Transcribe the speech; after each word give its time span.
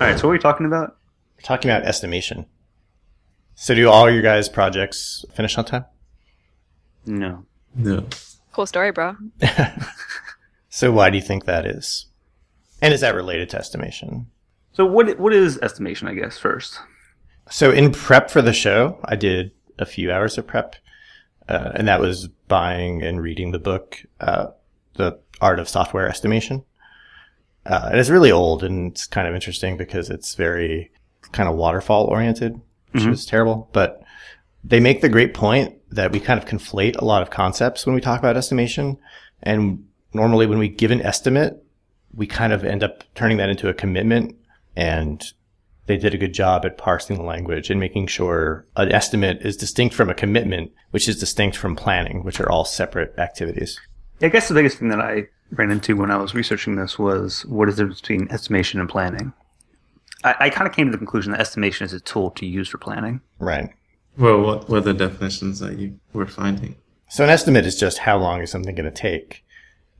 All 0.00 0.06
right, 0.06 0.18
so 0.18 0.26
what 0.26 0.32
are 0.32 0.36
we 0.36 0.38
talking 0.38 0.66
about? 0.66 0.96
We're 1.36 1.42
talking 1.42 1.70
about 1.70 1.84
estimation. 1.84 2.46
So 3.54 3.74
do 3.74 3.88
all 3.90 4.10
your 4.10 4.22
guys' 4.22 4.48
projects 4.48 5.24
finish 5.34 5.58
on 5.58 5.66
time? 5.66 5.84
No. 7.04 7.44
No. 7.74 8.06
Cool 8.52 8.66
story, 8.66 8.92
bro. 8.92 9.16
So 10.70 10.92
why 10.92 11.10
do 11.10 11.16
you 11.16 11.22
think 11.22 11.44
that 11.44 11.66
is? 11.66 12.06
And 12.80 12.94
is 12.94 13.00
that 13.00 13.14
related 13.16 13.50
to 13.50 13.58
estimation? 13.58 14.30
So 14.72 14.86
what 14.86 15.18
what 15.18 15.34
is 15.34 15.58
estimation? 15.58 16.06
I 16.06 16.14
guess 16.14 16.38
first. 16.38 16.78
So 17.50 17.72
in 17.72 17.90
prep 17.92 18.30
for 18.30 18.40
the 18.40 18.52
show, 18.52 19.00
I 19.04 19.16
did 19.16 19.50
a 19.80 19.84
few 19.84 20.12
hours 20.12 20.38
of 20.38 20.46
prep, 20.46 20.76
uh, 21.48 21.72
and 21.74 21.88
that 21.88 22.00
was 22.00 22.28
buying 22.46 23.02
and 23.02 23.20
reading 23.20 23.50
the 23.50 23.58
book, 23.58 24.00
uh, 24.20 24.46
"The 24.94 25.18
Art 25.40 25.58
of 25.58 25.68
Software 25.68 26.08
Estimation." 26.08 26.64
Uh, 27.66 27.88
and 27.90 28.00
it's 28.00 28.08
really 28.10 28.32
old, 28.32 28.64
and 28.64 28.92
it's 28.92 29.06
kind 29.06 29.28
of 29.28 29.34
interesting 29.34 29.76
because 29.76 30.10
it's 30.10 30.34
very 30.34 30.90
kind 31.32 31.48
of 31.48 31.54
waterfall 31.56 32.06
oriented, 32.06 32.60
which 32.92 33.02
Mhm. 33.04 33.12
is 33.12 33.26
terrible. 33.26 33.68
But 33.72 34.02
they 34.64 34.80
make 34.80 35.00
the 35.00 35.08
great 35.08 35.34
point 35.34 35.74
that 35.90 36.12
we 36.12 36.20
kind 36.20 36.38
of 36.38 36.46
conflate 36.46 36.96
a 36.96 37.04
lot 37.04 37.22
of 37.22 37.30
concepts 37.30 37.84
when 37.86 37.94
we 37.94 38.00
talk 38.00 38.18
about 38.18 38.36
estimation, 38.36 38.96
and 39.42 39.84
normally 40.14 40.46
when 40.46 40.58
we 40.58 40.68
give 40.68 40.90
an 40.90 41.02
estimate, 41.02 41.62
we 42.14 42.26
kind 42.26 42.52
of 42.52 42.64
end 42.64 42.82
up 42.82 43.04
turning 43.14 43.36
that 43.36 43.48
into 43.50 43.68
a 43.68 43.74
commitment 43.74 44.34
and 44.74 45.32
they 45.86 45.96
did 45.96 46.14
a 46.14 46.18
good 46.18 46.32
job 46.34 46.64
at 46.64 46.78
parsing 46.78 47.16
the 47.16 47.22
language 47.22 47.70
and 47.70 47.78
making 47.80 48.06
sure 48.06 48.64
an 48.76 48.90
estimate 48.92 49.38
is 49.42 49.56
distinct 49.56 49.94
from 49.94 50.08
a 50.10 50.14
commitment, 50.14 50.70
which 50.90 51.08
is 51.08 51.18
distinct 51.18 51.56
from 51.56 51.74
planning, 51.76 52.22
which 52.24 52.40
are 52.40 52.48
all 52.50 52.64
separate 52.64 53.12
activities. 53.18 53.78
I 54.22 54.28
guess 54.28 54.48
the 54.48 54.54
biggest 54.54 54.78
thing 54.78 54.88
that 54.90 55.00
I 55.00 55.24
ran 55.52 55.70
into 55.70 55.96
when 55.96 56.10
I 56.10 56.16
was 56.16 56.34
researching 56.34 56.76
this 56.76 56.98
was 56.98 57.44
what 57.46 57.68
is 57.68 57.76
the 57.76 57.82
difference 57.82 58.00
between 58.00 58.28
estimation 58.30 58.80
and 58.80 58.88
planning. 58.88 59.32
I, 60.24 60.34
I 60.40 60.50
kind 60.50 60.68
of 60.68 60.74
came 60.74 60.86
to 60.86 60.92
the 60.92 60.98
conclusion 60.98 61.32
that 61.32 61.40
estimation 61.40 61.84
is 61.84 61.92
a 61.92 62.00
tool 62.00 62.30
to 62.32 62.46
use 62.46 62.68
for 62.68 62.78
planning. 62.78 63.20
Right. 63.38 63.70
Well, 64.18 64.40
what 64.40 64.68
were 64.68 64.80
the 64.80 64.94
definitions 64.94 65.60
that 65.60 65.78
you 65.78 65.98
were 66.12 66.26
finding? 66.26 66.76
So 67.08 67.24
an 67.24 67.30
estimate 67.30 67.66
is 67.66 67.78
just 67.78 67.98
how 67.98 68.18
long 68.18 68.40
is 68.40 68.50
something 68.50 68.74
going 68.74 68.84
to 68.84 68.90
take. 68.90 69.44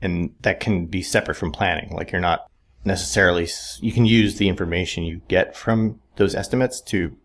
And 0.01 0.33
that 0.41 0.59
can 0.59 0.85
be 0.85 1.01
separate 1.01 1.35
from 1.35 1.51
planning. 1.51 1.91
Like 1.91 2.11
you're 2.11 2.21
not 2.21 2.49
necessarily, 2.85 3.47
you 3.79 3.91
can 3.91 4.05
use 4.05 4.37
the 4.37 4.49
information 4.49 5.03
you 5.03 5.21
get 5.27 5.55
from 5.55 5.99
those 6.15 6.35
estimates 6.35 6.81
to 6.81 7.15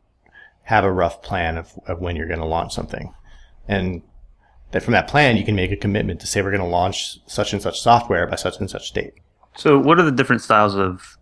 have 0.65 0.85
a 0.85 0.93
rough 0.93 1.23
plan 1.23 1.57
of, 1.57 1.73
of 1.87 2.01
when 2.01 2.17
you're 2.17 2.27
going 2.27 2.41
to 2.41 2.47
launch 2.47 2.75
something. 2.75 3.15
And 3.69 4.03
that 4.73 4.83
from 4.83 4.93
that 4.93 5.09
plan, 5.09 5.37
you 5.37 5.45
can 5.45 5.55
make 5.55 5.71
a 5.71 5.77
commitment 5.77 6.21
to 6.21 6.27
say 6.27 6.43
we're 6.43 6.51
going 6.51 6.61
to 6.61 6.67
launch 6.67 7.21
such 7.27 7.53
and 7.53 7.63
such 7.63 7.81
software 7.81 8.27
by 8.27 8.37
such 8.37 8.59
and 8.59 8.69
such 8.69 8.93
date. 8.93 9.15
So, 9.57 9.79
what 9.79 9.99
are 9.99 10.05
the 10.05 10.13
different 10.13 10.43
styles 10.43 10.75
of 10.75 11.17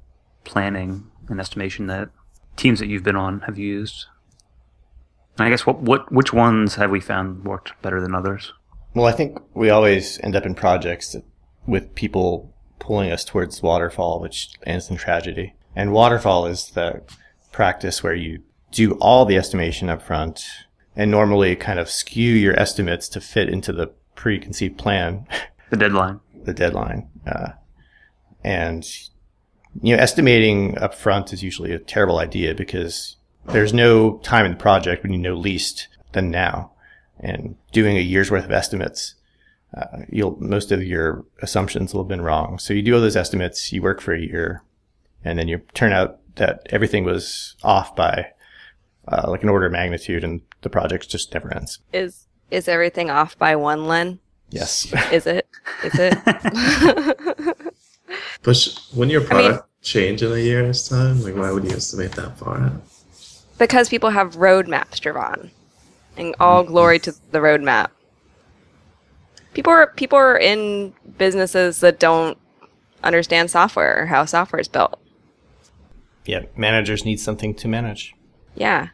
planning 0.44 1.10
and 1.28 1.40
estimation 1.40 1.86
that 1.86 2.10
teams 2.56 2.78
that 2.80 2.88
you've 2.88 3.02
been 3.02 3.16
on 3.16 3.40
have 3.40 3.58
used? 3.58 4.06
And 5.38 5.46
I 5.46 5.50
guess 5.50 5.66
what 5.66 5.80
what 5.80 6.10
which 6.12 6.32
ones 6.32 6.76
have 6.76 6.90
we 6.90 7.00
found 7.00 7.44
worked 7.44 7.80
better 7.82 8.00
than 8.00 8.14
others? 8.14 8.52
Well, 8.94 9.06
I 9.06 9.12
think 9.12 9.38
we 9.54 9.70
always 9.70 10.20
end 10.20 10.36
up 10.36 10.46
in 10.46 10.54
projects 10.54 11.12
that, 11.12 11.24
with 11.66 11.94
people 11.94 12.54
pulling 12.78 13.10
us 13.10 13.24
towards 13.24 13.62
waterfall, 13.62 14.20
which 14.20 14.50
ends 14.64 14.88
in 14.88 14.96
tragedy. 14.96 15.54
And 15.74 15.92
waterfall 15.92 16.46
is 16.46 16.70
the 16.70 17.02
practice 17.50 18.02
where 18.02 18.14
you 18.14 18.42
do 18.70 18.92
all 19.00 19.24
the 19.24 19.36
estimation 19.36 19.88
up 19.88 20.02
front 20.02 20.44
and 20.96 21.10
normally 21.10 21.56
kind 21.56 21.78
of 21.78 21.90
skew 21.90 22.32
your 22.34 22.58
estimates 22.58 23.08
to 23.10 23.20
fit 23.20 23.48
into 23.48 23.72
the 23.72 23.88
preconceived 24.14 24.78
plan, 24.78 25.26
The 25.70 25.76
deadline. 25.76 26.20
the 26.44 26.54
deadline. 26.54 27.08
Uh, 27.26 27.50
and, 28.44 28.86
you 29.82 29.96
know, 29.96 30.02
estimating 30.02 30.78
up 30.78 30.94
front 30.94 31.32
is 31.32 31.42
usually 31.42 31.72
a 31.72 31.78
terrible 31.78 32.18
idea 32.18 32.54
because 32.54 33.16
there's 33.46 33.72
no 33.72 34.18
time 34.18 34.44
in 34.44 34.52
the 34.52 34.58
project 34.58 35.02
when 35.02 35.12
you 35.12 35.18
know 35.18 35.34
least 35.34 35.88
than 36.12 36.30
now. 36.30 36.72
And 37.18 37.56
doing 37.72 37.96
a 37.96 38.00
year's 38.00 38.30
worth 38.30 38.44
of 38.44 38.52
estimates, 38.52 39.14
uh, 39.76 39.98
you'll 40.08 40.36
most 40.40 40.70
of 40.70 40.82
your 40.82 41.24
assumptions 41.42 41.92
will 41.92 42.02
have 42.02 42.08
been 42.08 42.20
wrong. 42.20 42.58
So 42.58 42.74
you 42.74 42.82
do 42.82 42.94
all 42.94 43.00
those 43.00 43.16
estimates, 43.16 43.72
you 43.72 43.82
work 43.82 44.00
for 44.00 44.12
a 44.14 44.20
year, 44.20 44.62
and 45.24 45.38
then 45.38 45.48
you 45.48 45.62
turn 45.74 45.92
out 45.92 46.18
that 46.36 46.66
everything 46.70 47.04
was 47.04 47.56
off 47.64 47.96
by 47.96 48.26
uh, 49.08 49.28
like 49.30 49.42
an 49.42 49.48
order 49.48 49.66
of 49.66 49.72
magnitude, 49.72 50.22
and 50.24 50.42
the 50.64 50.70
project 50.70 51.08
just 51.08 51.32
never 51.32 51.54
ends. 51.54 51.78
Is 51.92 52.26
is 52.50 52.66
everything 52.68 53.10
off 53.10 53.38
by 53.38 53.54
one 53.54 53.86
len? 53.86 54.18
Yes. 54.50 54.92
Is 55.12 55.26
it? 55.26 55.48
Is 55.84 55.94
it? 55.94 57.56
But 58.42 58.54
sh- 58.54 58.76
wouldn't 58.92 59.12
your 59.12 59.22
mean- 59.22 59.28
product 59.30 59.68
change 59.82 60.22
in 60.22 60.30
a 60.30 60.36
year's 60.36 60.86
time? 60.88 61.22
Like, 61.22 61.34
why 61.34 61.50
would 61.50 61.64
you 61.64 61.70
estimate 61.70 62.12
that 62.12 62.36
far 62.38 62.60
out? 62.60 62.82
because 63.58 63.88
people 63.88 64.10
have 64.10 64.34
roadmaps, 64.36 65.00
Javon, 65.00 65.50
and 66.16 66.34
all 66.40 66.62
mm-hmm. 66.62 66.72
glory 66.72 66.98
to 67.00 67.14
the 67.30 67.38
roadmap. 67.38 67.88
People 69.52 69.72
are 69.72 69.86
people 69.88 70.18
are 70.18 70.36
in 70.38 70.92
businesses 71.18 71.80
that 71.80 72.00
don't 72.00 72.36
understand 73.02 73.50
software 73.50 74.02
or 74.02 74.06
how 74.06 74.24
software 74.24 74.60
is 74.60 74.68
built. 74.68 74.98
yeah. 76.24 76.44
Managers 76.56 77.04
need 77.04 77.20
something 77.20 77.54
to 77.54 77.68
manage. 77.68 78.14
Yeah, 78.56 78.88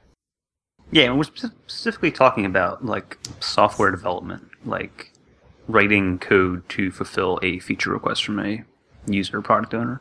Yeah, 0.92 1.04
and 1.04 1.16
we're 1.16 1.24
specifically 1.24 2.10
talking 2.10 2.44
about 2.44 2.84
like 2.84 3.18
software 3.40 3.90
development, 3.90 4.48
like 4.64 5.12
writing 5.68 6.18
code 6.18 6.68
to 6.70 6.90
fulfill 6.90 7.38
a 7.42 7.60
feature 7.60 7.90
request 7.92 8.24
from 8.24 8.40
a 8.40 8.64
user 9.06 9.38
or 9.38 9.42
product 9.42 9.74
owner. 9.74 10.00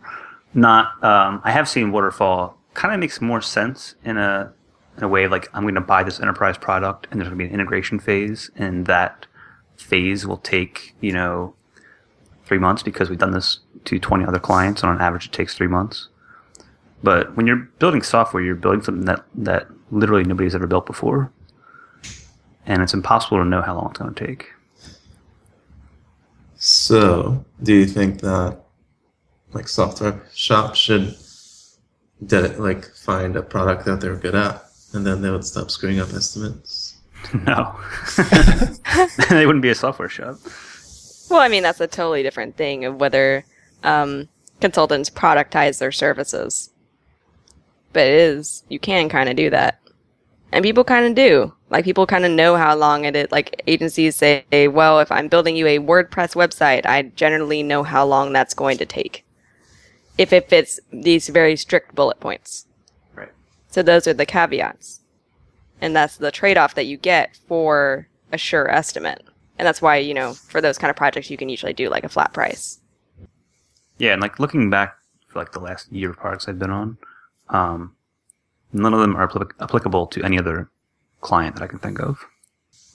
Not, 0.54 1.04
um, 1.04 1.42
I 1.44 1.52
have 1.52 1.70
seen 1.70 1.92
waterfall 1.92 2.58
kind 2.74 2.94
of 2.94 3.00
makes 3.00 3.22
more 3.22 3.42
sense 3.42 3.96
in 4.04 4.18
a 4.18 4.54
in 4.98 5.04
a 5.04 5.08
way 5.08 5.28
like 5.28 5.48
I'm 5.54 5.64
going 5.64 5.76
to 5.76 5.82
buy 5.82 6.04
this 6.04 6.20
enterprise 6.20 6.58
product 6.58 7.08
and 7.10 7.20
there's 7.20 7.30
going 7.30 7.38
to 7.38 7.44
be 7.44 7.48
an 7.48 7.54
integration 7.54 8.00
phase, 8.00 8.50
and 8.56 8.86
that 8.88 9.28
phase 9.78 10.26
will 10.26 10.38
take 10.38 10.96
you 11.02 11.12
know 11.12 11.54
three 12.46 12.58
months 12.58 12.82
because 12.82 13.10
we've 13.10 13.20
done 13.20 13.32
this 13.32 13.60
to 13.86 14.00
20 14.00 14.26
other 14.26 14.40
clients, 14.40 14.82
and 14.82 14.92
on 14.92 15.00
average 15.00 15.28
it 15.28 15.32
takes 15.32 15.54
three 15.54 15.68
months. 15.68 16.10
But 17.02 17.38
when 17.38 17.48
you're 17.48 17.70
building 17.80 18.02
software, 18.02 18.44
you're 18.44 18.56
building 18.56 18.82
something 18.82 19.06
that, 19.06 19.24
that 19.36 19.68
literally 19.92 20.24
nobody's 20.24 20.56
ever 20.56 20.68
built 20.68 20.86
before. 20.86 21.32
And 22.66 22.82
it's 22.82 22.94
impossible 22.94 23.38
to 23.38 23.46
know 23.46 23.62
how 23.62 23.76
long 23.76 23.90
it's 23.90 24.00
going 24.00 24.14
to 24.14 24.28
take. 24.28 24.48
So, 26.56 27.46
do 27.64 27.74
you 27.74 27.86
think 27.86 28.22
that 28.22 28.60
like 29.54 29.68
software 29.68 30.22
shops 30.36 30.78
should 30.78 31.16
de- 32.26 32.62
like 32.62 32.86
find 32.86 33.36
a 33.36 33.42
product 33.42 33.86
that 33.86 34.02
they're 34.02 34.16
good 34.16 34.36
at, 34.36 34.64
and 34.94 35.06
then 35.06 35.22
they 35.22 35.32
would 35.32 35.46
stop 35.46 35.72
screwing 35.72 36.00
up 36.00 36.14
estimates? 36.14 36.96
No. 37.46 37.78
they 39.30 39.46
wouldn't 39.46 39.62
be 39.62 39.70
a 39.70 39.76
software 39.76 40.08
shop. 40.08 40.40
Well, 41.30 41.42
I 41.42 41.50
mean, 41.50 41.64
that's 41.64 41.82
a 41.82 41.88
totally 41.88 42.24
different 42.24 42.56
thing 42.56 42.86
of 42.86 42.96
whether 42.96 43.44
um, 43.84 44.30
consultants 44.62 45.10
productize 45.10 45.80
their 45.80 45.92
services. 45.92 46.72
But 47.94 48.08
it 48.08 48.14
is, 48.14 48.64
you 48.70 48.80
can 48.80 49.10
kind 49.10 49.30
of 49.30 49.36
do 49.36 49.50
that. 49.50 49.80
And 50.52 50.64
people 50.64 50.84
kind 50.84 51.06
of 51.06 51.16
do. 51.16 51.54
Like, 51.70 51.86
people 51.86 52.08
kind 52.08 52.26
of 52.26 52.32
know 52.32 52.56
how 52.56 52.76
long 52.76 53.06
it 53.06 53.16
is. 53.16 53.32
Like, 53.32 53.62
agencies 53.68 54.16
say, 54.16 54.44
well, 54.68 55.00
if 55.00 55.12
I'm 55.12 55.28
building 55.28 55.56
you 55.56 55.68
a 55.68 55.80
WordPress 55.80 56.36
website, 56.36 56.86
I 56.86 57.04
generally 57.04 57.62
know 57.62 57.84
how 57.84 58.06
long 58.06 58.34
that's 58.34 58.56
going 58.56 58.78
to 58.80 58.86
take. 58.86 59.26
If 60.18 60.34
it 60.34 60.50
fits 60.50 60.80
these 60.92 61.30
very 61.30 61.56
strict 61.56 61.94
bullet 61.94 62.20
points. 62.20 62.66
Right. 63.14 63.30
So, 63.70 63.84
those 63.84 64.08
are 64.08 64.14
the 64.14 64.26
caveats. 64.26 65.02
And 65.82 65.96
that's 65.96 66.18
the 66.18 66.32
trade 66.32 66.58
off 66.58 66.76
that 66.76 66.88
you 66.88 66.98
get 66.98 67.38
for 67.48 68.08
a 68.32 68.38
sure 68.38 68.70
estimate. 68.70 69.24
And 69.58 69.68
that's 69.68 69.82
why, 69.82 69.98
you 69.98 70.14
know, 70.14 70.34
for 70.34 70.62
those 70.62 70.78
kind 70.78 70.90
of 70.90 70.96
projects, 70.96 71.30
you 71.30 71.38
can 71.38 71.50
usually 71.50 71.74
do 71.74 71.90
like 71.90 72.04
a 72.04 72.10
flat 72.10 72.34
price. 72.34 72.80
Yeah, 73.98 74.14
and 74.14 74.22
like 74.22 74.40
looking 74.40 74.70
back 74.70 74.96
for 75.28 75.40
like 75.40 75.52
the 75.52 75.60
last 75.60 75.92
year 75.92 76.12
of 76.12 76.18
products 76.18 76.48
I've 76.48 76.58
been 76.58 76.72
on, 76.72 76.98
um, 77.50 77.96
none 78.74 78.94
of 78.94 79.00
them 79.00 79.16
are 79.16 79.28
applic- 79.28 79.54
applicable 79.60 80.08
to 80.08 80.24
any 80.24 80.38
other 80.38 80.70
client 81.22 81.56
that 81.56 81.64
I 81.64 81.68
can 81.68 81.80
think 81.80 82.00
of. 82.00 82.26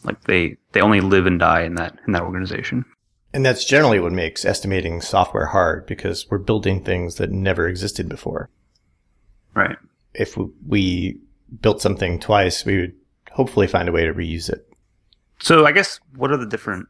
Like 0.05 0.23
they, 0.25 0.56
they 0.73 0.81
only 0.81 1.01
live 1.01 1.27
and 1.27 1.39
die 1.39 1.62
in 1.62 1.75
that 1.77 1.99
in 2.06 2.12
that 2.12 2.23
organization. 2.23 2.85
And 3.33 3.45
that's 3.45 3.65
generally 3.65 3.99
what 3.99 4.12
makes 4.12 4.45
estimating 4.45 5.01
software 5.01 5.47
hard 5.47 5.87
because 5.87 6.31
we're 6.31 6.39
building 6.39 6.85
things 6.85 7.17
that 7.17 7.33
never 7.33 7.67
existed 7.67 8.09
before. 8.09 8.49
Right. 9.55 9.77
If 10.15 10.37
we 10.69 11.19
built 11.61 11.81
something 11.81 12.21
twice, 12.21 12.65
we 12.65 12.81
would 12.81 12.95
hopefully 13.33 13.67
find 13.67 13.89
a 13.89 13.93
way 13.93 14.05
to 14.05 14.15
reuse 14.15 14.49
it. 14.49 14.69
So 15.41 15.67
I 15.67 15.73
guess 15.73 15.99
what 16.15 16.31
are 16.31 16.37
the 16.37 16.47
different 16.47 16.87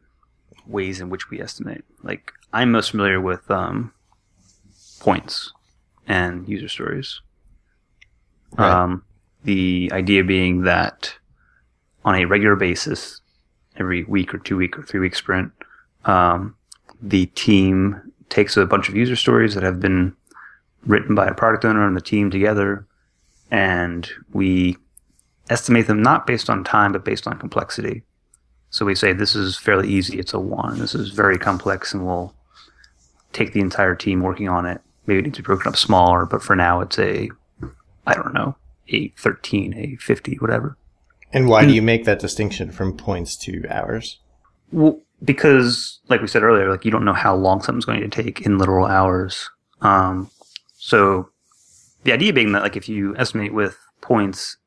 ways 0.67 1.01
in 1.01 1.09
which 1.09 1.31
we 1.31 1.41
estimate? 1.41 1.83
Like 2.03 2.31
I'm 2.53 2.71
most 2.71 2.91
familiar 2.91 3.19
with 3.19 3.49
um, 3.49 3.91
points 4.99 5.51
and 6.07 6.47
user 6.47 6.67
stories. 6.67 7.21
Right. 8.57 8.71
Um, 8.71 9.03
the 9.43 9.89
idea 9.93 10.23
being 10.23 10.61
that 10.63 11.13
on 12.03 12.15
a 12.15 12.25
regular 12.25 12.55
basis, 12.55 13.21
every 13.77 14.03
week 14.03 14.33
or 14.33 14.37
two 14.37 14.57
week 14.57 14.77
or 14.77 14.83
three 14.83 14.99
week 14.99 15.15
sprint, 15.15 15.51
um, 16.05 16.55
the 17.01 17.25
team 17.27 18.11
takes 18.29 18.57
a 18.57 18.65
bunch 18.65 18.89
of 18.89 18.95
user 18.95 19.15
stories 19.15 19.53
that 19.55 19.63
have 19.63 19.79
been 19.79 20.15
written 20.85 21.15
by 21.15 21.27
a 21.27 21.33
product 21.33 21.65
owner 21.65 21.85
and 21.85 21.95
the 21.95 22.01
team 22.01 22.29
together, 22.31 22.85
and 23.51 24.09
we 24.33 24.77
estimate 25.49 25.87
them 25.87 26.01
not 26.01 26.25
based 26.25 26.49
on 26.49 26.63
time 26.63 26.91
but 26.91 27.05
based 27.05 27.27
on 27.27 27.37
complexity. 27.37 28.03
So 28.69 28.85
we 28.85 28.95
say 28.95 29.13
this 29.13 29.35
is 29.35 29.57
fairly 29.57 29.87
easy, 29.87 30.19
it's 30.19 30.33
a 30.33 30.39
one. 30.39 30.79
This 30.79 30.95
is 30.95 31.09
very 31.11 31.37
complex, 31.37 31.93
and 31.93 32.05
we'll 32.05 32.33
take 33.31 33.53
the 33.53 33.61
entire 33.61 33.95
team 33.95 34.21
working 34.21 34.49
on 34.49 34.65
it. 34.65 34.81
Maybe 35.05 35.19
it 35.19 35.21
needs 35.23 35.37
to 35.37 35.43
be 35.43 35.45
broken 35.45 35.67
up 35.67 35.77
smaller, 35.77 36.25
but 36.25 36.41
for 36.41 36.55
now 36.55 36.81
it's 36.81 36.97
a, 36.99 37.29
I 38.05 38.13
don't 38.13 38.33
know, 38.33 38.55
a 38.89 39.09
13, 39.17 39.73
a 39.73 39.95
50, 39.97 40.35
whatever. 40.35 40.77
And 41.33 41.49
why 41.49 41.65
do 41.65 41.73
you 41.73 41.81
make 41.81 42.05
that 42.05 42.19
distinction 42.19 42.71
from 42.71 42.95
points 42.95 43.35
to 43.37 43.65
hours? 43.69 44.19
Well, 44.71 45.01
because, 45.23 45.99
like 46.07 46.21
we 46.21 46.27
said 46.27 46.43
earlier, 46.43 46.69
like 46.69 46.85
you 46.85 46.91
don't 46.91 47.05
know 47.05 47.13
how 47.13 47.35
long 47.35 47.61
something's 47.61 47.85
going 47.85 48.01
to 48.01 48.07
take 48.07 48.41
in 48.41 48.57
literal 48.57 48.85
hours. 48.85 49.49
Um, 49.81 50.29
so 50.77 51.29
the 52.03 52.13
idea 52.13 52.31
being 52.31 52.51
that, 52.53 52.61
like, 52.61 52.77
if 52.77 52.87
you 52.87 53.15
estimate 53.17 53.53
with 53.53 53.77
points, 54.01 54.57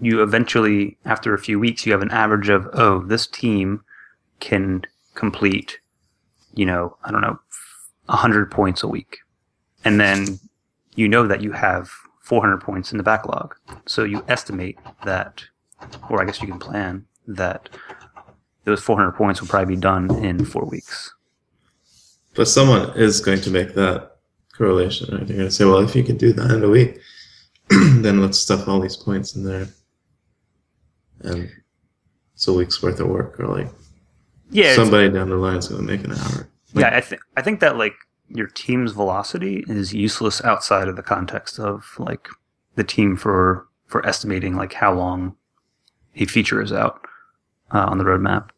you 0.00 0.22
eventually, 0.22 0.98
after 1.04 1.34
a 1.34 1.38
few 1.38 1.58
weeks, 1.58 1.86
you 1.86 1.92
have 1.92 2.02
an 2.02 2.10
average 2.10 2.48
of, 2.48 2.68
oh, 2.72 3.02
this 3.04 3.26
team 3.26 3.82
can 4.38 4.82
complete, 5.14 5.80
you 6.54 6.66
know, 6.66 6.96
I 7.04 7.10
don't 7.10 7.22
know, 7.22 7.38
100 8.06 8.50
points 8.50 8.82
a 8.82 8.88
week. 8.88 9.18
And 9.84 9.98
then 9.98 10.38
you 10.94 11.08
know 11.08 11.26
that 11.26 11.42
you 11.42 11.52
have 11.52 11.90
400 12.30 12.60
points 12.60 12.92
in 12.92 12.96
the 12.98 13.02
backlog. 13.02 13.56
So 13.86 14.04
you 14.04 14.24
estimate 14.28 14.78
that, 15.04 15.42
or 16.08 16.22
I 16.22 16.24
guess 16.24 16.40
you 16.40 16.46
can 16.46 16.60
plan 16.60 17.04
that 17.26 17.68
those 18.64 18.80
400 18.80 19.10
points 19.16 19.40
will 19.40 19.48
probably 19.48 19.74
be 19.74 19.80
done 19.80 20.14
in 20.24 20.44
four 20.44 20.64
weeks. 20.64 21.12
But 22.36 22.46
someone 22.46 22.96
is 22.96 23.20
going 23.20 23.40
to 23.40 23.50
make 23.50 23.74
that 23.74 24.18
correlation, 24.56 25.12
right? 25.12 25.26
They're 25.26 25.38
going 25.38 25.48
to 25.48 25.52
say, 25.52 25.64
well, 25.64 25.80
if 25.80 25.96
you 25.96 26.04
can 26.04 26.16
do 26.18 26.32
that 26.34 26.52
in 26.52 26.62
a 26.62 26.68
week, 26.68 27.00
then 27.68 28.20
let's 28.20 28.38
stuff 28.38 28.68
all 28.68 28.78
these 28.78 28.96
points 28.96 29.34
in 29.34 29.42
there. 29.42 29.66
And 31.22 31.50
it's 32.34 32.46
a 32.46 32.52
week's 32.52 32.80
worth 32.80 33.00
of 33.00 33.08
work, 33.08 33.40
or 33.40 33.48
like 33.48 33.68
Yeah, 34.52 34.76
somebody 34.76 35.10
down 35.10 35.30
the 35.30 35.34
line 35.34 35.56
is 35.56 35.66
going 35.66 35.84
to 35.84 35.92
make 35.92 36.04
an 36.04 36.12
hour. 36.12 36.48
Like- 36.74 36.84
yeah, 36.84 36.96
I 36.96 37.00
think 37.00 37.22
I 37.36 37.42
think 37.42 37.58
that 37.58 37.76
like 37.76 37.94
your 38.30 38.46
team's 38.46 38.92
velocity 38.92 39.64
is 39.68 39.92
useless 39.92 40.42
outside 40.44 40.88
of 40.88 40.96
the 40.96 41.02
context 41.02 41.58
of 41.58 41.94
like 41.98 42.28
the 42.76 42.84
team 42.84 43.16
for 43.16 43.66
for 43.86 44.06
estimating 44.06 44.56
like 44.56 44.72
how 44.72 44.92
long 44.94 45.36
a 46.16 46.24
feature 46.24 46.62
is 46.62 46.72
out 46.72 47.00
uh, 47.72 47.86
on 47.88 47.98
the 47.98 48.04
roadmap. 48.04 48.50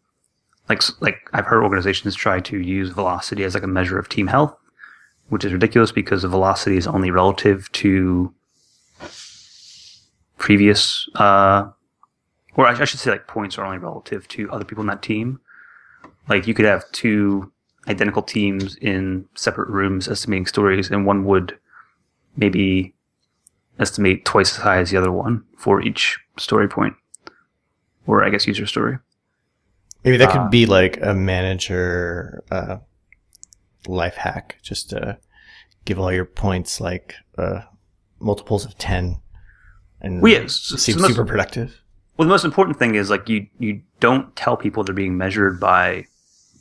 Like 0.68 0.82
like 1.00 1.28
I've 1.32 1.46
heard 1.46 1.62
organizations 1.62 2.14
try 2.14 2.40
to 2.40 2.58
use 2.58 2.90
velocity 2.90 3.44
as 3.44 3.54
like 3.54 3.62
a 3.62 3.68
measure 3.68 3.98
of 3.98 4.08
team 4.08 4.26
health, 4.26 4.54
which 5.28 5.44
is 5.44 5.52
ridiculous 5.52 5.92
because 5.92 6.22
the 6.22 6.28
velocity 6.28 6.76
is 6.76 6.86
only 6.86 7.10
relative 7.10 7.70
to 7.72 8.32
previous 10.38 11.08
uh, 11.16 11.68
or 12.56 12.66
I, 12.66 12.72
I 12.72 12.84
should 12.84 13.00
say 13.00 13.10
like 13.10 13.26
points 13.26 13.58
are 13.58 13.64
only 13.64 13.78
relative 13.78 14.28
to 14.28 14.50
other 14.50 14.64
people 14.64 14.82
in 14.82 14.88
that 14.88 15.02
team. 15.02 15.40
Like 16.28 16.46
you 16.46 16.54
could 16.54 16.64
have 16.64 16.90
two 16.92 17.51
identical 17.88 18.22
teams 18.22 18.76
in 18.76 19.26
separate 19.34 19.68
rooms 19.68 20.08
estimating 20.08 20.46
stories, 20.46 20.90
and 20.90 21.06
one 21.06 21.24
would 21.24 21.58
maybe 22.36 22.94
estimate 23.78 24.24
twice 24.24 24.52
as 24.56 24.62
high 24.62 24.78
as 24.78 24.90
the 24.90 24.96
other 24.96 25.10
one 25.12 25.44
for 25.56 25.80
each 25.82 26.18
story 26.38 26.68
point, 26.68 26.94
or 28.06 28.24
I 28.24 28.30
guess 28.30 28.46
user 28.46 28.66
story. 28.66 28.98
Maybe 30.04 30.16
that 30.16 30.30
could 30.30 30.40
Uh, 30.40 30.48
be 30.48 30.66
like 30.66 30.98
a 31.02 31.14
manager 31.14 32.42
uh, 32.50 32.78
life 33.86 34.16
hack, 34.16 34.56
just 34.62 34.90
to 34.90 35.18
give 35.84 35.98
all 35.98 36.12
your 36.12 36.24
points 36.24 36.80
like 36.80 37.14
uh, 37.38 37.62
multiples 38.20 38.64
of 38.64 38.76
10 38.78 39.18
and 40.00 40.22
Well, 40.22 40.32
yeah, 40.32 40.46
so- 40.46 40.76
seem 40.76 40.96
so 40.96 41.02
most- 41.02 41.10
super 41.14 41.24
productive. 41.26 41.78
Well, 42.16 42.26
the 42.28 42.32
most 42.32 42.44
important 42.44 42.78
thing 42.78 42.94
is 42.94 43.10
like 43.10 43.28
you 43.28 43.46
you 43.58 43.80
don't 43.98 44.36
tell 44.36 44.56
people 44.56 44.84
they're 44.84 44.94
being 44.94 45.16
measured 45.16 45.58
by 45.58 46.06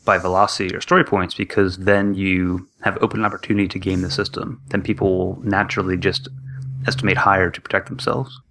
by 0.05 0.17
velocity 0.17 0.73
or 0.75 0.81
story 0.81 1.03
points 1.03 1.35
because 1.35 1.77
then 1.77 2.15
you 2.15 2.67
have 2.81 2.97
open 3.01 3.23
opportunity 3.23 3.67
to 3.67 3.79
game 3.79 4.01
the 4.01 4.09
system. 4.11 4.61
Then 4.69 4.81
people 4.81 5.17
will 5.35 5.41
naturally 5.43 5.97
just 5.97 6.27
estimate 6.87 7.17
higher 7.17 7.49
to 7.51 7.61
protect 7.61 7.89
themselves. 7.89 8.41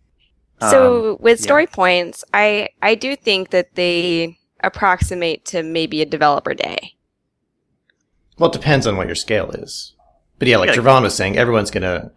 So 0.60 1.12
Um, 1.12 1.16
with 1.20 1.40
yeah. 1.40 1.44
story 1.44 1.66
points, 1.66 2.22
I 2.34 2.68
I 2.82 2.94
do 2.94 3.16
think 3.16 3.50
that 3.50 3.74
they 3.74 4.38
approximate 4.62 5.44
to 5.46 5.62
maybe 5.62 6.02
a 6.02 6.06
developer 6.06 6.54
day. 6.54 6.94
Well, 8.38 8.50
it 8.50 8.52
depends 8.52 8.86
on 8.86 8.96
what 8.96 9.06
your 9.06 9.16
scale 9.16 9.50
is. 9.50 9.94
But 10.38 10.48
yeah, 10.48 10.58
like 10.58 10.68
Yeah. 10.70 10.76
Javon 10.76 11.02
was 11.02 11.14
saying, 11.14 11.36
everyone's 11.36 11.70
going 11.70 11.82
to 11.82 12.10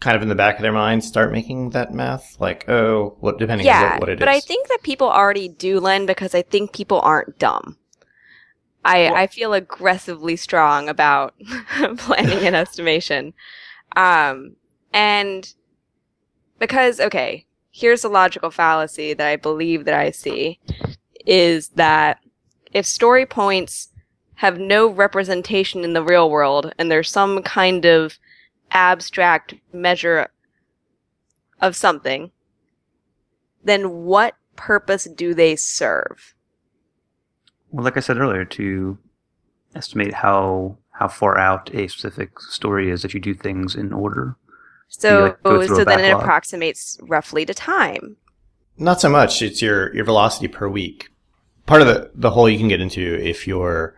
kind 0.00 0.14
of 0.16 0.22
in 0.22 0.28
the 0.28 0.34
back 0.34 0.56
of 0.56 0.62
their 0.62 0.72
mind 0.72 1.04
start 1.04 1.32
making 1.32 1.70
that 1.70 1.92
math. 1.94 2.36
Like, 2.38 2.68
oh, 2.68 3.16
what 3.20 3.38
depending 3.38 3.66
on 3.66 3.72
yeah, 3.74 3.90
what, 3.92 4.00
what 4.00 4.08
it 4.10 4.12
is. 4.14 4.18
but 4.20 4.28
I 4.28 4.40
think 4.40 4.68
that 4.68 4.82
people 4.82 5.08
already 5.08 5.48
do, 5.48 5.80
Len, 5.80 6.06
because 6.06 6.34
I 6.34 6.42
think 6.42 6.72
people 6.72 7.00
aren't 7.00 7.38
dumb. 7.38 7.78
I 8.86 9.22
I 9.22 9.26
feel 9.26 9.52
aggressively 9.52 10.36
strong 10.36 10.88
about 10.88 11.34
planning 11.98 12.46
and 12.46 12.56
estimation, 12.56 13.34
um, 13.96 14.56
and 14.92 15.52
because 16.58 17.00
okay, 17.00 17.46
here's 17.70 18.04
a 18.04 18.08
logical 18.08 18.50
fallacy 18.50 19.12
that 19.12 19.26
I 19.26 19.36
believe 19.36 19.84
that 19.84 19.94
I 19.98 20.10
see 20.12 20.60
is 21.26 21.68
that 21.70 22.20
if 22.72 22.86
story 22.86 23.26
points 23.26 23.88
have 24.36 24.58
no 24.58 24.86
representation 24.86 25.82
in 25.82 25.92
the 25.92 26.02
real 26.02 26.30
world 26.30 26.72
and 26.78 26.90
there's 26.90 27.10
some 27.10 27.42
kind 27.42 27.84
of 27.84 28.18
abstract 28.70 29.54
measure 29.72 30.28
of 31.60 31.74
something, 31.74 32.30
then 33.64 34.04
what 34.04 34.36
purpose 34.54 35.04
do 35.04 35.34
they 35.34 35.56
serve? 35.56 36.35
Well, 37.76 37.84
like 37.84 37.98
I 37.98 38.00
said 38.00 38.16
earlier, 38.16 38.46
to 38.46 38.96
estimate 39.74 40.14
how 40.14 40.78
how 40.92 41.08
far 41.08 41.36
out 41.36 41.68
a 41.74 41.88
specific 41.88 42.40
story 42.40 42.90
is 42.90 43.04
if 43.04 43.12
you 43.12 43.20
do 43.20 43.34
things 43.34 43.74
in 43.74 43.92
order. 43.92 44.34
So, 44.88 45.24
like, 45.24 45.42
go 45.42 45.66
through 45.66 45.76
a 45.76 45.78
so 45.80 45.84
then 45.84 46.00
it 46.02 46.10
approximates 46.10 46.98
roughly 47.02 47.44
to 47.44 47.52
time. 47.52 48.16
Not 48.78 49.02
so 49.02 49.10
much. 49.10 49.42
It's 49.42 49.60
your, 49.60 49.94
your 49.94 50.06
velocity 50.06 50.48
per 50.48 50.68
week. 50.68 51.10
Part 51.66 51.82
of 51.82 51.86
the, 51.86 52.10
the 52.14 52.30
hole 52.30 52.48
you 52.48 52.56
can 52.56 52.68
get 52.68 52.80
into 52.80 53.02
if 53.22 53.46
you're 53.46 53.94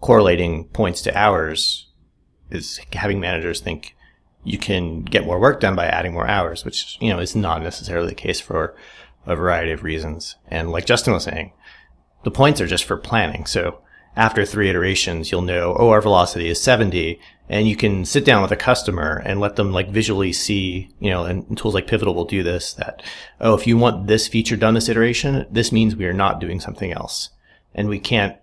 correlating 0.00 0.64
points 0.68 1.02
to 1.02 1.14
hours 1.14 1.88
is 2.50 2.80
having 2.94 3.20
managers 3.20 3.60
think 3.60 3.94
you 4.44 4.56
can 4.56 5.02
get 5.02 5.26
more 5.26 5.38
work 5.38 5.60
done 5.60 5.76
by 5.76 5.84
adding 5.84 6.14
more 6.14 6.26
hours, 6.26 6.64
which, 6.64 6.96
you 7.02 7.10
know, 7.10 7.18
is 7.18 7.36
not 7.36 7.62
necessarily 7.62 8.08
the 8.08 8.14
case 8.14 8.40
for 8.40 8.74
a 9.26 9.36
variety 9.36 9.72
of 9.72 9.82
reasons. 9.82 10.36
And 10.48 10.70
like 10.70 10.86
Justin 10.86 11.12
was 11.12 11.24
saying, 11.24 11.52
the 12.24 12.30
points 12.30 12.60
are 12.60 12.66
just 12.66 12.84
for 12.84 12.96
planning. 12.96 13.46
So 13.46 13.80
after 14.16 14.44
three 14.44 14.70
iterations, 14.70 15.30
you'll 15.30 15.42
know, 15.42 15.76
oh, 15.78 15.90
our 15.90 16.00
velocity 16.00 16.48
is 16.48 16.60
70 16.60 17.20
and 17.48 17.68
you 17.68 17.76
can 17.76 18.04
sit 18.04 18.24
down 18.24 18.42
with 18.42 18.52
a 18.52 18.56
customer 18.56 19.22
and 19.24 19.40
let 19.40 19.56
them 19.56 19.72
like 19.72 19.90
visually 19.90 20.32
see, 20.32 20.88
you 20.98 21.10
know, 21.10 21.24
and, 21.24 21.56
tools 21.58 21.74
like 21.74 21.86
Pivotal 21.86 22.14
will 22.14 22.24
do 22.24 22.42
this 22.42 22.72
that, 22.74 23.02
oh, 23.40 23.54
if 23.54 23.66
you 23.66 23.76
want 23.76 24.06
this 24.06 24.26
feature 24.26 24.56
done 24.56 24.74
this 24.74 24.88
iteration, 24.88 25.46
this 25.50 25.70
means 25.70 25.94
we 25.94 26.06
are 26.06 26.14
not 26.14 26.40
doing 26.40 26.60
something 26.60 26.92
else. 26.92 27.30
And 27.74 27.88
we 27.88 27.98
can't, 27.98 28.36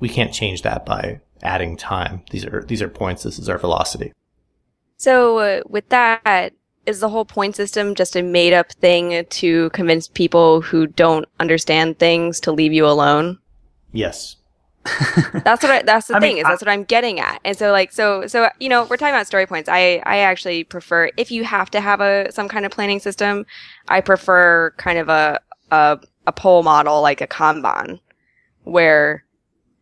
we 0.00 0.08
can't 0.08 0.32
change 0.32 0.62
that 0.62 0.84
by 0.84 1.20
adding 1.42 1.76
time. 1.76 2.22
These 2.30 2.44
are, 2.44 2.64
these 2.64 2.82
are 2.82 2.88
points. 2.88 3.22
This 3.22 3.38
is 3.38 3.48
our 3.48 3.58
velocity. 3.58 4.12
So, 4.96 5.38
uh, 5.38 5.60
with 5.66 5.88
that, 5.90 6.52
is 6.86 7.00
the 7.00 7.08
whole 7.08 7.24
point 7.24 7.56
system 7.56 7.94
just 7.94 8.16
a 8.16 8.22
made 8.22 8.52
up 8.52 8.72
thing 8.72 9.24
to 9.24 9.70
convince 9.70 10.08
people 10.08 10.60
who 10.60 10.86
don't 10.86 11.26
understand 11.38 11.98
things 11.98 12.40
to 12.40 12.52
leave 12.52 12.72
you 12.72 12.86
alone? 12.86 13.38
Yes. 13.92 14.36
That's 15.44 15.62
what 15.62 15.70
I, 15.70 15.82
that's 15.82 16.06
the 16.06 16.16
I 16.16 16.20
thing 16.20 16.36
mean, 16.36 16.38
is 16.38 16.48
that's 16.48 16.62
what 16.62 16.70
I'm 16.70 16.84
getting 16.84 17.20
at. 17.20 17.38
And 17.44 17.56
so 17.56 17.70
like 17.70 17.92
so 17.92 18.26
so 18.26 18.48
you 18.60 18.70
know 18.70 18.84
we're 18.84 18.96
talking 18.96 19.14
about 19.14 19.26
story 19.26 19.46
points. 19.46 19.68
I 19.68 20.02
I 20.06 20.18
actually 20.20 20.64
prefer 20.64 21.10
if 21.18 21.30
you 21.30 21.44
have 21.44 21.70
to 21.72 21.82
have 21.82 22.00
a 22.00 22.32
some 22.32 22.48
kind 22.48 22.64
of 22.64 22.72
planning 22.72 22.98
system, 22.98 23.44
I 23.88 24.00
prefer 24.00 24.70
kind 24.78 24.98
of 24.98 25.10
a 25.10 25.38
a 25.70 26.00
a 26.26 26.32
poll 26.32 26.62
model 26.62 27.02
like 27.02 27.20
a 27.20 27.26
Kanban, 27.26 28.00
where 28.64 29.24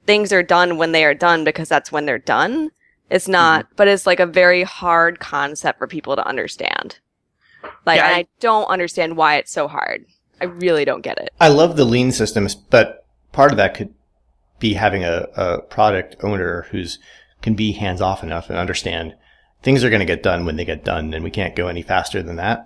things 0.05 0.33
are 0.33 0.43
done 0.43 0.79
when 0.79 0.91
they 0.91 1.05
are 1.05 1.15
done 1.15 1.45
because 1.45 1.69
that's 1.69 1.93
when 1.93 2.05
they're 2.05 2.19
done. 2.19 2.71
It's 3.11 3.29
not, 3.29 3.65
Mm-hmm. 3.65 3.75
but 3.77 3.89
it's 3.89 4.07
like 4.07 4.21
a 4.21 4.27
very 4.27 4.63
hard 4.63 5.19
concept 5.21 5.79
for 5.79 5.87
people 5.87 6.17
to 6.17 6.27
understand. 6.27 6.99
Like, 7.87 7.99
Yeah, 7.99 8.09
I- 8.09 8.13
I 8.19 8.27
don't 8.41 8.67
understand 8.67 9.17
why 9.17 9.37
it's 9.37 9.53
so 9.53 9.69
hard. 9.69 10.05
I 10.41 10.45
really 10.45 10.85
don't 10.85 11.03
get 11.03 11.19
it. 11.19 11.31
I 11.41 11.49
love 11.49 11.77
the 11.77 11.85
lean 11.85 12.13
systems, 12.13 12.55
but 12.55 13.05
part 13.33 13.51
of 13.51 13.57
that 13.57 13.75
could 13.75 13.93
be 14.61 14.75
having 14.75 15.05
a, 15.05 15.27
a 15.37 15.63
product 15.63 16.17
owner 16.23 16.67
who's 16.71 16.99
can 17.43 17.55
be 17.55 17.73
hands 17.73 18.01
off 18.01 18.23
enough 18.25 18.49
and 18.51 18.59
understand 18.59 19.15
things 19.63 19.83
are 19.85 19.91
going 19.91 20.01
to 20.01 20.07
get 20.07 20.23
done 20.23 20.45
when 20.45 20.57
they 20.57 20.65
get 20.65 20.85
done, 20.85 21.15
and 21.15 21.23
we 21.25 21.31
can't 21.31 21.55
go 21.57 21.69
any 21.69 21.83
faster 21.83 22.23
than 22.23 22.37
that. 22.37 22.65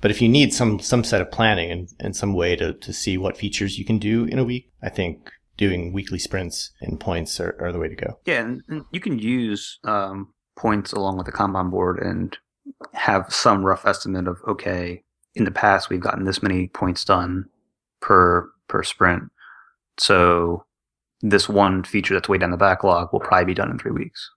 But 0.00 0.10
if 0.10 0.20
you 0.20 0.28
need 0.28 0.52
some 0.52 0.78
some 0.80 1.02
set 1.04 1.20
of 1.20 1.30
planning 1.30 1.70
and, 1.70 1.88
and 1.98 2.14
some 2.16 2.34
way 2.34 2.54
to, 2.56 2.74
to 2.74 2.92
see 2.92 3.16
what 3.16 3.36
features 3.36 3.78
you 3.78 3.84
can 3.84 3.98
do 3.98 4.24
in 4.24 4.38
a 4.38 4.44
week, 4.44 4.70
I 4.82 4.88
think 4.90 5.30
doing 5.56 5.92
weekly 5.92 6.18
sprints 6.18 6.72
and 6.80 6.98
points 6.98 7.38
are, 7.40 7.56
are 7.60 7.72
the 7.72 7.78
way 7.78 7.88
to 7.88 7.94
go. 7.94 8.18
Yeah, 8.24 8.40
and, 8.40 8.62
and 8.68 8.84
you 8.90 9.00
can 9.00 9.18
use 9.18 9.78
um, 9.84 10.32
points 10.56 10.92
along 10.92 11.16
with 11.16 11.26
the 11.26 11.32
Kanban 11.32 11.70
board 11.70 11.98
and 11.98 12.36
have 12.92 13.32
some 13.32 13.64
rough 13.64 13.86
estimate 13.86 14.26
of 14.26 14.38
okay, 14.48 15.04
in 15.34 15.44
the 15.44 15.50
past 15.50 15.90
we've 15.90 16.00
gotten 16.00 16.24
this 16.24 16.42
many 16.42 16.68
points 16.68 17.04
done 17.04 17.46
per 18.00 18.50
per 18.68 18.82
sprint. 18.82 19.24
So 19.98 20.64
this 21.20 21.48
one 21.48 21.84
feature 21.84 22.14
that's 22.14 22.28
way 22.28 22.38
down 22.38 22.50
the 22.50 22.56
backlog 22.56 23.12
will 23.12 23.20
probably 23.20 23.46
be 23.46 23.54
done 23.54 23.70
in 23.70 23.78
three 23.78 23.92
weeks. 23.92 24.30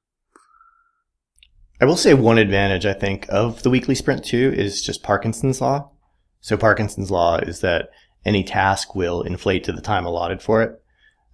I 1.79 1.85
will 1.85 1.97
say 1.97 2.13
one 2.13 2.37
advantage 2.37 2.85
I 2.85 2.93
think 2.93 3.25
of 3.29 3.63
the 3.63 3.69
weekly 3.69 3.93
sprint 3.93 4.23
too 4.23 4.53
is 4.55 4.81
just 4.81 5.03
Parkinson's 5.03 5.61
law. 5.61 5.91
So 6.41 6.57
Parkinson's 6.57 7.11
law 7.11 7.37
is 7.37 7.61
that 7.61 7.89
any 8.25 8.43
task 8.43 8.95
will 8.95 9.21
inflate 9.21 9.63
to 9.65 9.71
the 9.71 9.81
time 9.81 10.05
allotted 10.05 10.41
for 10.41 10.61
it. 10.61 10.81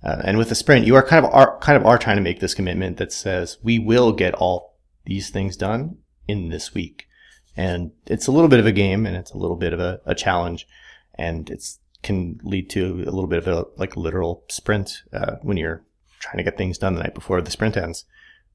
Uh, 0.04 0.22
and 0.26 0.38
with 0.38 0.50
the 0.50 0.56
sprint, 0.56 0.86
you 0.86 0.96
are 0.96 1.04
kind 1.04 1.26
of 1.26 1.34
are 1.34 1.58
kind 1.60 1.78
of 1.78 1.86
are 1.86 1.98
trying 1.98 2.18
to 2.18 2.22
make 2.22 2.40
this 2.40 2.54
commitment 2.54 2.98
that 2.98 3.14
says 3.14 3.58
we 3.64 3.80
will 3.80 4.12
get 4.12 4.34
all 4.36 4.78
these 5.06 5.30
things 5.30 5.56
done 5.56 5.98
in 6.28 6.50
this 6.50 6.74
week. 6.74 7.08
And 7.56 7.92
it's 8.08 8.28
a 8.28 8.32
little 8.32 8.50
bit 8.50 8.60
of 8.60 8.66
a 8.66 8.72
game 8.72 9.06
and 9.06 9.16
it's 9.16 9.32
a 9.32 9.38
little 9.38 9.56
bit 9.56 9.74
of 9.74 9.80
a, 9.80 10.02
a 10.06 10.16
challenge 10.16 10.68
and 11.16 11.50
it's 11.50 11.80
can 12.02 12.40
lead 12.44 12.70
to 12.70 13.04
a 13.08 13.12
little 13.12 13.28
bit 13.28 13.40
of 13.40 13.48
a 13.48 13.66
like 13.78 13.96
literal 13.96 14.44
sprint 14.50 15.04
uh, 15.14 15.38
when 15.42 15.56
you're 15.58 15.84
trying 16.20 16.38
to 16.38 16.44
get 16.44 16.58
things 16.58 16.78
done 16.78 16.96
the 16.96 17.02
night 17.02 17.16
before 17.16 17.42
the 17.42 17.52
sprint 17.52 17.78
ends. 17.78 18.06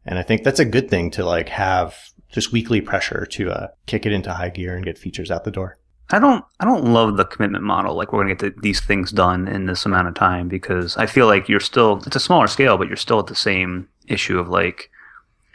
And 0.05 0.19
I 0.19 0.23
think 0.23 0.45
that's 0.45 0.61
a 0.61 0.65
good 0.65 0.91
thing 0.91 1.11
to 1.13 1.25
like 1.25 1.49
have 1.49 1.97
just 2.31 2.53
weekly 2.53 2.81
pressure 2.81 3.27
to 3.27 3.51
uh, 3.51 3.69
kick 3.87 4.05
it 4.05 4.13
into 4.13 4.33
high 4.33 4.51
gear 4.51 4.77
and 4.77 4.85
get 4.85 4.99
features 4.99 5.31
out 5.31 5.45
the 5.45 5.51
door. 5.51 5.78
I 6.11 6.19
don't 6.19 6.45
I 6.59 6.65
don't 6.65 6.85
love 6.85 7.17
the 7.17 7.25
commitment 7.25 7.65
model. 7.65 7.95
Like 7.95 8.13
we're 8.13 8.23
gonna 8.23 8.35
get 8.35 8.57
the, 8.57 8.61
these 8.61 8.81
things 8.81 9.13
done 9.13 9.47
in 9.47 9.67
this 9.67 9.85
amount 9.85 10.09
of 10.09 10.15
time 10.15 10.49
because 10.49 10.97
I 10.97 11.07
feel 11.07 11.27
like 11.27 11.49
you're 11.49 11.61
still 11.61 12.03
it's 12.07 12.17
a 12.17 12.21
smaller 12.21 12.47
scale, 12.47 12.79
but 12.79 12.89
you're 12.89 12.97
still 12.97 13.19
at 13.19 13.27
the 13.27 13.35
same 13.35 13.89
issue 14.07 14.39
of 14.39 14.49
like 14.49 14.91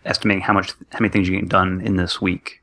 estimating 0.06 0.44
how 0.44 0.54
much 0.54 0.74
how 0.92 1.00
many 1.00 1.10
things 1.10 1.28
you 1.28 1.40
get 1.40 1.50
done 1.50 1.82
in 1.82 1.96
this 1.96 2.22
week. 2.22 2.62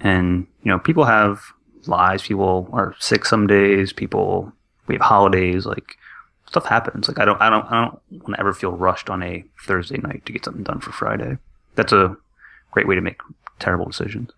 And 0.00 0.46
you 0.62 0.70
know, 0.70 0.78
people 0.78 1.04
have 1.04 1.40
lives. 1.86 2.22
People 2.22 2.68
are 2.72 2.94
sick 3.00 3.24
some 3.24 3.48
days. 3.48 3.92
People 3.92 4.52
we 4.86 4.94
have 4.94 5.02
holidays. 5.02 5.66
Like 5.66 5.96
stuff 6.46 6.66
happens. 6.66 7.08
Like 7.08 7.18
I 7.18 7.24
don't 7.24 7.40
I 7.40 7.50
don't 7.50 7.66
I 7.66 7.84
don't 7.84 8.00
want 8.22 8.34
to 8.34 8.40
ever 8.40 8.52
feel 8.52 8.72
rushed 8.72 9.10
on 9.10 9.24
a 9.24 9.44
Thursday 9.66 9.98
night 9.98 10.24
to 10.26 10.32
get 10.32 10.44
something 10.44 10.62
done 10.62 10.80
for 10.80 10.92
Friday. 10.92 11.38
That's 11.74 11.92
a 11.92 12.16
great 12.70 12.86
way 12.86 12.94
to 12.94 13.00
make 13.00 13.20
terrible 13.58 13.86
decisions. 13.86 14.30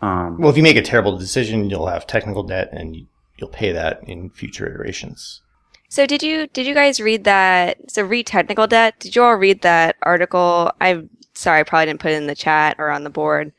Um, 0.00 0.38
Well, 0.40 0.50
if 0.50 0.56
you 0.56 0.62
make 0.62 0.76
a 0.76 0.82
terrible 0.82 1.16
decision, 1.18 1.68
you'll 1.70 1.86
have 1.88 2.06
technical 2.06 2.42
debt 2.42 2.68
and 2.72 2.94
you- 2.94 3.06
you'll 3.36 3.50
pay 3.50 3.72
that 3.72 4.00
in 4.06 4.30
future 4.30 4.66
iterations. 4.66 5.42
So 5.88 6.04
did 6.06 6.22
you 6.22 6.46
did 6.48 6.66
you 6.66 6.74
guys 6.74 7.00
read 7.00 7.24
that? 7.24 7.78
So 7.90 8.02
read 8.02 8.26
technical 8.26 8.66
debt. 8.66 8.98
Did 9.00 9.16
you 9.16 9.22
all 9.22 9.36
read 9.36 9.62
that 9.62 9.96
article? 10.02 10.70
I'm 10.80 11.08
sorry, 11.34 11.60
I 11.60 11.62
probably 11.62 11.86
didn't 11.86 12.00
put 12.00 12.12
it 12.12 12.16
in 12.16 12.26
the 12.26 12.34
chat 12.34 12.76
or 12.78 12.90
on 12.90 13.04
the 13.04 13.10
board, 13.10 13.52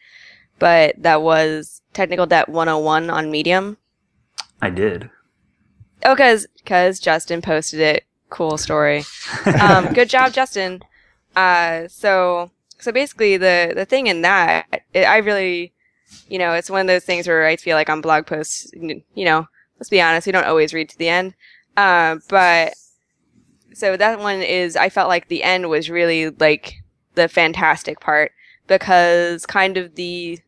but 0.60 0.96
that 1.00 1.22
was 1.24 1.81
technical 1.93 2.27
debt 2.27 2.48
101 2.48 3.10
on 3.10 3.31
Medium. 3.31 3.77
I 4.62 4.69
did. 4.69 5.10
Oh, 6.05 6.15
cause 6.15 6.46
cause 6.65 7.00
Justin 7.00 7.41
posted 7.41 7.79
it. 7.79 8.03
Cool 8.29 8.58
story. 8.60 9.03
Um, 9.60 9.91
good 9.93 10.10
job, 10.10 10.31
Justin. 10.34 10.84
Uh, 11.36 11.88
so 11.88 12.51
so 12.77 12.91
basically 12.91 13.38
the 13.38 13.74
the 13.75 13.86
thing 13.86 14.05
in 14.08 14.22
that 14.22 14.84
it, 14.93 15.01
I 15.03 15.17
really, 15.17 15.74
you 16.28 16.38
know, 16.38 16.54
it's 16.54 16.70
one 16.70 16.82
of 16.82 16.88
those 16.88 17.06
things 17.06 17.28
where 17.28 17.46
I 17.46 17.56
feel 17.56 17.75
like 17.75 17.89
on 17.89 18.01
blog 18.01 18.25
posts, 18.25 18.72
you 18.74 19.04
know, 19.16 19.48
let's 19.80 19.89
be 19.89 20.01
honest, 20.01 20.28
we 20.28 20.32
don't 20.32 20.46
always 20.46 20.74
read 20.74 20.89
to 20.89 20.98
the 20.98 21.10
end. 21.10 21.34
Uh, 21.78 22.18
but 22.30 22.74
so 23.74 23.96
that 23.96 24.20
one 24.20 24.42
is 24.42 24.75
I 24.75 24.89
felt 24.89 25.10
like 25.10 25.28
the 25.28 25.44
end 25.44 25.70
was 25.70 25.89
really 25.89 26.30
like 26.30 26.75
the 27.16 27.28
fantastic 27.28 28.00
part 28.00 28.32
because 28.68 29.46
kind 29.46 29.78
of 29.78 29.96
the 29.96 30.39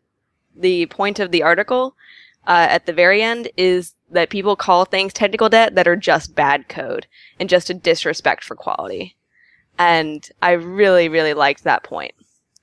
the 0.56 0.86
point 0.88 1.20
of 1.20 1.32
the 1.32 1.44
article 1.44 1.96
uh, 2.48 2.68
at 2.70 2.86
the 2.86 2.94
very 2.94 3.22
end 3.22 3.50
is 3.56 3.94
that 4.10 4.30
people 4.30 4.56
call 4.56 4.86
things 4.86 5.14
technical 5.14 5.50
debt 5.50 5.76
that 5.76 5.88
are 5.88 5.96
just 5.96 6.36
bad 6.36 6.68
code 6.68 7.08
and 7.40 7.50
just 7.50 7.70
a 7.70 7.74
disrespect 7.74 8.44
for 8.44 8.56
quality. 8.56 9.16
And 9.80 10.28
I 10.42 10.52
really, 10.52 11.08
really 11.08 11.34
liked 11.34 11.64
that 11.64 11.84
point. 11.84 12.14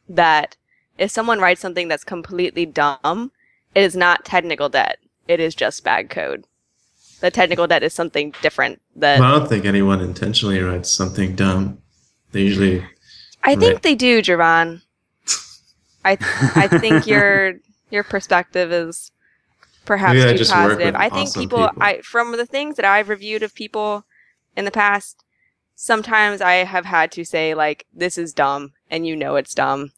That 0.08 0.56
if 0.98 1.10
someone 1.10 1.40
writes 1.40 1.60
something 1.60 1.88
that's 1.88 2.04
completely 2.04 2.66
dumb, 2.66 3.32
it 3.74 3.82
is 3.82 3.96
not 3.96 4.24
technical 4.24 4.68
debt. 4.68 4.98
It 5.26 5.40
is 5.40 5.54
just 5.54 5.84
bad 5.84 6.10
code. 6.10 6.44
The 7.20 7.30
technical 7.30 7.66
debt 7.66 7.82
is 7.82 7.94
something 7.94 8.34
different. 8.42 8.80
That 8.96 9.20
Well, 9.20 9.34
I 9.34 9.38
don't 9.38 9.48
think 9.48 9.64
anyone 9.64 10.00
intentionally 10.00 10.60
writes 10.60 10.90
something 10.90 11.34
dumb. 11.34 11.78
They 12.32 12.42
usually 12.42 12.84
I 13.42 13.54
think 13.56 13.82
they 13.82 13.94
do, 13.94 14.22
Javon. 14.22 14.82
I 16.04 16.18
I 16.54 16.68
think 16.68 17.06
your 17.06 17.54
your 17.90 18.04
perspective 18.04 18.72
is 18.72 19.10
perhaps 19.84 20.18
Maybe 20.18 20.30
I 20.30 20.32
too 20.36 20.42
work 20.42 20.48
positive. 20.48 20.94
I 20.94 21.08
think 21.08 21.28
awesome 21.28 21.42
people, 21.42 21.68
people. 21.68 21.82
I 21.82 22.00
from 22.02 22.32
the 22.32 22.46
things 22.46 22.76
that 22.76 22.84
I've 22.84 23.08
reviewed 23.08 23.42
of 23.42 23.54
people 23.54 24.04
in 24.56 24.64
the 24.64 24.70
past, 24.70 25.24
sometimes 25.74 26.40
I 26.40 26.54
have 26.64 26.84
had 26.84 27.10
to 27.12 27.24
say 27.24 27.54
like 27.54 27.86
this 27.92 28.18
is 28.18 28.32
dumb 28.32 28.72
and 28.90 29.06
you 29.06 29.16
know 29.16 29.36
it's 29.36 29.54
dumb. 29.54 29.92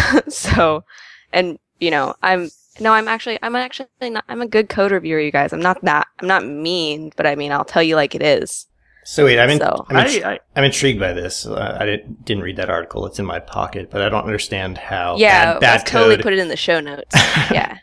so 0.28 0.84
and 1.32 1.58
you 1.80 1.90
know, 1.90 2.14
I'm 2.22 2.50
no, 2.80 2.92
I'm 2.92 3.08
actually 3.08 3.38
I'm 3.42 3.56
actually 3.56 3.88
not 4.02 4.24
I'm 4.28 4.42
a 4.42 4.46
good 4.46 4.68
code 4.68 4.92
reviewer, 4.92 5.20
you 5.20 5.32
guys. 5.32 5.52
I'm 5.52 5.60
not 5.60 5.82
that 5.84 6.06
I'm 6.18 6.28
not 6.28 6.46
mean, 6.46 7.12
but 7.16 7.26
I 7.26 7.34
mean 7.34 7.52
I'll 7.52 7.64
tell 7.64 7.82
you 7.82 7.96
like 7.96 8.14
it 8.14 8.22
is. 8.22 8.66
So 9.04 9.24
wait, 9.24 9.38
I'm, 9.38 9.50
in, 9.50 9.58
So- 9.58 9.84
I'm, 9.88 10.06
int- 10.06 10.24
I, 10.24 10.34
I, 10.34 10.40
I'm 10.54 10.64
intrigued 10.64 11.00
by 11.00 11.12
this. 11.12 11.44
Uh, 11.44 11.76
I 11.80 11.84
didn't, 11.84 12.24
didn't 12.24 12.44
read 12.44 12.56
that 12.56 12.70
article. 12.70 13.04
It's 13.06 13.18
in 13.18 13.26
my 13.26 13.40
pocket, 13.40 13.90
but 13.90 14.00
I 14.00 14.08
don't 14.08 14.24
understand 14.24 14.78
how 14.78 15.16
yeah, 15.16 15.54
bad, 15.54 15.60
bad 15.60 15.72
let's 15.80 15.90
totally 15.90 16.22
put 16.22 16.32
it 16.32 16.38
in 16.38 16.46
the 16.46 16.56
show 16.56 16.78
notes. 16.78 17.10
yeah. 17.50 17.78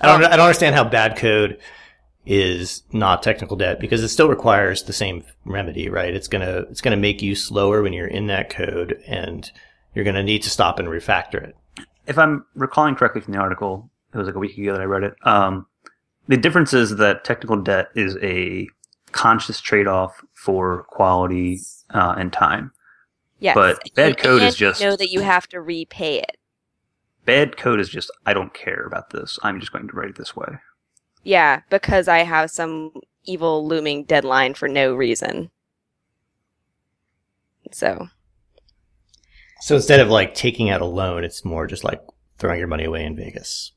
I 0.00 0.06
don't. 0.06 0.24
I 0.24 0.36
don't 0.36 0.46
understand 0.46 0.74
how 0.74 0.84
bad 0.84 1.16
code 1.16 1.58
is 2.26 2.82
not 2.92 3.22
technical 3.22 3.56
debt 3.56 3.78
because 3.78 4.02
it 4.02 4.08
still 4.08 4.28
requires 4.28 4.82
the 4.82 4.92
same 4.92 5.22
remedy, 5.44 5.88
right? 5.88 6.12
It's 6.12 6.28
gonna 6.28 6.64
it's 6.68 6.80
gonna 6.80 6.96
make 6.96 7.22
you 7.22 7.36
slower 7.36 7.82
when 7.82 7.92
you're 7.92 8.08
in 8.08 8.26
that 8.26 8.50
code, 8.50 9.00
and 9.06 9.50
you're 9.96 10.04
gonna 10.04 10.22
need 10.22 10.42
to 10.42 10.50
stop 10.50 10.78
and 10.78 10.86
refactor 10.88 11.42
it. 11.42 11.56
if 12.06 12.18
I'm 12.18 12.44
recalling 12.54 12.94
correctly 12.94 13.22
from 13.22 13.32
the 13.32 13.40
article, 13.40 13.90
it 14.14 14.18
was 14.18 14.26
like 14.26 14.36
a 14.36 14.38
week 14.38 14.56
ago 14.56 14.72
that 14.72 14.80
I 14.80 14.84
read 14.84 15.02
it. 15.02 15.14
Um, 15.22 15.66
the 16.28 16.36
difference 16.36 16.72
is 16.74 16.96
that 16.96 17.24
technical 17.24 17.56
debt 17.56 17.88
is 17.96 18.16
a 18.22 18.68
conscious 19.12 19.60
trade-off 19.60 20.22
for 20.34 20.84
quality 20.90 21.60
uh, 21.90 22.14
and 22.18 22.32
time. 22.32 22.72
Yes. 23.40 23.54
But 23.54 23.80
bad 23.94 24.18
code 24.18 24.42
is 24.42 24.54
and 24.54 24.60
you 24.60 24.66
just- 24.68 24.80
know 24.80 24.96
that 24.96 25.10
you 25.10 25.20
have 25.20 25.48
to 25.48 25.60
repay 25.60 26.18
it. 26.20 26.36
Bad 27.24 27.56
code 27.56 27.80
is 27.80 27.88
just 27.88 28.10
I 28.24 28.34
don't 28.34 28.54
care 28.54 28.84
about 28.86 29.10
this. 29.10 29.38
I'm 29.42 29.58
just 29.58 29.72
going 29.72 29.88
to 29.88 29.96
write 29.96 30.10
it 30.10 30.16
this 30.16 30.36
way. 30.36 30.58
Yeah, 31.24 31.62
because 31.70 32.06
I 32.06 32.18
have 32.18 32.50
some 32.50 32.92
evil 33.24 33.66
looming 33.66 34.04
deadline 34.04 34.54
for 34.54 34.68
no 34.68 34.94
reason. 34.94 35.50
So 37.72 38.08
So 39.66 39.74
instead 39.74 39.98
of 39.98 40.08
like 40.08 40.32
taking 40.32 40.70
out 40.70 40.80
a 40.80 40.84
loan, 40.84 41.24
it's 41.24 41.44
more 41.44 41.66
just 41.66 41.82
like 41.82 42.00
throwing 42.38 42.60
your 42.60 42.68
money 42.68 42.84
away 42.84 43.04
in 43.04 43.16
Vegas. 43.16 43.72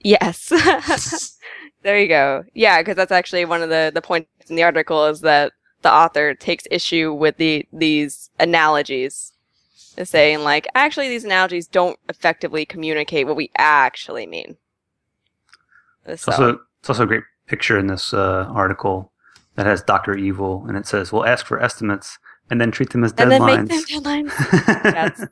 yes, 0.00 0.52
there 1.82 1.98
you 1.98 2.08
go. 2.08 2.44
Yeah, 2.52 2.82
because 2.82 2.94
that's 2.94 3.10
actually 3.10 3.46
one 3.46 3.62
of 3.62 3.70
the 3.70 3.90
the 3.94 4.02
points 4.02 4.28
in 4.50 4.56
the 4.56 4.64
article 4.64 5.06
is 5.06 5.22
that 5.22 5.54
the 5.80 5.90
author 5.90 6.34
takes 6.34 6.64
issue 6.70 7.10
with 7.14 7.38
the 7.38 7.66
these 7.72 8.28
analogies, 8.38 9.32
is 9.96 10.10
saying 10.10 10.40
like 10.40 10.68
actually 10.74 11.08
these 11.08 11.24
analogies 11.24 11.68
don't 11.68 11.98
effectively 12.10 12.66
communicate 12.66 13.26
what 13.26 13.34
we 13.34 13.50
actually 13.56 14.26
mean. 14.26 14.58
It's 16.04 16.28
also 16.28 16.58
it's 16.80 16.90
also 16.90 17.04
a 17.04 17.06
great 17.06 17.24
picture 17.46 17.78
in 17.78 17.86
this 17.86 18.12
uh, 18.12 18.46
article 18.52 19.10
that 19.54 19.64
has 19.64 19.82
Doctor 19.82 20.14
Evil, 20.14 20.66
and 20.68 20.76
it 20.76 20.86
says 20.86 21.14
we'll 21.14 21.24
ask 21.24 21.46
for 21.46 21.62
estimates 21.62 22.18
and 22.50 22.60
then 22.60 22.70
treat 22.70 22.90
them 22.90 23.04
as 23.04 23.12
and 23.18 23.30
then 23.30 23.40
deadlines. 23.40 23.68
make 23.68 23.86
them 23.88 24.02
deadlines. 24.02 24.84
Yes. 24.84 25.26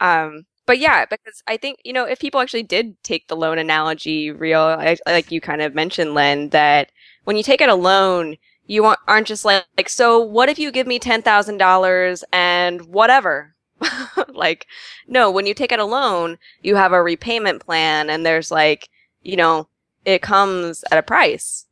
um 0.00 0.44
but 0.66 0.78
yeah 0.78 1.04
because 1.04 1.42
i 1.46 1.56
think 1.56 1.78
you 1.84 1.92
know 1.92 2.04
if 2.04 2.18
people 2.20 2.40
actually 2.40 2.62
did 2.62 3.00
take 3.02 3.28
the 3.28 3.36
loan 3.36 3.58
analogy 3.58 4.30
real 4.30 4.60
I, 4.60 4.96
like 5.06 5.30
you 5.30 5.40
kind 5.40 5.60
of 5.62 5.74
mentioned 5.74 6.14
len 6.14 6.48
that 6.50 6.90
when 7.24 7.36
you 7.36 7.42
take 7.42 7.60
out 7.60 7.68
a 7.68 7.74
loan 7.74 8.36
you 8.66 8.84
aren't- 8.84 9.26
just 9.26 9.44
like, 9.44 9.64
like 9.76 9.88
so 9.88 10.20
what 10.20 10.48
if 10.48 10.58
you 10.58 10.70
give 10.70 10.86
me 10.86 10.98
$10000 10.98 12.22
and 12.32 12.80
whatever 12.86 13.54
like 14.28 14.66
no 15.08 15.30
when 15.30 15.46
you 15.46 15.54
take 15.54 15.72
out 15.72 15.80
a 15.80 15.84
loan 15.84 16.38
you 16.62 16.76
have 16.76 16.92
a 16.92 17.02
repayment 17.02 17.64
plan 17.64 18.08
and 18.08 18.24
there's 18.24 18.50
like 18.50 18.88
you 19.22 19.36
know 19.36 19.66
it 20.04 20.22
comes 20.22 20.84
at 20.90 20.98
a 20.98 21.02
price 21.02 21.66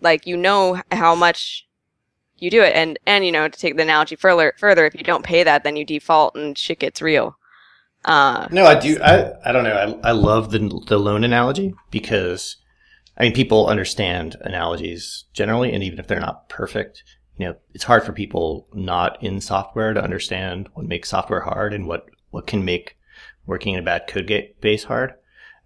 like 0.00 0.26
you 0.26 0.36
know 0.36 0.82
how 0.90 1.14
much 1.14 1.66
you 2.38 2.50
do 2.50 2.62
it 2.62 2.74
and 2.74 2.98
and 3.06 3.24
you 3.24 3.32
know 3.32 3.48
to 3.48 3.58
take 3.58 3.76
the 3.76 3.82
analogy 3.82 4.16
further 4.16 4.52
further 4.58 4.84
if 4.86 4.94
you 4.94 5.04
don't 5.04 5.24
pay 5.24 5.42
that 5.44 5.64
then 5.64 5.76
you 5.76 5.84
default 5.84 6.34
and 6.34 6.58
shit 6.58 6.78
gets 6.78 7.00
real 7.00 7.36
uh 8.04 8.46
No, 8.50 8.66
I 8.66 8.78
do. 8.78 9.00
I, 9.02 9.32
I 9.48 9.52
don't 9.52 9.64
know. 9.64 9.98
I, 10.04 10.10
I 10.10 10.12
love 10.12 10.50
the 10.50 10.58
the 10.86 10.98
loan 10.98 11.24
analogy 11.24 11.74
because, 11.90 12.56
I 13.16 13.24
mean, 13.24 13.32
people 13.32 13.66
understand 13.66 14.36
analogies 14.42 15.24
generally, 15.32 15.72
and 15.72 15.82
even 15.82 15.98
if 15.98 16.06
they're 16.06 16.20
not 16.20 16.48
perfect, 16.48 17.02
you 17.38 17.46
know, 17.46 17.54
it's 17.72 17.84
hard 17.84 18.04
for 18.04 18.12
people 18.12 18.68
not 18.74 19.22
in 19.22 19.40
software 19.40 19.94
to 19.94 20.02
understand 20.02 20.68
what 20.74 20.86
makes 20.86 21.08
software 21.08 21.40
hard 21.40 21.72
and 21.72 21.86
what 21.86 22.06
what 22.30 22.46
can 22.46 22.64
make 22.64 22.96
working 23.46 23.74
in 23.74 23.80
a 23.80 23.82
bad 23.82 24.06
code 24.06 24.30
base 24.60 24.84
hard. 24.84 25.14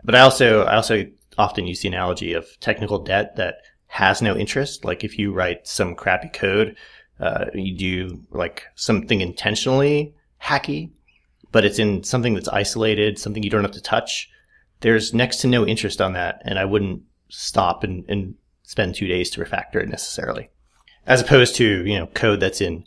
But 0.05 0.15
I 0.15 0.21
also 0.21 0.65
I 0.65 0.77
also 0.77 1.07
often 1.37 1.67
use 1.67 1.81
the 1.81 1.89
analogy 1.89 2.35
of 2.35 2.47
technical 2.61 2.99
debt 2.99 3.37
that 3.37 3.57
has 3.89 4.23
no 4.23 4.37
interest. 4.37 4.85
Like 4.85 5.03
if 5.03 5.19
you 5.19 5.33
write 5.33 5.67
some 5.67 5.95
crappy 5.95 6.29
code, 6.29 6.77
uh, 7.21 7.47
you 7.53 7.77
do 7.77 8.21
like 8.31 8.65
something 8.77 9.21
intentionally 9.21 10.15
hacky, 10.41 10.91
but 11.51 11.65
it's 11.65 11.79
in 11.79 12.05
something 12.05 12.35
that's 12.35 12.49
isolated, 12.49 13.19
something 13.19 13.43
you 13.43 13.51
don't 13.51 13.65
have 13.65 13.73
to 13.73 13.83
touch. 13.83 14.31
There's 14.81 15.13
next 15.13 15.39
to 15.39 15.49
no 15.49 15.67
interest 15.67 16.01
on 16.01 16.13
that, 16.13 16.41
and 16.45 16.59
I 16.59 16.65
wouldn't 16.65 17.03
stop 17.29 17.83
and, 17.83 18.05
and 18.09 18.35
spend 18.63 18.95
two 18.95 19.09
days 19.09 19.31
to 19.31 19.45
refactor 19.45 19.83
it 19.83 19.89
necessarily. 19.89 20.51
As 21.07 21.21
opposed 21.21 21.57
to, 21.57 21.85
you 21.87 21.99
know, 21.99 22.07
code 22.07 22.41
that's 22.41 22.61
in 22.61 22.87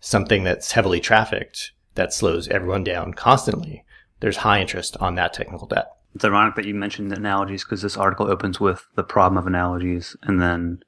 something 0.00 0.42
that's 0.42 0.72
heavily 0.72 1.00
trafficked 1.00 1.72
that 1.94 2.12
slows 2.12 2.48
everyone 2.48 2.82
down 2.82 3.12
constantly. 3.12 3.84
There's 4.20 4.38
high 4.38 4.60
interest 4.60 4.96
on 4.98 5.14
that 5.16 5.32
technical 5.32 5.66
debt. 5.66 5.88
It's 6.14 6.24
ironic 6.24 6.56
that 6.56 6.64
you 6.64 6.74
mentioned 6.74 7.12
analogies 7.12 7.64
because 7.64 7.82
this 7.82 7.96
article 7.96 8.30
opens 8.30 8.58
with 8.58 8.86
the 8.94 9.04
problem 9.04 9.38
of 9.38 9.46
analogies 9.46 10.16
and 10.22 10.40
then 10.40 10.82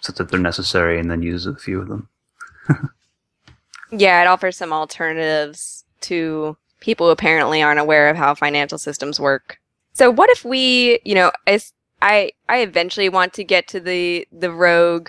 says 0.00 0.16
that 0.16 0.30
they're 0.30 0.40
necessary 0.40 0.98
and 0.98 1.10
then 1.10 1.22
uses 1.22 1.54
a 1.54 1.58
few 1.58 1.80
of 1.80 1.88
them. 1.88 2.08
yeah, 3.90 4.22
it 4.22 4.26
offers 4.26 4.56
some 4.56 4.72
alternatives 4.72 5.84
to 6.02 6.56
people 6.80 7.06
who 7.06 7.12
apparently 7.12 7.62
aren't 7.62 7.80
aware 7.80 8.08
of 8.08 8.16
how 8.16 8.34
financial 8.34 8.78
systems 8.78 9.20
work. 9.20 9.58
So 9.94 10.10
what 10.10 10.30
if 10.30 10.44
we, 10.44 11.00
you 11.04 11.14
know, 11.14 11.30
I 12.02 12.32
I 12.48 12.58
eventually 12.58 13.08
want 13.08 13.32
to 13.34 13.44
get 13.44 13.68
to 13.68 13.80
the 13.80 14.26
the 14.32 14.50
rogue 14.50 15.08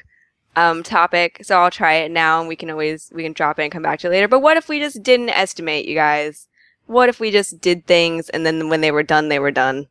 um, 0.55 0.83
topic, 0.83 1.39
so 1.41 1.59
I'll 1.59 1.71
try 1.71 1.95
it 1.95 2.11
now, 2.11 2.39
and 2.39 2.47
we 2.47 2.55
can 2.55 2.69
always 2.69 3.11
we 3.13 3.23
can 3.23 3.33
drop 3.33 3.59
it 3.59 3.63
and 3.63 3.71
come 3.71 3.81
back 3.81 3.99
to 3.99 4.07
it 4.07 4.11
later. 4.11 4.27
But 4.27 4.41
what 4.41 4.57
if 4.57 4.69
we 4.69 4.79
just 4.79 5.01
didn't 5.01 5.29
estimate, 5.29 5.85
you 5.85 5.95
guys? 5.95 6.47
What 6.85 7.09
if 7.09 7.19
we 7.19 7.31
just 7.31 7.61
did 7.61 7.85
things 7.87 8.29
and 8.29 8.45
then 8.45 8.69
when 8.69 8.81
they 8.81 8.91
were 8.91 9.03
done, 9.03 9.29
they 9.29 9.39
were 9.39 9.51
done? 9.51 9.87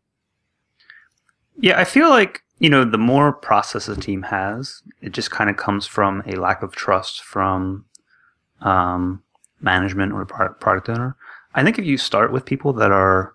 Yeah, 1.59 1.79
I 1.79 1.85
feel 1.85 2.09
like 2.09 2.43
you 2.59 2.71
know 2.71 2.85
the 2.85 2.99
more 2.99 3.33
process 3.33 3.89
a 3.89 3.97
team 3.97 4.23
has, 4.23 4.83
it 5.01 5.13
just 5.13 5.31
kind 5.31 5.51
of 5.51 5.57
comes 5.57 5.87
from 5.87 6.23
a 6.27 6.37
lack 6.37 6.63
of 6.63 6.75
trust 6.75 7.23
from 7.23 7.85
um, 8.61 9.23
management 9.61 10.13
or 10.13 10.25
product 10.25 10.89
owner. 10.89 11.17
I 11.55 11.63
think 11.63 11.79
if 11.79 11.85
you 11.85 11.99
start 11.99 12.33
with 12.33 12.45
people 12.45 12.73
that 12.75 12.91
are 12.91 13.35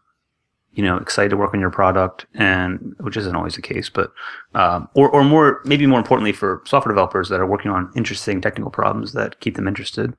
you 0.78 0.84
know 0.84 0.98
excited 0.98 1.30
to 1.30 1.38
work 1.38 1.54
on 1.54 1.60
your 1.60 1.72
product 1.72 2.28
and 2.36 2.96
which 3.00 3.18
isn't 3.18 3.36
always 3.36 3.56
the 3.56 3.62
case 3.62 3.90
but 3.90 4.14
um, 4.54 4.88
or, 4.94 5.10
or 5.10 5.24
more 5.24 5.60
maybe 5.66 5.88
more 5.88 6.00
importantly 6.00 6.32
for 6.32 6.62
software 6.66 6.94
developers 6.94 7.30
that 7.30 7.40
are 7.40 7.48
working 7.48 7.72
on 7.72 7.92
interesting 7.96 8.40
technical 8.40 8.72
problems 8.72 9.14
that 9.14 9.40
keep 9.40 9.56
them 9.56 9.68
interested 9.68 10.16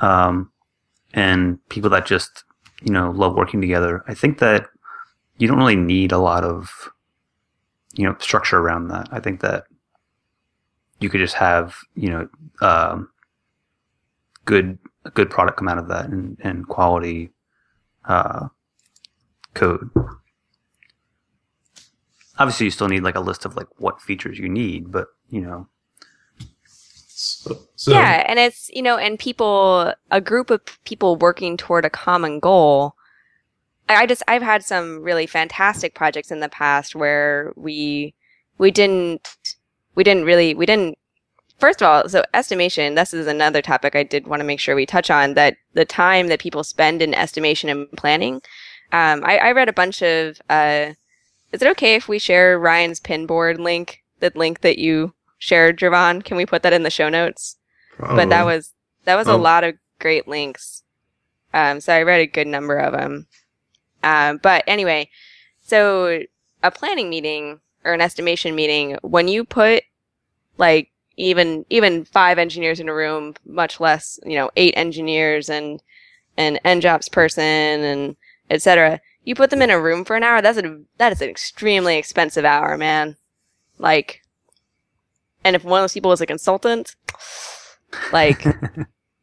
um, 0.00 0.50
and 1.12 1.58
people 1.68 1.90
that 1.90 2.06
just 2.06 2.44
you 2.84 2.92
know 2.92 3.10
love 3.10 3.34
working 3.34 3.60
together 3.60 4.04
i 4.08 4.14
think 4.14 4.38
that 4.38 4.66
you 5.38 5.48
don't 5.48 5.58
really 5.58 5.76
need 5.76 6.12
a 6.12 6.18
lot 6.18 6.44
of 6.44 6.90
you 7.94 8.04
know 8.04 8.16
structure 8.18 8.58
around 8.58 8.88
that 8.88 9.08
i 9.12 9.20
think 9.20 9.40
that 9.40 9.64
you 11.00 11.08
could 11.08 11.20
just 11.20 11.34
have 11.34 11.76
you 11.94 12.08
know 12.08 12.28
um, 12.60 13.08
good 14.44 14.78
a 15.04 15.10
good 15.10 15.30
product 15.30 15.58
come 15.58 15.68
out 15.68 15.78
of 15.78 15.88
that 15.88 16.06
and, 16.06 16.38
and 16.40 16.68
quality 16.68 17.30
uh, 18.04 18.48
code. 19.54 19.90
Obviously, 22.38 22.64
you 22.64 22.70
still 22.70 22.88
need 22.88 23.02
like 23.02 23.16
a 23.16 23.20
list 23.20 23.44
of 23.44 23.56
like 23.56 23.68
what 23.78 24.00
features 24.00 24.38
you 24.38 24.48
need, 24.48 24.90
but 24.90 25.08
you 25.28 25.40
know. 25.40 25.68
So. 27.76 27.92
Yeah, 27.92 28.24
and 28.26 28.38
it's 28.38 28.70
you 28.72 28.82
know, 28.82 28.96
and 28.96 29.18
people, 29.18 29.92
a 30.10 30.20
group 30.20 30.50
of 30.50 30.60
people 30.84 31.16
working 31.16 31.56
toward 31.56 31.84
a 31.84 31.90
common 31.90 32.40
goal. 32.40 32.94
I 33.88 34.06
just 34.06 34.22
I've 34.28 34.42
had 34.42 34.64
some 34.64 35.02
really 35.02 35.26
fantastic 35.26 35.94
projects 35.94 36.30
in 36.30 36.40
the 36.40 36.48
past 36.48 36.94
where 36.94 37.52
we 37.56 38.14
we 38.58 38.70
didn't 38.70 39.56
we 39.94 40.04
didn't 40.04 40.24
really 40.24 40.54
we 40.54 40.66
didn't 40.66 40.96
first 41.58 41.82
of 41.82 41.86
all, 41.86 42.08
so 42.08 42.24
estimation, 42.34 42.94
this 42.94 43.14
is 43.14 43.26
another 43.26 43.62
topic 43.62 43.94
I 43.94 44.02
did 44.02 44.26
want 44.26 44.40
to 44.40 44.46
make 44.46 44.60
sure 44.60 44.74
we 44.74 44.86
touch 44.86 45.10
on 45.10 45.34
that 45.34 45.56
the 45.74 45.84
time 45.84 46.28
that 46.28 46.40
people 46.40 46.64
spend 46.64 47.02
in 47.02 47.14
estimation 47.14 47.68
and 47.68 47.90
planning 47.92 48.40
um, 48.92 49.24
I, 49.24 49.38
I 49.38 49.52
read 49.52 49.68
a 49.68 49.72
bunch 49.72 50.02
of. 50.02 50.40
Uh, 50.48 50.92
is 51.50 51.62
it 51.62 51.68
okay 51.68 51.94
if 51.94 52.08
we 52.08 52.18
share 52.18 52.58
Ryan's 52.58 53.00
pinboard 53.00 53.58
link? 53.58 54.02
The 54.20 54.30
link 54.34 54.60
that 54.60 54.78
you 54.78 55.14
shared, 55.42 55.76
Javon. 55.76 56.22
Can 56.22 56.36
we 56.36 56.46
put 56.46 56.62
that 56.62 56.72
in 56.72 56.84
the 56.84 56.90
show 56.90 57.08
notes? 57.08 57.56
Probably. 57.96 58.16
But 58.16 58.30
that 58.30 58.46
was 58.46 58.72
that 59.04 59.16
was 59.16 59.26
a 59.26 59.36
lot 59.36 59.64
of 59.64 59.74
great 59.98 60.28
links. 60.28 60.84
Um, 61.52 61.80
so 61.80 61.92
I 61.92 62.02
read 62.02 62.20
a 62.20 62.26
good 62.26 62.46
number 62.46 62.76
of 62.76 62.92
them. 62.92 63.26
Um, 64.04 64.38
but 64.40 64.62
anyway, 64.68 65.10
so 65.60 66.22
a 66.62 66.70
planning 66.70 67.10
meeting 67.10 67.60
or 67.84 67.92
an 67.92 68.00
estimation 68.00 68.54
meeting, 68.54 68.96
when 69.02 69.26
you 69.26 69.44
put 69.44 69.82
like 70.58 70.90
even 71.16 71.66
even 71.70 72.04
five 72.04 72.38
engineers 72.38 72.78
in 72.78 72.88
a 72.88 72.94
room, 72.94 73.34
much 73.44 73.80
less 73.80 74.20
you 74.24 74.36
know 74.36 74.50
eight 74.56 74.74
engineers 74.76 75.50
and 75.50 75.82
an 76.36 76.60
NJOPS 76.64 77.10
person 77.10 77.42
and 77.42 78.16
etc. 78.48 79.00
You 79.24 79.34
put 79.34 79.50
them 79.50 79.62
in 79.62 79.70
a 79.70 79.80
room 79.80 80.04
for 80.04 80.14
an 80.14 80.22
hour. 80.22 80.40
That's 80.40 80.58
a 80.58 80.80
that 80.98 81.12
is 81.12 81.20
an 81.20 81.28
extremely 81.28 81.96
expensive 81.96 82.44
hour, 82.44 82.78
man. 82.78 83.16
Like, 83.78 84.21
and 85.44 85.56
if 85.56 85.64
one 85.64 85.80
of 85.80 85.84
those 85.84 85.94
people 85.94 86.12
is 86.12 86.20
a 86.20 86.26
consultant, 86.26 86.94
like, 88.12 88.44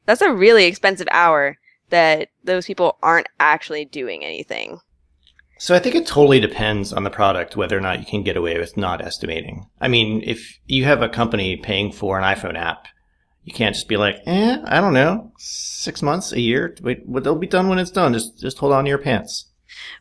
that's 0.06 0.22
a 0.22 0.34
really 0.34 0.66
expensive 0.66 1.08
hour 1.12 1.58
that 1.90 2.30
those 2.44 2.66
people 2.66 2.98
aren't 3.02 3.28
actually 3.40 3.86
doing 3.86 4.24
anything. 4.24 4.80
So 5.58 5.76
I 5.76 5.80
think 5.80 5.96
it 5.96 6.08
totally 6.08 6.40
depends 6.40 6.94
on 6.94 7.04
the 7.04 7.10
product 7.10 7.58
whether 7.58 7.78
or 7.78 7.82
not 7.82 8.00
you 8.00 8.06
can 8.06 8.24
get 8.24 8.38
away 8.38 8.58
with 8.58 8.78
not 8.78 9.02
estimating. 9.02 9.66
I 9.82 9.90
mean, 9.90 10.24
if 10.26 10.58
you 10.68 10.86
have 10.86 11.02
a 11.02 11.10
company 11.10 11.58
paying 11.58 11.92
for 11.92 12.18
an 12.18 12.24
iPhone 12.24 12.58
app, 12.58 12.88
you 13.44 13.54
can't 13.54 13.76
just 13.76 13.90
be 13.90 13.98
like, 13.98 14.22
eh, 14.26 14.58
I 14.64 14.80
don't 14.80 14.94
know, 14.94 15.34
six 15.38 16.02
months, 16.02 16.32
a 16.32 16.40
year. 16.40 16.78
Wait, 16.82 17.04
it'll 17.14 17.36
be 17.36 17.48
done 17.48 17.68
when 17.68 17.80
it's 17.80 17.92
done. 17.92 18.14
Just 18.14 18.40
just 18.40 18.58
hold 18.60 18.72
on 18.72 18.86
to 18.86 18.90
your 18.90 19.00
pants. 19.00 19.50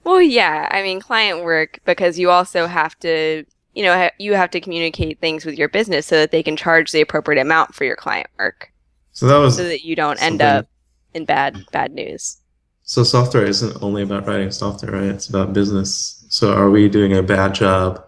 Well, 0.05 0.21
yeah. 0.21 0.69
I 0.71 0.83
mean, 0.83 1.01
client 1.01 1.43
work 1.43 1.81
because 1.85 2.19
you 2.19 2.31
also 2.31 2.67
have 2.67 2.99
to, 3.01 3.45
you 3.79 3.85
know, 3.85 3.97
ha- 3.97 4.11
you 4.19 4.35
have 4.35 4.51
to 4.51 4.61
communicate 4.61 5.21
things 5.21 5.47
with 5.47 5.57
your 5.57 5.69
business 5.69 6.05
so 6.05 6.17
that 6.17 6.33
they 6.33 6.43
can 6.43 6.57
charge 6.57 6.91
the 6.91 7.01
appropriate 7.01 7.41
amount 7.41 7.77
for 7.77 7.85
your 7.85 7.95
client 7.95 8.29
work. 8.37 8.73
So 9.13 9.29
that 9.29 9.37
was 9.37 9.57
so 9.57 9.63
that 9.63 9.85
you 9.85 9.95
don't 9.95 10.21
end 10.21 10.43
up 10.43 10.67
in 11.15 11.25
bad 11.25 11.65
bad 11.71 11.93
news. 11.93 12.39
So 12.83 13.05
software 13.05 13.45
isn't 13.45 13.81
only 13.81 14.03
about 14.03 14.27
writing 14.27 14.51
software, 14.51 14.91
right? 14.91 15.05
It's 15.05 15.29
about 15.29 15.53
business. 15.53 16.27
So 16.29 16.53
are 16.53 16.71
we 16.71 16.89
doing 16.89 17.17
a 17.17 17.23
bad 17.23 17.55
job 17.55 18.05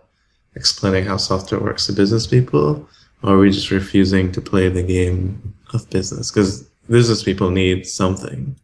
explaining 0.57 1.05
how 1.05 1.19
software 1.19 1.61
works 1.61 1.87
to 1.87 1.93
business 1.93 2.27
people? 2.27 2.89
Or 3.23 3.35
are 3.35 3.39
we 3.39 3.53
just 3.53 3.71
refusing 3.71 4.33
to 4.33 4.41
play 4.41 4.69
the 4.69 4.83
game 4.83 5.55
of 5.73 5.89
business? 5.91 6.33
Because 6.33 6.63
business 6.89 7.23
people 7.23 7.51
need 7.51 7.87
something, 7.87 8.57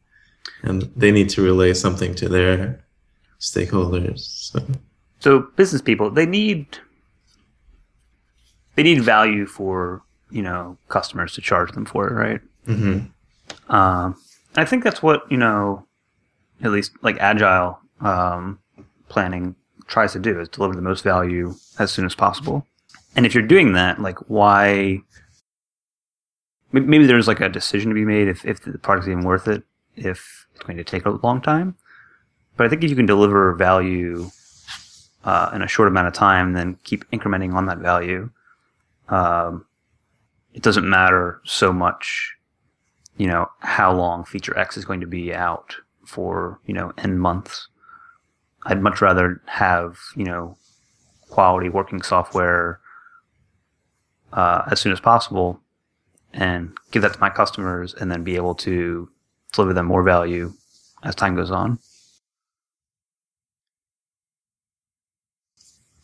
and 0.63 0.91
they 0.97 1.13
need 1.13 1.29
to 1.31 1.43
relay 1.43 1.73
something 1.73 2.17
to 2.17 2.29
their 2.29 2.85
stakeholders. 3.39 4.51
So, 4.51 4.67
so 5.21 5.39
business 5.55 5.83
people 5.83 6.11
they 6.11 6.27
need 6.27 6.81
they 8.77 8.83
need 8.83 9.03
value 9.03 9.47
for 9.47 10.03
you 10.31 10.43
know 10.43 10.79
customers 10.89 11.35
to 11.35 11.41
charge 11.41 11.73
them 11.73 11.85
for 11.85 12.09
it, 12.09 12.15
right? 12.15 12.41
Mm-hmm. 12.67 13.75
Um, 13.75 14.17
I 14.55 14.65
think 14.65 14.85
that's 14.85 15.03
what 15.03 15.31
you 15.31 15.37
know, 15.37 15.85
at 16.63 16.71
least 16.71 16.93
like 17.03 17.19
agile 17.19 17.81
um, 18.01 18.59
planning 19.09 19.57
tries 19.87 20.13
to 20.13 20.19
do 20.19 20.41
is 20.41 20.49
deliver 20.49 20.75
the 20.75 20.83
most 20.83 21.03
value 21.03 21.55
as 21.79 21.91
soon 21.91 22.05
as 22.05 22.15
possible. 22.15 22.67
And 23.15 23.25
if 23.25 23.35
you're 23.35 23.43
doing 23.47 23.73
that, 23.73 24.01
like 24.01 24.19
why? 24.29 25.01
Maybe 26.73 27.07
there's 27.07 27.29
like 27.29 27.41
a 27.41 27.49
decision 27.49 27.91
to 27.91 27.95
be 27.95 28.05
made 28.05 28.29
if, 28.29 28.45
if 28.45 28.63
the 28.63 28.77
product's 28.77 29.09
even 29.09 29.25
worth 29.25 29.49
it, 29.49 29.63
if 29.95 30.47
it's 30.55 30.63
going 30.65 30.77
to 30.77 30.85
take 30.85 31.07
a 31.07 31.11
long 31.11 31.41
time. 31.41 31.77
But 32.57 32.67
I 32.67 32.69
think 32.69 32.85
if 32.85 32.91
you 32.91 32.97
can 32.97 33.07
deliver 33.07 33.55
value 33.55 34.31
uh, 35.25 35.51
in 35.55 35.63
a 35.63 35.69
short 35.69 35.89
amount 35.89 36.09
of 36.09 36.13
time, 36.13 36.53
then 36.53 36.79
keep 36.85 37.09
incrementing 37.11 37.55
on 37.55 37.67
that 37.67 37.79
value, 37.79 38.31
um, 39.09 39.67
it 40.53 40.63
doesn't 40.63 40.89
matter 40.89 41.41
so 41.45 41.73
much, 41.73 42.35
you 43.17 43.27
know, 43.27 43.47
how 43.61 43.93
long 43.93 44.25
feature 44.25 44.59
X 44.59 44.77
is 44.77 44.85
going 44.85 45.01
to 45.01 45.07
be 45.07 45.35
out 45.35 45.77
for, 46.05 46.61
you 46.67 46.75
know, 46.75 46.93
N 46.99 47.19
months. 47.19 47.69
I'd 48.65 48.83
much 48.83 49.01
rather 49.01 49.41
have, 49.47 49.99
you 50.17 50.25
know, 50.25 50.57
quality 51.29 51.69
working 51.69 52.03
software 52.03 52.81
uh, 54.33 54.63
as 54.71 54.81
soon 54.81 54.93
as 54.93 55.01
possible 55.01 55.61
and 56.33 56.77
give 56.91 57.03
that 57.03 57.15
to 57.15 57.21
my 57.21 57.31
customers 57.31 57.95
and 57.95 58.11
then 58.11 58.25
be 58.25 58.37
able 58.37 58.55
to 58.55 59.09
deliver 59.53 59.73
them 59.73 59.87
more 59.87 60.03
value 60.03 60.53
as 61.03 61.15
time 61.15 61.35
goes 61.35 61.51
on. 61.51 61.79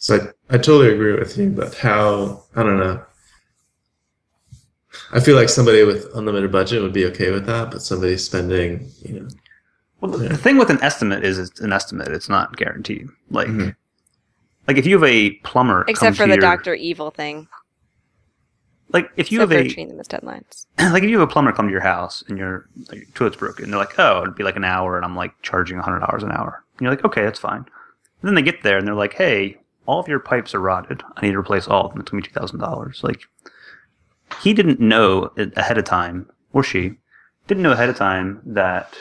So 0.02 0.16
I, 0.16 0.54
I 0.56 0.58
totally 0.58 0.92
agree 0.92 1.12
with 1.16 1.38
you, 1.38 1.48
but 1.50 1.76
how, 1.76 2.42
I 2.56 2.64
don't 2.64 2.80
know. 2.80 3.00
I 5.12 5.20
feel 5.20 5.36
like 5.36 5.48
somebody 5.48 5.84
with 5.84 6.08
unlimited 6.16 6.50
budget 6.50 6.82
would 6.82 6.92
be 6.92 7.06
okay 7.06 7.30
with 7.30 7.46
that, 7.46 7.70
but 7.70 7.82
somebody 7.82 8.16
spending, 8.16 8.90
you 9.02 9.20
know, 9.20 9.28
Well, 10.00 10.10
the, 10.10 10.24
Yeah. 10.24 10.30
the 10.30 10.36
thing 10.38 10.58
with 10.58 10.70
an 10.70 10.82
estimate 10.82 11.24
is 11.24 11.38
it's 11.38 11.60
an 11.60 11.72
estimate. 11.72 12.08
It's 12.08 12.28
not 12.28 12.56
guaranteed. 12.56 13.10
Like, 13.30 13.46
Mhm. 13.46 13.76
like 14.66 14.76
if 14.76 14.86
you 14.86 14.98
have 14.98 15.08
a 15.08 15.30
plumber, 15.44 15.84
Except 15.86 16.16
for 16.16 16.24
to 16.26 16.32
the 16.32 16.36
Doctor 16.36 16.74
Evil 16.74 17.12
thing. 17.12 17.46
Like 18.92 19.08
if 19.16 19.30
you 19.30 19.38
Except 19.40 19.52
have 19.52 19.60
for 19.60 19.64
a 19.64 19.68
treating 19.68 19.88
them 19.88 20.00
as 20.00 20.08
deadlines. 20.08 20.66
like 20.92 21.04
if 21.04 21.10
you 21.10 21.20
have 21.20 21.28
a 21.28 21.32
plumber 21.32 21.52
come 21.52 21.66
to 21.68 21.72
your 21.72 21.80
house 21.80 22.24
and 22.26 22.36
your 22.36 22.66
like, 22.88 22.98
your 22.98 23.06
toilet's 23.14 23.36
broken, 23.36 23.70
they're 23.70 23.78
like, 23.78 23.96
oh, 24.00 24.22
it'd 24.22 24.34
be 24.34 24.42
like 24.42 24.56
an 24.56 24.64
hour, 24.64 24.96
and 24.96 25.04
I'm 25.04 25.14
like 25.14 25.40
charging 25.42 25.78
hundred 25.78 26.00
dollars 26.00 26.24
an 26.24 26.32
hour. 26.32 26.64
And 26.76 26.80
you're 26.84 26.90
like, 26.90 27.04
okay, 27.04 27.22
that's 27.22 27.38
fine. 27.38 27.58
And 27.60 28.28
then 28.28 28.34
they 28.34 28.42
get 28.42 28.64
there 28.64 28.78
and 28.78 28.86
they're 28.88 28.96
like, 28.96 29.14
hey, 29.14 29.58
all 29.86 30.00
of 30.00 30.08
your 30.08 30.20
pipes 30.20 30.54
are 30.54 30.60
rotted. 30.60 31.02
I 31.16 31.22
need 31.26 31.32
to 31.32 31.38
replace 31.38 31.66
all 31.66 31.86
of 31.86 31.92
them. 31.92 32.00
It's 32.00 32.10
gonna 32.10 32.22
be 32.22 32.28
two 32.28 32.34
thousand 32.34 32.60
dollars. 32.60 33.00
Like 33.02 33.20
he 34.42 34.54
didn't 34.54 34.80
know 34.80 35.32
ahead 35.56 35.78
of 35.78 35.84
time, 35.84 36.30
or 36.52 36.62
she 36.62 36.94
didn't 37.46 37.62
know 37.62 37.72
ahead 37.72 37.88
of 37.88 37.96
time 37.96 38.40
that 38.46 38.94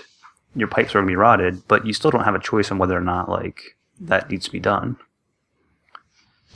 your 0.56 0.68
pipes 0.68 0.94
are 0.94 1.00
gonna 1.00 1.08
be 1.08 1.16
rotted, 1.16 1.68
but 1.68 1.86
you 1.86 1.94
still 1.94 2.12
don't 2.12 2.24
have 2.24 2.36
a 2.36 2.40
choice 2.40 2.72
on 2.72 2.78
whether 2.78 2.98
or 2.98 3.02
not 3.02 3.30
like 3.30 3.78
that 4.00 4.30
needs 4.30 4.46
to 4.46 4.52
be 4.52 4.60
done. 4.60 4.98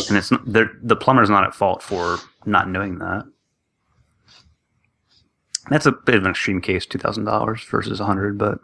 And 0.09 0.17
it's 0.17 0.31
not, 0.31 0.41
the 0.45 0.97
plumber's 0.99 1.29
not 1.29 1.45
at 1.45 1.55
fault 1.55 1.81
for 1.81 2.17
not 2.45 2.69
knowing 2.69 2.99
that. 2.99 3.25
That's 5.69 5.85
a 5.85 5.93
bit 5.93 6.15
of 6.15 6.25
an 6.25 6.31
extreme 6.31 6.61
case, 6.61 6.85
two 6.85 6.99
thousand 6.99 7.23
dollars 7.23 7.63
versus 7.63 7.99
a 7.99 8.05
hundred, 8.05 8.37
but 8.37 8.59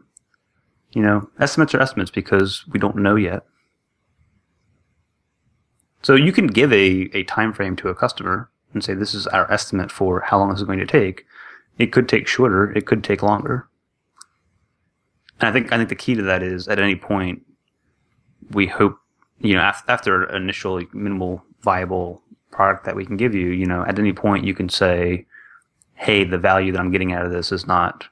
you 0.92 1.02
know, 1.02 1.30
estimates 1.40 1.74
are 1.74 1.80
estimates 1.82 2.12
because 2.12 2.66
we 2.68 2.80
don't 2.80 2.98
know 2.98 3.16
yet. 3.16 3.44
So 6.02 6.16
you 6.16 6.32
can 6.32 6.48
give 6.48 6.72
a, 6.74 7.10
a 7.14 7.24
time 7.24 7.54
frame 7.54 7.76
to 7.78 7.90
a 7.90 7.96
customer 7.96 8.50
and 8.74 8.84
say 8.84 8.94
this 8.94 9.14
is 9.14 9.28
our 9.28 9.52
estimate 9.52 9.92
for 9.92 10.22
how 10.22 10.40
long 10.40 10.50
this 10.50 10.60
is 10.60 10.66
going 10.66 10.80
to 10.80 10.86
take. 10.86 11.26
It 11.78 11.92
could 11.92 12.10
take 12.10 12.28
shorter, 12.28 12.72
it 12.72 12.86
could 12.86 13.04
take 13.04 13.24
longer. 13.24 13.68
And 15.40 15.50
I 15.50 15.52
think 15.52 15.72
I 15.72 15.78
think 15.78 15.90
the 15.90 15.96
key 15.96 16.16
to 16.16 16.22
that 16.24 16.44
is 16.44 16.68
at 16.68 16.80
any 16.80 16.96
point 16.96 17.44
we 18.52 18.68
hope 18.68 18.98
you 19.40 19.56
know 19.56 19.68
af- 19.68 19.84
after 19.88 20.24
initial 20.36 20.82
minimal 20.94 21.44
viable 21.62 22.22
product 22.52 22.86
that 22.86 22.96
we 22.96 23.06
can 23.06 23.18
give 23.18 23.34
you, 23.34 23.48
you 23.48 23.66
know, 23.66 23.84
at 23.86 23.98
any 23.98 24.14
point 24.14 24.46
you 24.46 24.54
can 24.54 24.70
say 24.70 25.26
hey, 26.02 26.24
the 26.24 26.38
value 26.38 26.72
that 26.72 26.80
I'm 26.80 26.92
getting 26.92 27.14
out 27.14 27.26
of 27.26 27.32
this 27.32 27.52
is 27.52 27.68
not 27.68 28.08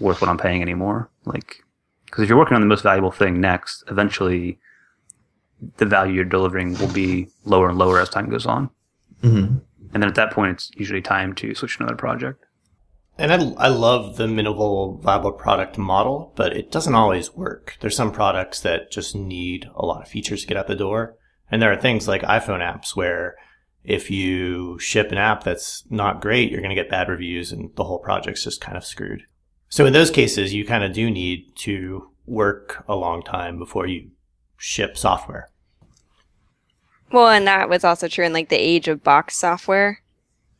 worth 0.00 0.22
what 0.22 0.30
I'm 0.30 0.38
paying 0.38 0.62
anymore. 0.62 1.10
Like, 1.26 1.62
because 2.06 2.22
if 2.22 2.30
you're 2.30 2.38
working 2.38 2.54
on 2.54 2.62
the 2.62 2.66
most 2.66 2.82
valuable 2.82 3.10
thing 3.10 3.40
next, 3.40 3.84
eventually 3.88 4.58
the 5.76 5.86
value 5.86 6.14
you're 6.14 6.24
delivering 6.24 6.78
will 6.78 6.92
be 6.92 7.28
lower 7.44 7.68
and 7.68 7.78
lower 7.78 8.00
as 8.00 8.08
time 8.08 8.30
goes 8.30 8.46
on. 8.46 8.70
hmm 9.22 9.58
And 9.92 10.02
then 10.02 10.08
at 10.08 10.14
that 10.14 10.32
point, 10.32 10.52
it's 10.52 10.70
usually 10.76 11.02
time 11.02 11.34
to 11.36 11.54
switch 11.54 11.76
to 11.76 11.82
another 11.82 11.96
project. 11.96 12.44
And 13.18 13.32
I, 13.32 13.66
I 13.66 13.68
love 13.68 14.16
the 14.16 14.26
minimal 14.26 14.96
viable 14.98 15.32
product 15.32 15.76
model, 15.76 16.32
but 16.36 16.56
it 16.56 16.70
doesn't 16.70 16.94
always 16.94 17.34
work. 17.34 17.76
There's 17.80 17.96
some 17.96 18.12
products 18.12 18.60
that 18.60 18.90
just 18.90 19.14
need 19.14 19.68
a 19.74 19.84
lot 19.84 20.02
of 20.02 20.08
features 20.08 20.40
to 20.40 20.46
get 20.46 20.56
out 20.56 20.68
the 20.68 20.74
door. 20.74 21.16
And 21.50 21.60
there 21.60 21.70
are 21.70 21.76
things 21.76 22.08
like 22.08 22.22
iPhone 22.22 22.60
apps 22.60 22.96
where 22.96 23.36
if 23.84 24.10
you 24.10 24.78
ship 24.78 25.12
an 25.12 25.18
app 25.18 25.44
that's 25.44 25.84
not 25.90 26.22
great, 26.22 26.50
you're 26.50 26.62
going 26.62 26.74
to 26.74 26.80
get 26.80 26.90
bad 26.90 27.08
reviews 27.08 27.52
and 27.52 27.74
the 27.76 27.84
whole 27.84 27.98
project's 27.98 28.44
just 28.44 28.60
kind 28.60 28.76
of 28.76 28.84
screwed. 28.84 29.24
So 29.68 29.84
in 29.84 29.92
those 29.92 30.10
cases, 30.10 30.54
you 30.54 30.64
kind 30.64 30.84
of 30.84 30.92
do 30.92 31.10
need 31.10 31.54
to 31.56 32.10
work 32.26 32.84
a 32.88 32.96
long 32.96 33.22
time 33.22 33.58
before 33.58 33.86
you 33.86 34.10
ship 34.60 34.96
software. 34.96 35.48
Well, 37.10 37.28
and 37.28 37.46
that 37.46 37.68
was 37.68 37.82
also 37.82 38.06
true 38.06 38.26
in 38.26 38.32
like 38.32 38.50
the 38.50 38.56
age 38.56 38.86
of 38.86 39.02
box 39.02 39.36
software. 39.36 40.00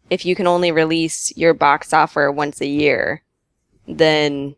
If 0.09 0.27
you 0.27 0.35
can 0.35 0.47
only 0.47 0.73
release 0.73 1.37
your 1.37 1.55
box 1.55 1.89
software 1.89 2.33
once 2.33 2.61
a 2.61 2.67
year, 2.67 3.23
then 3.87 4.57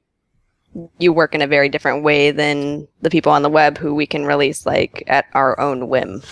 you 0.98 1.12
work 1.12 1.34
in 1.34 1.42
a 1.42 1.46
very 1.46 1.68
different 1.68 2.02
way 2.02 2.30
than 2.30 2.88
the 3.02 3.10
people 3.10 3.32
on 3.32 3.42
the 3.42 3.50
web 3.50 3.76
who 3.76 3.94
we 3.94 4.06
can 4.06 4.24
release 4.24 4.64
like 4.64 5.02
at 5.08 5.26
our 5.34 5.58
own 5.60 5.88
whim. 5.88 6.22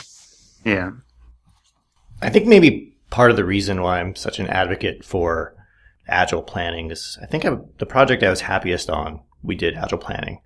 Yeah. 0.64 0.92
I 2.22 2.30
think 2.30 2.46
maybe 2.46 2.96
part 3.10 3.30
of 3.30 3.36
the 3.36 3.44
reason 3.44 3.82
why 3.82 4.00
I'm 4.00 4.14
such 4.14 4.38
an 4.38 4.46
advocate 4.46 5.04
for 5.04 5.54
agile 6.08 6.42
planning 6.42 6.90
is 6.90 7.18
I 7.20 7.26
think 7.26 7.44
I'm, 7.44 7.66
the 7.78 7.86
project 7.86 8.22
I 8.22 8.30
was 8.30 8.42
happiest 8.42 8.88
on, 8.88 9.20
we 9.42 9.56
did 9.56 9.74
agile 9.74 9.98
planning, 9.98 10.40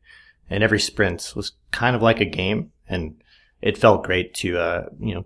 and 0.51 0.63
every 0.63 0.81
sprint 0.81 1.33
was 1.35 1.53
kind 1.71 1.97
of 1.97 2.03
like 2.03 2.21
a 2.21 2.25
game, 2.25 2.73
and 2.89 3.23
it 3.63 3.79
felt 3.79 4.05
great 4.05 4.35
to 4.35 4.59
uh, 4.59 4.87
you 4.99 5.15
know 5.15 5.25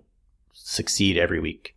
succeed 0.53 1.17
every 1.17 1.39
week, 1.39 1.75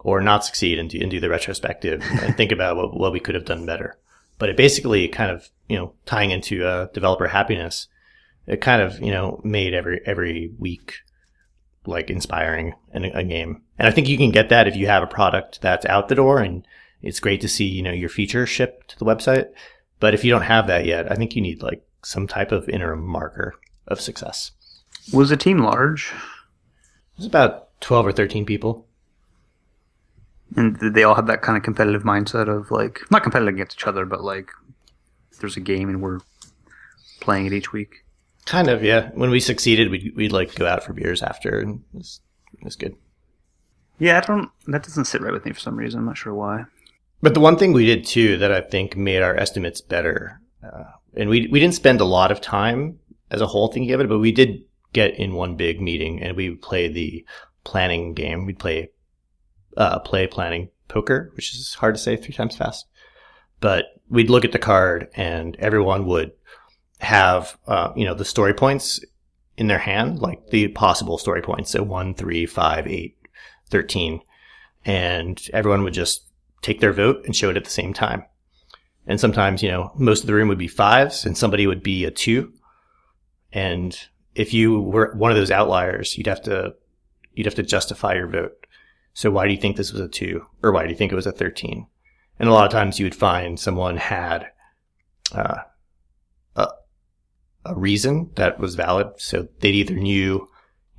or 0.00 0.20
not 0.20 0.44
succeed 0.44 0.78
and 0.78 0.90
do, 0.90 1.00
and 1.00 1.10
do 1.10 1.20
the 1.20 1.28
retrospective 1.28 2.02
and 2.22 2.36
think 2.36 2.52
about 2.52 2.76
what, 2.76 2.98
what 2.98 3.12
we 3.12 3.20
could 3.20 3.34
have 3.34 3.44
done 3.44 3.66
better. 3.66 3.98
But 4.38 4.48
it 4.48 4.56
basically 4.56 5.08
kind 5.08 5.30
of 5.30 5.48
you 5.68 5.76
know 5.76 5.92
tying 6.06 6.30
into 6.30 6.66
uh, 6.66 6.86
developer 6.92 7.28
happiness, 7.28 7.88
it 8.46 8.60
kind 8.60 8.82
of 8.82 9.00
you 9.00 9.10
know 9.10 9.40
made 9.44 9.74
every 9.74 10.00
every 10.06 10.52
week 10.58 10.94
like 11.86 12.10
inspiring 12.10 12.74
in 12.92 13.04
a, 13.04 13.10
a 13.14 13.24
game. 13.24 13.62
And 13.78 13.88
I 13.88 13.90
think 13.90 14.08
you 14.08 14.18
can 14.18 14.30
get 14.30 14.50
that 14.50 14.68
if 14.68 14.76
you 14.76 14.86
have 14.86 15.02
a 15.02 15.08
product 15.08 15.60
that's 15.60 15.86
out 15.86 16.08
the 16.08 16.14
door 16.14 16.40
and 16.40 16.66
it's 17.02 17.20
great 17.20 17.40
to 17.40 17.48
see, 17.48 17.64
you 17.64 17.82
know, 17.82 17.92
your 17.92 18.08
feature 18.08 18.46
shipped 18.46 18.90
to 18.90 18.98
the 18.98 19.04
website. 19.04 19.48
But 20.00 20.14
if 20.14 20.24
you 20.24 20.30
don't 20.30 20.42
have 20.42 20.66
that 20.68 20.86
yet, 20.86 21.10
I 21.10 21.16
think 21.16 21.34
you 21.34 21.42
need 21.42 21.62
like 21.62 21.84
some 22.02 22.26
type 22.26 22.52
of 22.52 22.68
interim 22.68 23.04
marker 23.04 23.54
of 23.86 24.00
success. 24.00 24.52
Was 25.12 25.30
the 25.30 25.36
team 25.36 25.58
large? 25.58 26.12
It 27.14 27.18
was 27.18 27.26
about 27.26 27.80
12 27.80 28.06
or 28.06 28.12
13 28.12 28.44
people. 28.44 28.86
And 30.56 30.78
did 30.78 30.94
they 30.94 31.02
all 31.04 31.14
have 31.14 31.26
that 31.26 31.42
kind 31.42 31.56
of 31.56 31.62
competitive 31.62 32.02
mindset 32.02 32.48
of 32.48 32.70
like, 32.70 33.00
not 33.10 33.22
competitive 33.22 33.54
against 33.54 33.76
each 33.76 33.86
other, 33.86 34.06
but 34.06 34.22
like, 34.22 34.50
there's 35.40 35.56
a 35.56 35.60
game 35.60 35.88
and 35.88 36.00
we're 36.00 36.20
playing 37.20 37.46
it 37.46 37.52
each 37.52 37.72
week? 37.72 38.04
Kind 38.46 38.68
of, 38.68 38.82
yeah. 38.82 39.10
When 39.14 39.30
we 39.30 39.40
succeeded, 39.40 39.90
we'd, 39.90 40.14
we'd 40.16 40.32
like 40.32 40.54
go 40.54 40.66
out 40.66 40.82
for 40.82 40.92
beers 40.92 41.22
after 41.22 41.58
and 41.58 41.82
it 41.92 41.98
was, 41.98 42.20
it 42.54 42.64
was 42.64 42.76
good. 42.76 42.96
Yeah, 43.98 44.18
I 44.18 44.20
don't, 44.20 44.50
that 44.68 44.84
doesn't 44.84 45.06
sit 45.06 45.20
right 45.20 45.32
with 45.32 45.44
me 45.44 45.52
for 45.52 45.60
some 45.60 45.76
reason. 45.76 46.00
I'm 46.00 46.06
not 46.06 46.16
sure 46.16 46.32
why. 46.32 46.64
But 47.20 47.34
the 47.34 47.40
one 47.40 47.56
thing 47.56 47.72
we 47.72 47.86
did 47.86 48.04
too 48.04 48.38
that 48.38 48.52
I 48.52 48.60
think 48.60 48.96
made 48.96 49.22
our 49.22 49.36
estimates 49.36 49.80
better, 49.80 50.40
uh, 50.62 50.84
and 51.16 51.28
we 51.28 51.48
we 51.48 51.60
didn't 51.60 51.74
spend 51.74 52.00
a 52.00 52.04
lot 52.04 52.30
of 52.30 52.40
time 52.40 52.98
as 53.30 53.40
a 53.40 53.46
whole 53.46 53.68
thinking 53.68 53.92
of 53.92 54.00
it, 54.00 54.08
but 54.08 54.20
we 54.20 54.32
did 54.32 54.62
get 54.92 55.18
in 55.18 55.34
one 55.34 55.56
big 55.56 55.80
meeting 55.80 56.22
and 56.22 56.36
we 56.36 56.50
would 56.50 56.62
play 56.62 56.88
the 56.88 57.24
planning 57.64 58.14
game. 58.14 58.46
We'd 58.46 58.58
play 58.58 58.90
uh, 59.76 59.98
play 60.00 60.26
planning 60.26 60.70
poker, 60.88 61.30
which 61.34 61.54
is 61.54 61.74
hard 61.74 61.94
to 61.94 62.00
say 62.00 62.16
three 62.16 62.34
times 62.34 62.56
fast. 62.56 62.86
But 63.60 63.86
we'd 64.08 64.30
look 64.30 64.44
at 64.44 64.52
the 64.52 64.58
card 64.58 65.08
and 65.14 65.56
everyone 65.56 66.06
would 66.06 66.32
have 67.00 67.58
uh, 67.66 67.92
you 67.96 68.04
know 68.04 68.14
the 68.14 68.24
story 68.24 68.54
points 68.54 69.00
in 69.56 69.66
their 69.66 69.78
hand, 69.78 70.20
like 70.20 70.50
the 70.50 70.68
possible 70.68 71.18
story 71.18 71.42
points. 71.42 71.72
So 71.72 71.82
one, 71.82 72.14
three, 72.14 72.46
five, 72.46 72.86
eight, 72.86 73.16
13. 73.70 74.20
And 74.84 75.42
everyone 75.52 75.82
would 75.82 75.94
just 75.94 76.27
take 76.62 76.80
their 76.80 76.92
vote 76.92 77.24
and 77.24 77.34
show 77.34 77.50
it 77.50 77.56
at 77.56 77.64
the 77.64 77.70
same 77.70 77.92
time. 77.92 78.24
And 79.06 79.18
sometimes, 79.18 79.62
you 79.62 79.70
know, 79.70 79.90
most 79.96 80.20
of 80.20 80.26
the 80.26 80.34
room 80.34 80.48
would 80.48 80.58
be 80.58 80.68
fives 80.68 81.24
and 81.24 81.36
somebody 81.36 81.66
would 81.66 81.82
be 81.82 82.04
a 82.04 82.10
two. 82.10 82.52
And 83.52 83.98
if 84.34 84.52
you 84.52 84.80
were 84.80 85.14
one 85.16 85.30
of 85.30 85.36
those 85.36 85.50
outliers, 85.50 86.16
you'd 86.18 86.26
have 86.26 86.42
to, 86.42 86.74
you'd 87.32 87.46
have 87.46 87.54
to 87.54 87.62
justify 87.62 88.14
your 88.14 88.28
vote. 88.28 88.66
So 89.14 89.30
why 89.30 89.46
do 89.46 89.52
you 89.52 89.60
think 89.60 89.76
this 89.76 89.92
was 89.92 90.02
a 90.02 90.08
two? 90.08 90.46
Or 90.62 90.72
why 90.72 90.84
do 90.84 90.90
you 90.90 90.96
think 90.96 91.10
it 91.10 91.16
was 91.16 91.26
a 91.26 91.32
13? 91.32 91.86
And 92.38 92.48
a 92.48 92.52
lot 92.52 92.66
of 92.66 92.70
times 92.70 92.98
you 92.98 93.06
would 93.06 93.14
find 93.14 93.58
someone 93.58 93.96
had, 93.96 94.46
uh, 95.34 95.62
a, 96.54 96.68
a 97.64 97.74
reason 97.74 98.30
that 98.36 98.60
was 98.60 98.74
valid. 98.74 99.08
So 99.16 99.48
they'd 99.60 99.74
either 99.74 99.94
knew, 99.94 100.48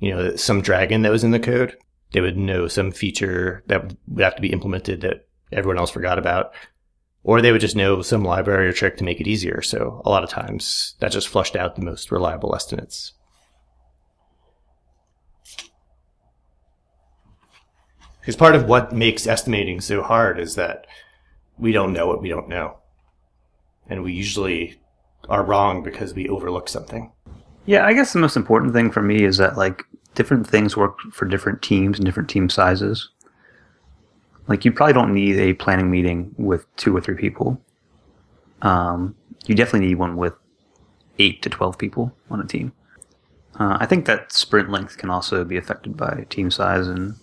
you 0.00 0.14
know, 0.14 0.36
some 0.36 0.60
dragon 0.60 1.02
that 1.02 1.12
was 1.12 1.24
in 1.24 1.30
the 1.30 1.38
code. 1.38 1.76
They 2.12 2.20
would 2.20 2.36
know 2.36 2.66
some 2.66 2.90
feature 2.90 3.62
that 3.68 3.94
would 4.08 4.24
have 4.24 4.34
to 4.34 4.42
be 4.42 4.52
implemented 4.52 5.00
that 5.02 5.28
everyone 5.52 5.78
else 5.78 5.90
forgot 5.90 6.18
about. 6.18 6.52
Or 7.22 7.42
they 7.42 7.52
would 7.52 7.60
just 7.60 7.76
know 7.76 8.00
some 8.00 8.24
library 8.24 8.68
or 8.68 8.72
trick 8.72 8.96
to 8.96 9.04
make 9.04 9.20
it 9.20 9.26
easier. 9.26 9.60
So 9.60 10.00
a 10.04 10.10
lot 10.10 10.24
of 10.24 10.30
times 10.30 10.94
that 11.00 11.12
just 11.12 11.28
flushed 11.28 11.54
out 11.54 11.76
the 11.76 11.84
most 11.84 12.10
reliable 12.10 12.54
estimates. 12.54 13.12
Because 18.20 18.36
part 18.36 18.54
of 18.54 18.66
what 18.66 18.92
makes 18.92 19.26
estimating 19.26 19.80
so 19.80 20.02
hard 20.02 20.38
is 20.38 20.54
that 20.54 20.86
we 21.58 21.72
don't 21.72 21.92
know 21.92 22.06
what 22.06 22.22
we 22.22 22.28
don't 22.28 22.48
know. 22.48 22.78
And 23.88 24.02
we 24.02 24.12
usually 24.12 24.80
are 25.28 25.44
wrong 25.44 25.82
because 25.82 26.14
we 26.14 26.28
overlook 26.28 26.68
something. 26.68 27.12
Yeah, 27.66 27.86
I 27.86 27.92
guess 27.92 28.12
the 28.12 28.18
most 28.18 28.36
important 28.36 28.72
thing 28.72 28.90
for 28.90 29.02
me 29.02 29.24
is 29.24 29.36
that 29.36 29.56
like 29.56 29.84
different 30.14 30.46
things 30.46 30.76
work 30.76 30.98
for 31.12 31.26
different 31.26 31.62
teams 31.62 31.98
and 31.98 32.06
different 32.06 32.28
team 32.28 32.48
sizes. 32.48 33.10
Like 34.50 34.64
you 34.64 34.72
probably 34.72 34.94
don't 34.94 35.14
need 35.14 35.38
a 35.38 35.54
planning 35.54 35.92
meeting 35.92 36.34
with 36.36 36.66
two 36.76 36.94
or 36.94 37.00
three 37.00 37.14
people. 37.14 37.62
Um, 38.62 39.14
you 39.46 39.54
definitely 39.54 39.86
need 39.86 39.94
one 39.94 40.16
with 40.16 40.34
eight 41.20 41.40
to 41.42 41.48
twelve 41.48 41.78
people 41.78 42.12
on 42.30 42.40
a 42.40 42.44
team. 42.44 42.72
Uh, 43.60 43.76
I 43.78 43.86
think 43.86 44.06
that 44.06 44.32
sprint 44.32 44.68
length 44.68 44.98
can 44.98 45.08
also 45.08 45.44
be 45.44 45.56
affected 45.56 45.96
by 45.96 46.26
team 46.30 46.50
size 46.50 46.88
and 46.88 47.14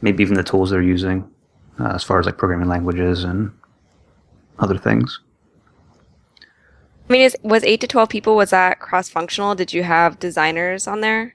maybe 0.00 0.22
even 0.22 0.34
the 0.34 0.42
tools 0.42 0.70
they're 0.70 0.80
using, 0.80 1.30
uh, 1.78 1.88
as 1.88 2.02
far 2.02 2.18
as 2.18 2.24
like 2.24 2.38
programming 2.38 2.68
languages 2.68 3.24
and 3.24 3.52
other 4.58 4.78
things. 4.78 5.20
I 6.40 7.12
mean, 7.12 7.22
is, 7.22 7.36
was 7.42 7.62
eight 7.62 7.82
to 7.82 7.86
twelve 7.86 8.08
people? 8.08 8.36
Was 8.36 8.50
that 8.50 8.80
cross 8.80 9.10
functional? 9.10 9.54
Did 9.54 9.74
you 9.74 9.82
have 9.82 10.18
designers 10.18 10.86
on 10.86 11.02
there? 11.02 11.34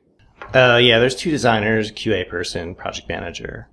Uh, 0.55 0.79
yeah, 0.81 0.97
there's 0.97 1.15
two 1.15 1.29
designers, 1.29 1.91
QA 1.91 2.27
person, 2.27 2.73
project 2.73 3.07
manager. 3.07 3.67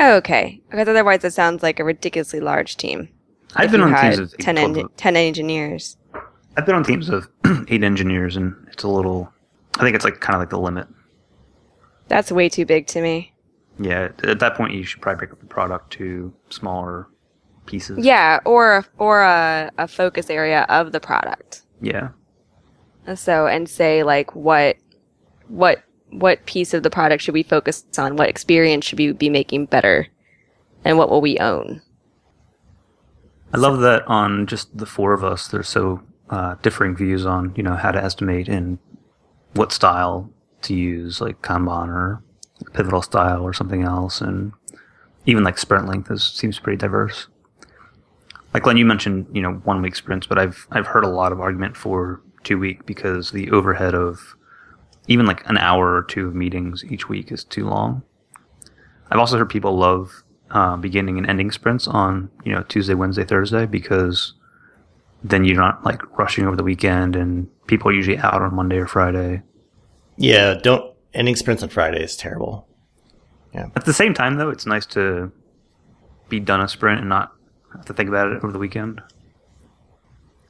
Oh, 0.00 0.16
okay. 0.16 0.60
Because 0.70 0.88
otherwise, 0.88 1.24
it 1.24 1.32
sounds 1.32 1.62
like 1.62 1.78
a 1.78 1.84
ridiculously 1.84 2.40
large 2.40 2.76
team. 2.76 3.08
I've 3.56 3.70
been 3.70 3.80
on 3.80 4.00
teams 4.00 4.18
of 4.18 4.36
10, 4.38 4.58
en- 4.58 4.88
10 4.96 5.16
engineers. 5.16 5.96
I've 6.56 6.66
been 6.66 6.74
on 6.74 6.84
teams 6.84 7.08
of 7.08 7.28
eight 7.68 7.84
engineers, 7.84 8.36
and 8.36 8.54
it's 8.70 8.82
a 8.82 8.88
little. 8.88 9.32
I 9.78 9.82
think 9.82 9.94
it's 9.94 10.04
like 10.04 10.20
kind 10.20 10.34
of 10.34 10.40
like 10.40 10.50
the 10.50 10.58
limit. 10.58 10.86
That's 12.08 12.30
way 12.30 12.48
too 12.48 12.66
big 12.66 12.86
to 12.88 13.00
me. 13.00 13.32
Yeah, 13.78 14.10
at 14.22 14.38
that 14.38 14.54
point, 14.54 14.72
you 14.72 14.84
should 14.84 15.00
probably 15.00 15.18
break 15.18 15.32
up 15.32 15.40
the 15.40 15.46
product 15.46 15.92
to 15.94 16.32
smaller 16.50 17.08
pieces. 17.66 18.04
Yeah, 18.04 18.40
or 18.44 18.84
or 18.98 19.22
a, 19.22 19.70
a 19.78 19.88
focus 19.88 20.30
area 20.30 20.66
of 20.68 20.92
the 20.92 21.00
product. 21.00 21.62
Yeah. 21.80 22.10
So 23.14 23.46
and 23.46 23.68
say 23.68 24.02
like 24.02 24.34
what 24.34 24.76
what 25.48 25.82
what 26.18 26.46
piece 26.46 26.74
of 26.74 26.82
the 26.82 26.90
product 26.90 27.22
should 27.22 27.34
we 27.34 27.42
focus 27.42 27.84
on? 27.98 28.16
What 28.16 28.28
experience 28.28 28.84
should 28.84 28.98
we 28.98 29.12
be 29.12 29.28
making 29.28 29.66
better? 29.66 30.08
And 30.84 30.98
what 30.98 31.10
will 31.10 31.20
we 31.20 31.38
own? 31.38 31.82
I 33.52 33.58
love 33.58 33.80
that 33.80 34.06
on 34.08 34.46
just 34.46 34.76
the 34.76 34.86
four 34.86 35.12
of 35.12 35.22
us, 35.22 35.48
there's 35.48 35.68
so 35.68 36.02
uh, 36.30 36.56
differing 36.62 36.96
views 36.96 37.24
on 37.26 37.52
you 37.56 37.62
know 37.62 37.76
how 37.76 37.92
to 37.92 38.02
estimate 38.02 38.48
and 38.48 38.78
what 39.54 39.72
style 39.72 40.30
to 40.62 40.74
use, 40.74 41.20
like 41.20 41.40
Kanban 41.42 41.88
or 41.88 42.22
Pivotal 42.72 43.02
style 43.02 43.42
or 43.42 43.52
something 43.52 43.82
else, 43.82 44.20
and 44.20 44.52
even 45.26 45.44
like 45.44 45.58
sprint 45.58 45.86
length 45.86 46.10
is 46.10 46.24
seems 46.24 46.58
pretty 46.58 46.76
diverse. 46.76 47.28
Like 48.52 48.64
Glenn, 48.64 48.76
you 48.76 48.84
mentioned 48.84 49.26
you 49.32 49.42
know 49.42 49.52
one 49.64 49.82
week 49.82 49.96
sprints, 49.96 50.26
but 50.26 50.38
I've 50.38 50.66
I've 50.70 50.86
heard 50.86 51.04
a 51.04 51.08
lot 51.08 51.32
of 51.32 51.40
argument 51.40 51.76
for 51.76 52.20
two 52.42 52.58
week 52.58 52.86
because 52.86 53.30
the 53.30 53.50
overhead 53.50 53.94
of 53.94 54.36
even 55.06 55.26
like 55.26 55.46
an 55.48 55.58
hour 55.58 55.94
or 55.94 56.02
two 56.02 56.28
of 56.28 56.34
meetings 56.34 56.84
each 56.84 57.08
week 57.08 57.30
is 57.30 57.44
too 57.44 57.66
long. 57.66 58.02
I've 59.10 59.18
also 59.18 59.38
heard 59.38 59.50
people 59.50 59.76
love 59.76 60.22
uh, 60.50 60.76
beginning 60.76 61.18
and 61.18 61.28
ending 61.28 61.50
sprints 61.50 61.86
on 61.86 62.30
you 62.44 62.52
know 62.52 62.62
Tuesday, 62.62 62.94
Wednesday, 62.94 63.24
Thursday 63.24 63.66
because 63.66 64.34
then 65.22 65.44
you're 65.44 65.56
not 65.56 65.84
like 65.84 66.18
rushing 66.18 66.46
over 66.46 66.56
the 66.56 66.62
weekend 66.62 67.16
and 67.16 67.48
people 67.66 67.88
are 67.88 67.94
usually 67.94 68.18
out 68.18 68.42
on 68.42 68.54
Monday 68.54 68.76
or 68.76 68.86
Friday. 68.86 69.42
Yeah, 70.16 70.54
don't 70.54 70.94
ending 71.12 71.36
sprints 71.36 71.62
on 71.62 71.68
Friday 71.68 72.02
is 72.02 72.16
terrible. 72.16 72.66
Yeah. 73.54 73.68
At 73.76 73.84
the 73.84 73.94
same 73.94 74.14
time, 74.14 74.36
though, 74.36 74.50
it's 74.50 74.66
nice 74.66 74.84
to 74.86 75.30
be 76.28 76.40
done 76.40 76.60
a 76.60 76.68
sprint 76.68 77.00
and 77.00 77.08
not 77.08 77.32
have 77.72 77.84
to 77.86 77.94
think 77.94 78.08
about 78.08 78.32
it 78.32 78.42
over 78.42 78.52
the 78.52 78.58
weekend. 78.58 79.00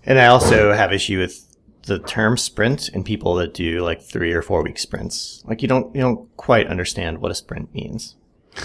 And 0.05 0.19
I 0.19 0.27
also 0.27 0.73
have 0.73 0.93
issue 0.93 1.19
with 1.19 1.54
the 1.87 1.99
term 1.99 2.37
sprint 2.37 2.89
and 2.89 3.05
people 3.05 3.35
that 3.37 3.55
do 3.55 3.81
like 3.81 4.03
three 4.03 4.33
or 4.33 4.43
four 4.43 4.63
week 4.63 4.79
sprints. 4.79 5.43
Like 5.47 5.63
you 5.63 5.69
don't 5.69 5.95
you 5.95 6.01
don't 6.01 6.35
quite 6.37 6.67
understand 6.67 7.19
what 7.19 7.31
a 7.31 7.35
sprint 7.35 7.75
means. 7.75 8.17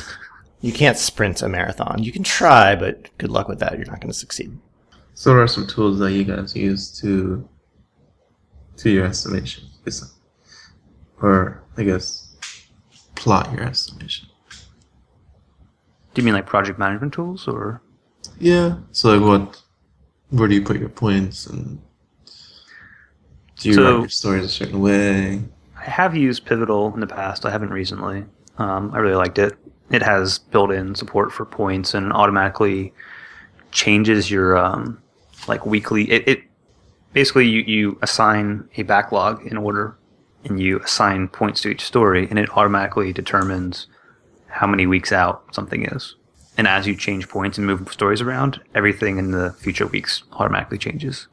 You 0.61 0.73
can't 0.73 0.97
sprint 0.97 1.41
a 1.41 1.47
marathon. 1.47 2.03
You 2.03 2.11
can 2.11 2.23
try, 2.23 2.75
but 2.75 3.17
good 3.17 3.29
luck 3.29 3.47
with 3.47 3.59
that. 3.59 3.77
You're 3.77 3.87
not 3.87 4.01
going 4.01 4.11
to 4.11 4.17
succeed. 4.17 4.57
So, 5.13 5.31
what 5.31 5.39
are 5.39 5.47
some 5.47 5.67
tools 5.67 5.99
that 5.99 6.11
you 6.11 6.25
guys 6.25 6.55
use 6.55 6.91
to 6.99 7.47
to 8.77 8.89
your 8.89 9.05
estimation, 9.05 9.65
or 11.21 11.63
I 11.77 11.83
guess 11.83 12.35
plot 13.15 13.51
your 13.53 13.63
estimation? 13.63 14.27
Do 16.13 16.21
you 16.21 16.23
mean 16.23 16.33
like 16.33 16.45
project 16.45 16.77
management 16.77 17.13
tools 17.13 17.47
or? 17.47 17.81
Yeah. 18.37 18.79
So, 18.91 19.17
like, 19.17 19.25
what? 19.25 19.61
Where 20.29 20.47
do 20.47 20.55
you 20.55 20.61
put 20.61 20.79
your 20.79 20.89
points, 20.89 21.47
and 21.47 21.81
do 23.59 23.69
you 23.69 23.75
So- 23.75 23.83
write 23.83 23.99
your 24.01 24.09
stories 24.09 24.45
a 24.45 24.49
certain 24.49 24.79
way? 24.79 25.41
I 25.77 25.83
have 25.83 26.15
used 26.15 26.45
Pivotal 26.45 26.93
in 26.93 26.99
the 26.99 27.07
past. 27.07 27.45
I 27.45 27.51
haven't 27.51 27.71
recently. 27.71 28.25
Um, 28.57 28.91
I 28.93 28.97
really 28.97 29.15
liked 29.15 29.39
it. 29.39 29.57
It 29.91 30.03
has 30.03 30.39
built-in 30.39 30.95
support 30.95 31.31
for 31.31 31.45
points 31.45 31.93
and 31.93 32.11
automatically 32.11 32.93
changes 33.71 34.29
your 34.29 34.57
um, 34.57 35.01
like 35.47 35.65
weekly. 35.65 36.09
It, 36.11 36.27
it 36.27 36.43
basically 37.13 37.47
you, 37.47 37.61
you 37.61 37.97
assign 38.01 38.67
a 38.77 38.83
backlog 38.83 39.45
in 39.47 39.57
order, 39.57 39.95
and 40.43 40.61
you 40.61 40.79
assign 40.79 41.27
points 41.27 41.61
to 41.61 41.69
each 41.69 41.83
story, 41.83 42.27
and 42.29 42.37
it 42.37 42.49
automatically 42.57 43.13
determines 43.13 43.87
how 44.47 44.67
many 44.67 44.85
weeks 44.85 45.11
out 45.11 45.43
something 45.53 45.85
is. 45.85 46.15
And 46.57 46.67
as 46.67 46.85
you 46.87 46.95
change 46.95 47.29
points 47.29 47.57
and 47.57 47.65
move 47.65 47.91
stories 47.91 48.21
around, 48.21 48.59
everything 48.75 49.17
in 49.17 49.31
the 49.31 49.51
future 49.53 49.87
weeks 49.87 50.23
automatically 50.33 50.77
changes. 50.77 51.27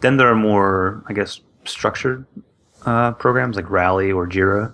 Then 0.00 0.16
there 0.16 0.28
are 0.28 0.34
more, 0.36 1.02
I 1.08 1.12
guess, 1.12 1.40
structured 1.64 2.26
uh, 2.84 3.12
programs 3.12 3.56
like 3.56 3.68
Rally 3.70 4.12
or 4.12 4.26
Jira, 4.28 4.72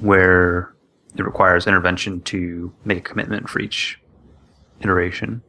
where 0.00 0.74
it 1.16 1.24
requires 1.24 1.66
intervention 1.66 2.20
to 2.22 2.72
make 2.84 2.98
a 2.98 3.00
commitment 3.02 3.48
for 3.48 3.60
each 3.60 4.00
iteration. 4.80 5.42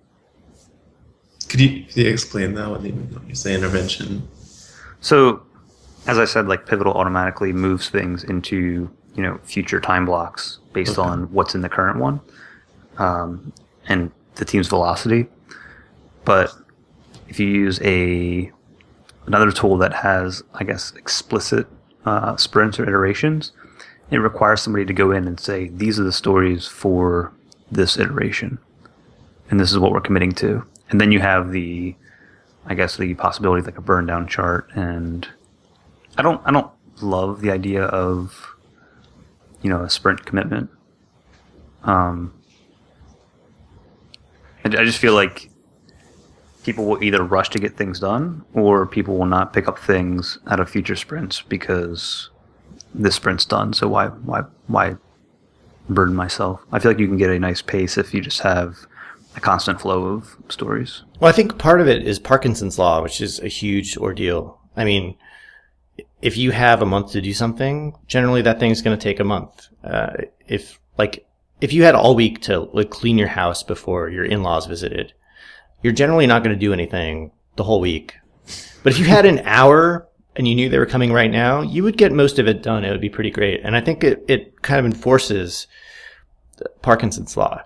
Could 1.48 1.62
you, 1.62 1.84
could 1.86 1.98
you 1.98 2.10
explain 2.10 2.54
that 2.56 2.69
when 2.69 2.86
you, 2.86 3.10
you 3.28 3.36
say 3.36 3.56
intervention? 3.56 4.28
So, 5.02 5.41
as 6.06 6.19
I 6.19 6.26
said, 6.26 6.48
like 6.48 6.65
Pivotal 6.65 6.93
automatically 6.93 7.54
moves 7.54 7.89
things 7.89 8.24
into 8.24 8.89
you 9.15 9.24
know 9.24 9.39
future 9.43 9.80
time 9.82 10.06
blocks 10.06 10.60
based 10.74 11.00
Okay. 11.00 11.10
on 11.10 11.32
what's 11.34 11.56
in 11.56 11.62
the 11.62 11.69
current 11.69 12.00
one, 12.00 12.19
um, 12.98 13.52
and 13.88 14.12
the 14.36 14.45
team's 14.45 14.67
velocity. 14.67 15.28
But 16.26 16.52
if 17.30 17.39
you 17.39 17.48
use 17.48 17.80
a 17.82 18.52
another 19.28 19.52
tool 19.52 19.78
that 19.78 19.94
has, 19.94 20.44
I 20.56 20.63
guess, 20.63 20.92
explicit 20.96 21.68
uh, 22.06 22.36
sprints 22.36 22.80
or 22.80 22.84
iterations, 22.84 23.52
it 24.10 24.18
requires 24.18 24.62
somebody 24.62 24.86
to 24.86 24.94
go 24.94 25.12
in 25.12 25.28
and 25.28 25.39
say 25.39 25.70
these 25.70 26.00
are 26.00 26.04
the 26.04 26.12
stories 26.12 26.68
for 26.68 27.32
this 27.72 27.98
iteration, 27.98 28.58
and 29.50 29.60
this 29.60 29.72
is 29.72 29.78
what 29.78 29.92
we're 29.92 30.02
committing 30.02 30.32
to. 30.34 30.65
And 30.89 31.00
then 31.00 31.12
you 31.12 31.20
have 31.20 31.52
the 31.52 31.96
I 32.65 32.74
guess 32.74 32.98
the 32.98 33.13
possibility 33.15 33.62
of 33.62 33.65
like 33.68 33.78
a 33.78 33.82
burn 33.82 34.06
down 34.06 34.28
chart 34.28 34.70
and 34.76 35.28
I 36.18 36.22
don't 36.22 36.42
I 36.46 36.52
don't 36.52 36.72
love 37.02 37.42
the 37.42 37.52
idea 37.52 37.84
of 37.84 38.56
you 39.62 39.70
know 39.70 39.84
a 39.84 39.89
sprint 39.89 40.26
commitment. 40.26 40.70
Um, 41.84 42.34
I, 44.65 44.70
I 44.70 44.84
just 44.84 44.98
feel 44.98 45.13
like 45.13 45.50
people 46.69 46.86
will 46.86 47.03
either 47.03 47.23
rush 47.23 47.49
to 47.49 47.58
get 47.58 47.75
things 47.75 47.99
done 47.99 48.45
or 48.53 48.86
people 48.86 49.17
will 49.17 49.25
not 49.25 49.53
pick 49.53 49.67
up 49.67 49.79
things 49.79 50.38
out 50.45 50.60
of 50.60 50.69
future 50.69 50.95
sprints 50.95 51.41
because 51.41 52.29
this 52.93 53.15
sprint's 53.15 53.43
done. 53.43 53.73
So 53.73 53.88
why 53.88 54.10
why 54.10 54.41
why 54.67 54.97
burden 55.89 56.13
myself? 56.13 56.62
I 56.71 56.77
feel 56.77 56.91
like 56.91 56.99
you 56.99 57.08
can 57.08 57.17
get 57.17 57.32
a 57.32 57.39
nice 57.39 57.63
pace 57.63 57.97
if 57.97 58.13
you 58.13 58.21
just 58.21 58.41
have 58.41 58.77
a 59.36 59.39
constant 59.39 59.82
flow 59.82 60.03
of 60.03 60.36
stories. 60.47 61.01
Well, 61.19 61.27
I 61.27 61.32
think 61.32 61.58
part 61.58 61.82
of 61.82 61.88
it 61.88 62.05
is 62.05 62.19
Parkinson's 62.19 62.77
law, 62.77 63.01
which 63.01 63.19
is 63.19 63.39
a 63.39 63.47
huge 63.47 63.97
ordeal. 63.97 64.60
I 64.77 64.86
mean, 64.86 65.17
if 66.21 66.38
you 66.38 66.51
have 66.51 66.84
a 66.84 66.86
month 66.86 67.13
to 67.13 67.21
do 67.21 67.34
something, 67.34 67.95
generally 68.05 68.43
that 68.43 68.60
thing's 68.60 68.84
going 68.84 68.95
to 68.95 69.03
take 69.03 69.19
a 69.19 69.23
month. 69.23 69.69
Uh, 69.84 70.17
if 70.47 70.79
like 70.99 71.25
if 71.62 71.73
you 71.73 71.82
had 71.82 71.95
all 71.95 72.13
week 72.13 72.41
to 72.41 72.60
like 72.73 72.91
clean 72.91 73.17
your 73.17 73.29
house 73.29 73.63
before 73.63 74.08
your 74.10 74.23
in-laws 74.23 74.67
visited, 74.67 75.13
you're 75.82 75.94
generally 75.94 76.28
not 76.28 76.44
going 76.44 76.56
to 76.56 76.60
do 76.60 76.74
anything 76.74 77.32
the 77.56 77.63
whole 77.63 77.80
week. 77.80 78.15
But 78.84 78.94
if 78.94 79.00
you 79.00 79.06
had 79.06 79.26
an 79.26 79.39
hour 79.39 80.08
and 80.36 80.48
you 80.48 80.56
knew 80.56 80.70
they 80.70 80.80
were 80.80 80.86
coming 80.86 81.12
right 81.12 81.32
now, 81.32 81.62
you 81.62 81.84
would 81.84 81.98
get 81.98 82.12
most 82.12 82.39
of 82.39 82.48
it 82.48 82.63
done. 82.63 82.86
It 82.86 82.92
would 82.92 83.02
be 83.02 83.10
pretty 83.10 83.32
great. 83.32 83.62
And 83.63 83.76
I 83.76 83.82
think 83.82 84.04
it, 84.04 84.24
it 84.28 84.62
kind 84.62 84.80
of 84.80 84.86
enforces 84.86 85.68
Parkinson's 86.82 87.36
law. 87.36 87.62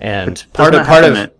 And 0.00 0.44
part 0.52 0.74
of 0.74 0.86
part 0.86 1.04
of 1.04 1.16
at- 1.16 1.36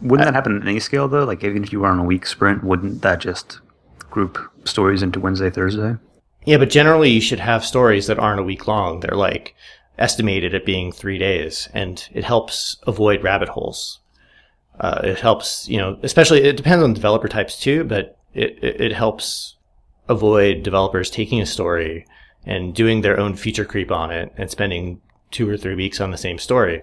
wouldn't 0.00 0.26
that 0.26 0.34
happen 0.34 0.56
at 0.60 0.66
any 0.66 0.80
scale 0.80 1.08
though? 1.08 1.24
Like 1.24 1.42
even 1.44 1.64
if 1.64 1.72
you 1.72 1.80
were 1.80 1.88
on 1.88 1.98
a 1.98 2.04
week 2.04 2.26
sprint, 2.26 2.64
wouldn't 2.64 3.02
that 3.02 3.20
just 3.20 3.60
group 4.10 4.38
stories 4.64 5.02
into 5.02 5.20
Wednesday, 5.20 5.50
Thursday? 5.50 5.96
Yeah, 6.44 6.58
but 6.58 6.70
generally 6.70 7.10
you 7.10 7.20
should 7.20 7.40
have 7.40 7.64
stories 7.64 8.06
that 8.06 8.18
aren't 8.18 8.40
a 8.40 8.44
week 8.44 8.66
long. 8.68 9.00
They're 9.00 9.16
like 9.16 9.54
estimated 9.98 10.54
at 10.54 10.66
being 10.66 10.92
three 10.92 11.18
days, 11.18 11.68
and 11.72 12.06
it 12.12 12.24
helps 12.24 12.76
avoid 12.86 13.22
rabbit 13.22 13.48
holes. 13.48 14.00
Uh, 14.80 15.00
it 15.04 15.20
helps, 15.20 15.68
you 15.68 15.78
know, 15.78 15.98
especially 16.02 16.42
it 16.42 16.56
depends 16.56 16.82
on 16.82 16.92
developer 16.92 17.28
types 17.28 17.60
too, 17.60 17.84
but 17.84 18.18
it, 18.32 18.58
it, 18.62 18.80
it 18.80 18.92
helps 18.92 19.56
avoid 20.08 20.62
developers 20.62 21.10
taking 21.10 21.40
a 21.40 21.46
story 21.46 22.06
and 22.44 22.74
doing 22.74 23.00
their 23.00 23.18
own 23.18 23.34
feature 23.36 23.64
creep 23.64 23.90
on 23.90 24.10
it 24.10 24.32
and 24.36 24.50
spending 24.50 25.00
two 25.30 25.48
or 25.48 25.56
three 25.56 25.74
weeks 25.74 26.00
on 26.00 26.10
the 26.10 26.18
same 26.18 26.38
story. 26.38 26.82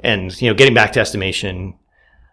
And, 0.00 0.40
you 0.40 0.48
know, 0.48 0.54
getting 0.54 0.74
back 0.74 0.92
to 0.92 1.00
estimation, 1.00 1.74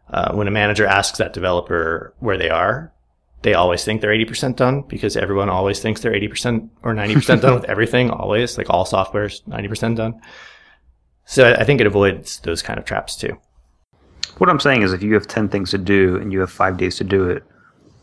uh, 0.10 0.34
when 0.34 0.48
a 0.48 0.52
manager 0.52 0.86
asks 0.86 1.18
that 1.18 1.34
developer 1.34 2.14
where 2.20 2.38
they 2.38 2.50
are, 2.50 2.94
they 3.42 3.54
always 3.54 3.84
think 3.84 4.02
they're 4.02 4.12
80% 4.12 4.56
done 4.56 4.82
because 4.88 5.18
everyone 5.18 5.50
always 5.50 5.80
thinks 5.80 6.02
they're 6.02 6.14
80% 6.14 6.70
or 6.84 6.94
90% 6.94 7.42
done 7.42 7.54
with 7.54 7.66
everything, 7.70 8.10
always. 8.10 8.58
Like 8.58 8.70
all 8.70 8.86
software's 8.86 9.42
90% 9.42 9.96
done. 9.98 10.20
So 11.26 11.44
I 11.44 11.62
I 11.62 11.64
think 11.64 11.82
it 11.82 11.88
avoids 11.88 12.40
those 12.40 12.62
kind 12.62 12.80
of 12.80 12.86
traps 12.86 13.16
too. 13.16 13.38
What 14.38 14.50
I'm 14.50 14.60
saying 14.60 14.82
is, 14.82 14.94
if 14.94 15.04
you 15.04 15.14
have 15.14 15.28
ten 15.28 15.50
things 15.50 15.72
to 15.72 15.78
do 15.78 16.18
and 16.18 16.32
you 16.32 16.40
have 16.42 16.52
five 16.52 16.78
days 16.78 16.98
to 16.98 17.04
do 17.04 17.30
it, 17.30 17.44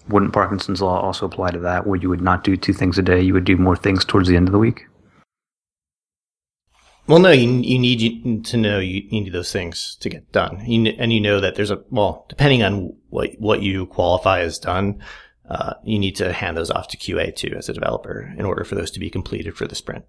wouldn't 0.09 0.33
Parkinson's 0.33 0.83
law 0.83 1.01
also 1.01 1.27
apply 1.27 1.51
to 1.53 1.59
that, 1.61 1.87
where 1.87 1.99
you 1.99 2.09
would 2.09 2.21
not 2.21 2.45
do 2.45 2.57
two 2.57 2.73
things 2.73 2.99
a 2.99 3.03
day? 3.03 3.21
You 3.21 3.35
would 3.35 3.45
do 3.45 3.57
more 3.57 3.77
things 3.77 4.05
towards 4.05 4.29
the 4.29 4.37
end 4.37 4.49
of 4.49 4.53
the 4.53 4.59
week. 4.59 4.87
Well, 7.07 7.19
no, 7.19 7.31
you, 7.31 7.49
you 7.49 7.79
need 7.79 8.45
to 8.47 8.57
know 8.57 8.79
you, 8.79 9.09
need 9.11 9.33
those 9.33 9.53
things 9.53 9.97
to 10.01 10.09
get 10.09 10.31
done. 10.33 10.65
You, 10.65 10.95
and 10.99 11.13
you 11.13 11.21
know 11.21 11.41
that 11.41 11.57
there's 11.57 11.71
a, 11.71 11.83
well, 11.91 12.27
depending 12.29 12.63
on 12.63 12.97
what, 13.09 13.31
what 13.39 13.61
you 13.61 13.87
qualify 13.87 14.41
as 14.41 14.59
done, 14.59 15.03
uh, 15.49 15.75
you 15.85 15.99
need 15.99 16.15
to 16.17 16.33
hand 16.33 16.57
those 16.57 16.71
off 16.71 16.89
to 16.89 16.97
QA 16.97 17.35
too 17.35 17.55
as 17.57 17.69
a 17.69 17.73
developer 17.73 18.33
in 18.39 18.45
order 18.45 18.65
for 18.65 18.77
those 18.77 18.91
to 18.93 19.01
be 19.01 19.11
completed 19.11 19.57
for 19.57 19.67
the 19.67 19.75
sprint. 19.75 20.05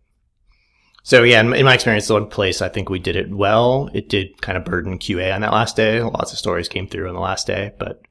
So 1.06 1.24
yeah, 1.24 1.42
in, 1.42 1.54
in 1.54 1.66
my 1.66 1.74
experience, 1.74 2.08
the 2.08 2.14
one 2.14 2.28
place 2.28 2.62
I 2.62 2.70
think 2.70 2.90
we 2.90 2.98
did 3.00 3.16
it 3.18 3.30
well, 3.30 3.90
it 3.94 4.08
did 4.10 4.42
kind 4.42 4.58
of 4.58 4.64
burden 4.64 4.98
QA 5.00 5.34
on 5.36 5.42
that 5.42 5.52
last 5.52 5.76
day. 5.76 6.02
Lots 6.02 6.32
of 6.32 6.40
stories 6.40 6.70
came 6.70 6.88
through 6.88 7.10
on 7.10 7.14
the 7.14 7.20
last 7.20 7.46
day, 7.46 7.74
but 7.78 8.02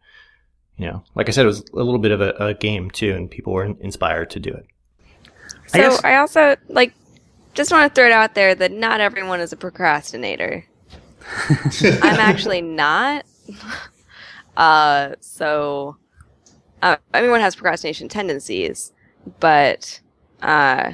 you 0.77 0.87
know, 0.87 1.03
like 1.15 1.29
I 1.29 1.33
said, 1.33 1.45
it 1.45 1.47
was 1.49 1.61
a 1.73 1.77
little 1.77 1.99
bit 1.99 2.11
of 2.13 2.21
a, 2.21 2.31
a 2.39 2.55
game 2.55 2.91
too, 2.91 3.15
and 3.15 3.31
people 3.31 3.53
were 3.53 3.65
inspired 3.65 4.31
to 4.31 4.41
do 4.41 4.51
it. 4.51 4.67
So 5.69 5.79
I 5.79 5.83
guess- 5.83 6.05
I 6.05 6.17
also 6.17 6.57
like 6.69 6.93
just 7.55 7.73
want 7.73 7.91
to 7.91 7.95
throw 7.95 8.07
it 8.07 8.13
out 8.13 8.35
there 8.35 8.55
that 8.55 8.73
not 8.73 9.01
everyone 9.01 9.41
is 9.41 9.53
a 9.53 9.57
procrastinator. 9.57 10.65
I'm 11.81 12.19
actually 12.21 12.63
not. 12.63 13.25
Uh, 14.55 15.15
so 15.21 15.97
uh, 16.83 16.97
everyone 17.15 17.41
has 17.41 17.57
procrastination 17.57 18.07
tendencies, 18.07 18.93
but 19.41 19.99
uh, 20.43 20.93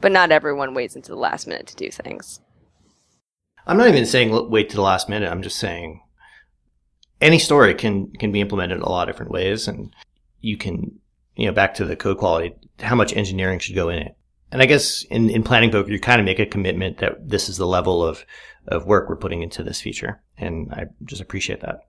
but 0.00 0.12
not 0.12 0.32
everyone 0.32 0.74
waits 0.74 0.96
until 0.96 1.16
the 1.16 1.20
last 1.20 1.46
minute 1.46 1.66
to 1.68 1.76
do 1.76 1.90
things. 1.90 2.40
I'm 3.66 3.76
not 3.76 3.88
even 3.88 4.06
saying 4.06 4.50
wait 4.50 4.70
to 4.70 4.76
the 4.76 4.82
last 4.82 5.08
minute. 5.08 5.30
I'm 5.30 5.42
just 5.42 5.58
saying 5.58 6.02
any 7.20 7.38
story 7.38 7.74
can 7.74 8.10
can 8.12 8.32
be 8.32 8.40
implemented 8.40 8.78
in 8.78 8.82
a 8.82 8.88
lot 8.88 9.08
of 9.08 9.14
different 9.14 9.32
ways, 9.32 9.68
and 9.68 9.94
you 10.40 10.56
can 10.56 10.98
you 11.36 11.46
know 11.46 11.52
back 11.52 11.74
to 11.74 11.84
the 11.84 11.96
code 11.96 12.18
quality, 12.18 12.54
how 12.80 12.94
much 12.94 13.14
engineering 13.14 13.58
should 13.58 13.74
go 13.74 13.88
in 13.88 13.98
it. 13.98 14.16
And 14.52 14.60
I 14.60 14.66
guess 14.66 15.04
in, 15.04 15.30
in 15.30 15.44
planning 15.44 15.70
poker, 15.70 15.90
you 15.90 16.00
kind 16.00 16.20
of 16.20 16.24
make 16.24 16.40
a 16.40 16.46
commitment 16.46 16.98
that 16.98 17.28
this 17.28 17.48
is 17.48 17.56
the 17.56 17.66
level 17.66 18.04
of 18.04 18.24
of 18.66 18.86
work 18.86 19.08
we're 19.08 19.16
putting 19.16 19.42
into 19.42 19.62
this 19.62 19.80
feature, 19.80 20.22
and 20.36 20.72
I 20.72 20.86
just 21.04 21.22
appreciate 21.22 21.60
that. 21.60 21.86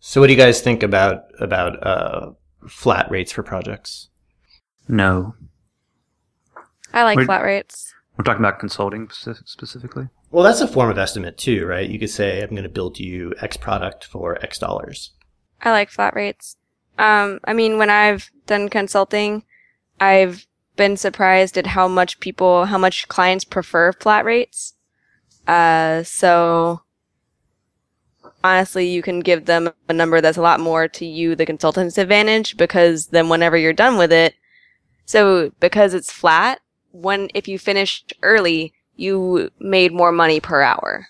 So, 0.00 0.20
what 0.20 0.28
do 0.28 0.32
you 0.32 0.38
guys 0.38 0.60
think 0.60 0.82
about 0.82 1.24
about 1.40 1.84
uh, 1.84 2.30
flat 2.68 3.10
rates 3.10 3.32
for 3.32 3.42
projects? 3.42 4.08
No, 4.86 5.34
I 6.98 7.04
like 7.04 7.18
Wait. 7.18 7.26
flat 7.26 7.44
rates. 7.44 7.94
we're 8.16 8.24
talking 8.24 8.44
about 8.44 8.58
consulting 8.58 9.08
specifically. 9.10 10.08
Well, 10.32 10.42
that's 10.42 10.60
a 10.60 10.66
form 10.66 10.90
of 10.90 10.98
estimate 10.98 11.38
too, 11.38 11.64
right? 11.64 11.88
You 11.88 11.96
could 11.96 12.10
say 12.10 12.42
I'm 12.42 12.50
going 12.50 12.64
to 12.64 12.68
build 12.68 12.98
you 12.98 13.34
X 13.40 13.56
product 13.56 14.04
for 14.04 14.36
X 14.44 14.58
dollars. 14.58 15.12
I 15.62 15.70
like 15.70 15.90
flat 15.90 16.16
rates. 16.16 16.56
Um, 16.98 17.38
I 17.44 17.52
mean, 17.52 17.78
when 17.78 17.88
I've 17.88 18.32
done 18.46 18.68
consulting, 18.68 19.44
I've 20.00 20.48
been 20.74 20.96
surprised 20.96 21.56
at 21.56 21.68
how 21.68 21.86
much 21.86 22.18
people, 22.18 22.64
how 22.64 22.78
much 22.78 23.06
clients 23.06 23.44
prefer 23.44 23.92
flat 23.92 24.24
rates. 24.24 24.74
Uh, 25.46 26.02
so 26.02 26.80
honestly, 28.42 28.88
you 28.88 29.02
can 29.02 29.20
give 29.20 29.44
them 29.44 29.70
a 29.88 29.92
number 29.92 30.20
that's 30.20 30.36
a 30.36 30.42
lot 30.42 30.58
more 30.58 30.88
to 30.88 31.06
you, 31.06 31.36
the 31.36 31.46
consultant's 31.46 31.96
advantage, 31.96 32.56
because 32.56 33.06
then 33.08 33.28
whenever 33.28 33.56
you're 33.56 33.72
done 33.72 33.96
with 33.98 34.12
it, 34.12 34.34
so 35.04 35.52
because 35.60 35.94
it's 35.94 36.10
flat, 36.10 36.60
when 36.92 37.28
if 37.34 37.48
you 37.48 37.58
finished 37.58 38.12
early, 38.22 38.72
you 38.96 39.50
made 39.60 39.92
more 39.92 40.12
money 40.12 40.40
per 40.40 40.62
hour. 40.62 41.08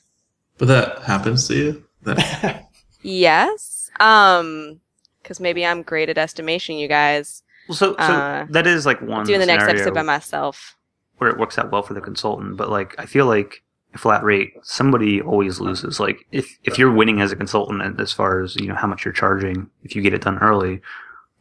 But 0.59 0.69
that 0.69 1.03
happens 1.03 1.47
to 1.49 1.55
you. 1.55 1.85
That 2.03 2.67
Yes. 3.03 3.91
Um, 4.01 4.81
because 5.23 5.41
maybe 5.41 5.65
I'm 5.65 5.83
great 5.83 6.09
at 6.09 6.19
estimation, 6.19 6.77
you 6.77 6.89
guys. 6.89 7.43
Well, 7.69 7.77
so, 7.77 7.93
so 7.93 7.99
Uh, 8.03 8.47
that 8.51 8.67
is 8.67 8.87
like 8.87 9.01
one 9.03 9.27
Doing 9.27 9.41
the 9.41 9.47
next 9.47 9.65
episode 9.65 9.95
by 9.95 10.03
myself. 10.03 10.77
where 11.19 11.29
it 11.31 11.39
works 11.39 11.59
out 11.59 11.71
well 11.71 11.83
for 11.83 11.95
the 11.95 12.01
consultant. 12.01 12.57
But 12.57 12.71
like, 12.71 12.95
I 12.99 13.07
feel 13.07 13.27
like 13.27 13.63
a 13.95 13.99
flat 13.99 14.23
rate, 14.23 14.53
somebody 14.63 15.21
always 15.21 15.61
loses. 15.61 16.01
Like, 16.01 16.27
if 16.33 16.59
if 16.65 16.79
you're 16.79 16.93
winning 16.93 17.21
as 17.21 17.33
a 17.33 17.37
consultant, 17.37 17.83
and 17.83 18.01
as 18.01 18.13
far 18.13 18.43
as 18.43 18.57
you 18.57 18.67
know 18.69 18.75
how 18.75 18.87
much 18.87 19.05
you're 19.05 19.13
charging, 19.13 19.69
if 19.83 19.95
you 19.97 20.03
get 20.03 20.15
it 20.15 20.23
done 20.23 20.39
early, 20.39 20.81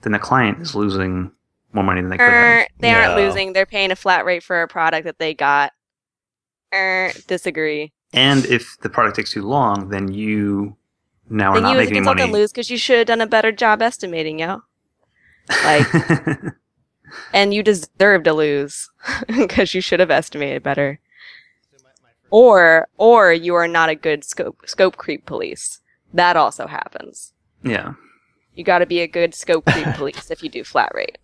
then 0.01 0.11
the 0.13 0.19
client 0.19 0.61
is 0.61 0.75
losing 0.75 1.31
more 1.73 1.83
money 1.83 2.01
than 2.01 2.09
they 2.09 2.17
could 2.17 2.23
Er, 2.23 2.59
have. 2.59 2.67
they 2.79 2.91
aren't 2.91 3.15
No. 3.17 3.25
losing. 3.25 3.53
They're 3.53 3.65
paying 3.65 3.91
a 3.91 3.95
flat 3.95 4.25
rate 4.25 4.43
for 4.43 4.61
a 4.61 4.67
product 4.67 5.05
that 5.05 5.19
they 5.19 5.33
got. 5.33 5.73
Er, 6.73 7.11
disagree. 7.27 7.91
And 8.13 8.45
if 8.45 8.77
the 8.81 8.89
product 8.89 9.15
takes 9.17 9.31
too 9.33 9.41
long, 9.43 9.89
then 9.89 10.11
you 10.13 10.75
now 11.29 11.51
are 11.51 11.55
then 11.55 11.63
not 11.63 11.73
you 11.73 11.79
as 11.79 11.81
a 11.81 11.83
making 11.85 11.97
any 11.97 11.99
consultant 12.05 12.31
money. 12.31 12.41
lose 12.41 12.51
because 12.51 12.69
you 12.69 12.77
should 12.77 12.97
have 12.99 13.07
done 13.07 13.21
a 13.21 13.27
better 13.27 13.51
job 13.51 13.81
estimating, 13.81 14.39
yo. 14.39 14.61
Like, 15.63 15.85
and 17.33 17.53
you 17.53 17.63
deserve 17.63 18.23
to 18.23 18.33
lose 18.33 18.89
because 19.27 19.73
you 19.73 19.81
should 19.81 19.99
have 19.99 20.11
estimated 20.11 20.63
better. 20.63 20.99
Or, 22.29 22.89
or 22.97 23.31
you 23.31 23.55
are 23.55 23.67
not 23.69 23.87
a 23.89 23.95
good 23.95 24.23
scope 24.25 24.57
scope 24.67 24.97
creep 24.97 25.25
police. 25.25 25.79
That 26.13 26.35
also 26.35 26.67
happens. 26.67 27.33
yeah. 27.63 27.93
You 28.55 28.63
got 28.63 28.79
to 28.79 28.85
be 28.87 29.01
a 29.01 29.07
good 29.07 29.35
scope 29.35 29.65
creep 29.65 29.85
police 29.95 30.31
if 30.31 30.41
you 30.43 30.49
do 30.49 30.63
flat 30.63 30.91
rate. 30.95 31.19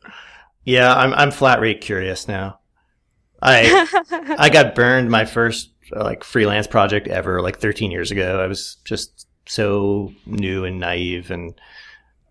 Yeah, 0.65 0.93
I'm 0.93 1.13
I'm 1.13 1.32
flat 1.32 1.60
rate 1.60 1.82
curious 1.82 2.28
now. 2.28 2.60
I 3.41 3.88
I 4.38 4.49
got 4.49 4.76
burned 4.76 5.10
my 5.10 5.26
first 5.26 5.71
uh, 5.95 6.04
like 6.04 6.23
freelance 6.23 6.67
project 6.67 7.08
ever 7.08 7.41
like 7.41 7.60
13 7.60 7.91
years 7.91 8.12
ago. 8.12 8.39
I 8.41 8.47
was 8.47 8.78
just 8.86 9.28
so 9.45 10.13
new 10.26 10.63
and 10.65 10.80
naive, 10.80 11.32
and 11.32 11.54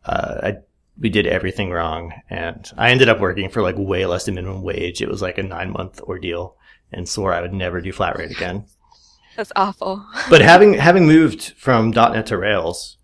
uh, 0.04 0.40
I 0.42 0.56
we 0.98 1.10
did 1.10 1.26
everything 1.26 1.70
wrong, 1.70 2.12
and 2.30 2.70
I 2.76 2.90
ended 2.90 3.08
up 3.08 3.20
working 3.20 3.48
for 3.50 3.62
like 3.62 3.76
way 3.76 4.06
less 4.06 4.24
than 4.24 4.34
minimum 4.34 4.62
wage. 4.62 5.02
It 5.02 5.08
was 5.08 5.22
like 5.22 5.38
a 5.38 5.42
nine 5.42 5.70
month 5.70 6.00
ordeal, 6.00 6.56
and 6.92 7.08
swore 7.08 7.34
I 7.34 7.40
would 7.40 7.52
never 7.52 7.80
do 7.80 7.92
flat 7.92 8.16
rate 8.18 8.30
again. 8.30 8.64
That's 9.36 9.52
awful. 9.56 10.06
But 10.30 10.42
having 10.42 10.74
having 10.74 11.06
moved 11.06 11.54
from 11.56 11.90
.NET 11.90 12.26
to 12.26 12.38
Rails, 12.38 12.98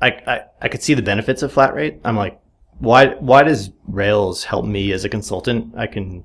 I, 0.00 0.08
I 0.26 0.40
I 0.62 0.68
could 0.68 0.82
see 0.82 0.94
the 0.94 1.02
benefits 1.02 1.42
of 1.42 1.52
flat 1.52 1.74
rate. 1.74 2.00
I'm 2.04 2.16
like, 2.16 2.40
why 2.78 3.14
why 3.14 3.42
does 3.42 3.70
Rails 3.86 4.44
help 4.44 4.64
me 4.64 4.92
as 4.92 5.04
a 5.04 5.08
consultant? 5.08 5.74
I 5.76 5.86
can 5.86 6.24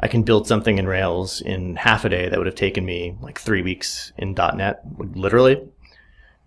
I 0.00 0.08
can 0.08 0.22
build 0.22 0.46
something 0.46 0.78
in 0.78 0.86
Rails 0.86 1.40
in 1.40 1.76
half 1.76 2.04
a 2.04 2.08
day 2.08 2.28
that 2.28 2.38
would 2.38 2.46
have 2.46 2.54
taken 2.54 2.84
me 2.84 3.16
like 3.20 3.38
three 3.38 3.62
weeks 3.62 4.12
in 4.16 4.32
.NET, 4.34 4.82
literally. 4.98 5.60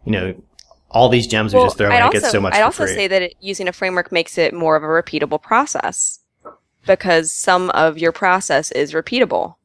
You 0.05 0.11
know, 0.11 0.35
all 0.89 1.09
these 1.09 1.27
gems 1.27 1.53
we 1.53 1.61
just 1.61 1.77
throw 1.77 1.89
I'd 1.89 2.05
it 2.07 2.11
gets 2.11 2.31
so 2.31 2.41
much 2.41 2.53
I'd 2.53 2.61
also 2.61 2.85
free. 2.85 2.95
say 2.95 3.07
that 3.07 3.21
it, 3.21 3.35
using 3.39 3.67
a 3.67 3.73
framework 3.73 4.11
makes 4.11 4.37
it 4.37 4.53
more 4.53 4.75
of 4.75 4.83
a 4.83 4.87
repeatable 4.87 5.41
process 5.41 6.19
because 6.85 7.31
some 7.31 7.69
of 7.71 7.97
your 7.97 8.11
process 8.11 8.71
is 8.71 8.93
repeatable. 8.93 9.55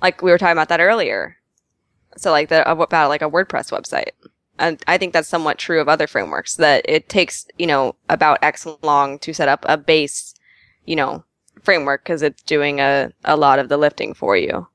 Like 0.00 0.22
we 0.22 0.30
were 0.30 0.38
talking 0.38 0.52
about 0.52 0.68
that 0.70 0.80
earlier. 0.80 1.36
So 2.16 2.30
like 2.30 2.48
the 2.48 2.68
about 2.70 3.08
like 3.08 3.22
a 3.22 3.30
WordPress 3.30 3.70
website. 3.70 4.10
And 4.60 4.82
I 4.86 4.98
think 4.98 5.12
that's 5.12 5.28
somewhat 5.28 5.58
true 5.58 5.80
of 5.80 5.88
other 5.88 6.06
frameworks 6.06 6.56
that 6.56 6.84
it 6.86 7.08
takes, 7.08 7.46
you 7.58 7.66
know, 7.66 7.96
about 8.08 8.38
X 8.42 8.66
long 8.82 9.18
to 9.20 9.32
set 9.32 9.48
up 9.48 9.64
a 9.66 9.76
base, 9.76 10.34
you 10.84 10.94
know, 10.94 11.24
framework 11.62 12.04
because 12.04 12.22
it's 12.22 12.42
doing 12.42 12.78
a, 12.78 13.10
a 13.24 13.36
lot 13.36 13.58
of 13.58 13.70
the 13.70 13.78
lifting 13.78 14.14
for 14.14 14.36
you. 14.36 14.68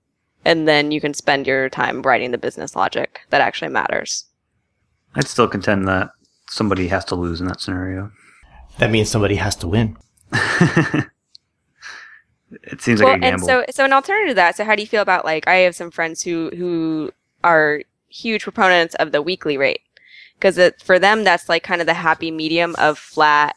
And 0.44 0.68
then 0.68 0.92
you 0.92 1.00
can 1.00 1.14
spend 1.14 1.48
your 1.48 1.70
time 1.70 2.02
writing 2.02 2.32
the 2.32 2.38
business 2.38 2.76
logic 2.76 3.22
that 3.30 3.42
actually 3.42 3.70
matters. 3.70 4.26
I'd 5.16 5.28
still 5.28 5.48
contend 5.48 5.88
that 5.88 6.10
somebody 6.50 6.88
has 6.88 7.06
to 7.06 7.16
lose 7.16 7.40
in 7.40 7.48
that 7.48 7.62
scenario. 7.62 8.12
that 8.80 8.92
means 8.92 9.10
somebody 9.10 9.36
has 9.36 9.56
to 9.58 9.68
win. 9.68 9.98
it 12.64 12.82
seems 12.82 13.02
like 13.02 13.18
a 13.18 13.20
gamble. 13.20 13.26
and 13.26 13.42
so 13.42 13.64
so 13.70 13.86
an 13.86 13.94
alternative 13.94 14.30
to 14.30 14.36
that. 14.36 14.56
So 14.56 14.66
how 14.66 14.76
do 14.76 14.82
you 14.82 14.88
feel 14.88 15.02
about 15.02 15.26
like 15.26 15.48
I 15.48 15.58
have 15.58 15.76
some 15.76 15.92
friends 15.92 16.22
who 16.22 16.50
who 16.56 17.12
are 17.44 17.82
huge 18.16 18.44
proponents 18.44 18.96
of 18.96 19.12
the 19.12 19.22
weekly 19.22 19.58
rate 19.58 19.82
because 20.40 20.60
for 20.84 21.00
them 21.00 21.24
that's 21.24 21.50
like 21.50 21.64
kind 21.64 21.82
of 21.82 21.88
the 21.88 21.94
happy 21.94 22.32
medium 22.32 22.76
of 22.78 22.98
flat 22.98 23.56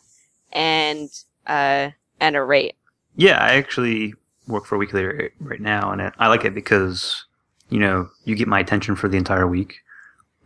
and 0.53 1.11
uh 1.47 1.91
and 2.20 2.37
a 2.37 2.43
rate. 2.43 2.74
Yeah, 3.16 3.39
I 3.39 3.55
actually 3.55 4.14
work 4.47 4.64
for 4.64 4.78
Weekly 4.78 5.05
right, 5.05 5.33
right 5.41 5.61
now, 5.61 5.91
and 5.91 6.12
I 6.18 6.28
like 6.28 6.45
it 6.45 6.55
because 6.55 7.24
you 7.70 7.78
know 7.78 8.09
you 8.24 8.35
get 8.35 8.49
my 8.49 8.61
attention 8.61 8.97
for 8.97 9.09
the 9.09 9.16
entire 9.16 9.47
week, 9.47 9.76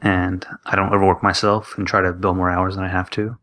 and 0.01 0.45
I 0.66 0.76
don't 0.76 0.93
overwork 0.93 1.22
myself 1.22 1.76
and 1.76 1.87
try 1.87 2.01
to 2.01 2.12
bill 2.12 2.34
more 2.34 2.51
hours 2.51 2.74
than 2.74 2.84
I 2.84 2.89
have 2.89 3.11
to. 3.11 3.37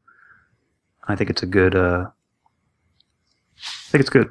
I 1.07 1.15
think 1.15 1.29
it's 1.29 1.43
a 1.43 1.47
good. 1.47 1.75
Uh, 1.75 2.07
I 3.57 3.91
think 3.91 4.01
it's 4.01 4.09
good. 4.09 4.29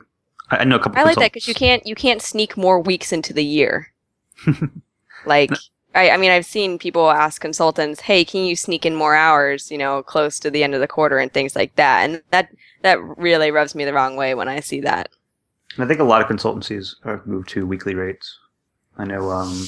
I, 0.50 0.58
I 0.58 0.64
know 0.64 0.76
a 0.76 0.78
couple. 0.78 0.98
I 0.98 1.04
like 1.04 1.18
that 1.18 1.32
because 1.32 1.48
you 1.48 1.54
can't 1.54 1.86
you 1.86 1.94
can't 1.94 2.22
sneak 2.22 2.56
more 2.56 2.80
weeks 2.80 3.12
into 3.12 3.32
the 3.32 3.44
year. 3.44 3.92
like 5.26 5.50
I, 5.94 6.10
I 6.10 6.16
mean 6.16 6.30
I've 6.30 6.46
seen 6.46 6.78
people 6.78 7.10
ask 7.10 7.40
consultants, 7.40 8.00
"Hey, 8.00 8.24
can 8.24 8.44
you 8.44 8.56
sneak 8.56 8.84
in 8.84 8.94
more 8.94 9.14
hours? 9.14 9.70
You 9.70 9.78
know, 9.78 10.02
close 10.02 10.38
to 10.40 10.50
the 10.50 10.62
end 10.62 10.74
of 10.74 10.80
the 10.80 10.88
quarter 10.88 11.18
and 11.18 11.32
things 11.32 11.56
like 11.56 11.74
that." 11.76 12.08
And 12.08 12.22
that 12.30 12.48
that 12.82 12.98
really 13.16 13.50
rubs 13.50 13.74
me 13.74 13.84
the 13.84 13.92
wrong 13.94 14.16
way 14.16 14.34
when 14.34 14.48
I 14.48 14.60
see 14.60 14.80
that. 14.82 15.10
And 15.74 15.84
I 15.84 15.88
think 15.88 16.00
a 16.00 16.04
lot 16.04 16.20
of 16.20 16.28
consultancies 16.28 16.94
have 17.04 17.26
moved 17.26 17.48
to 17.50 17.66
weekly 17.66 17.94
rates. 17.94 18.38
I 18.96 19.04
know 19.04 19.30
um, 19.30 19.66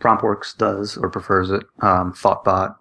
PromptWorks 0.00 0.56
does 0.58 0.98
or 0.98 1.08
prefers 1.08 1.50
it. 1.50 1.62
Um, 1.80 2.12
ThoughtBot, 2.12 2.76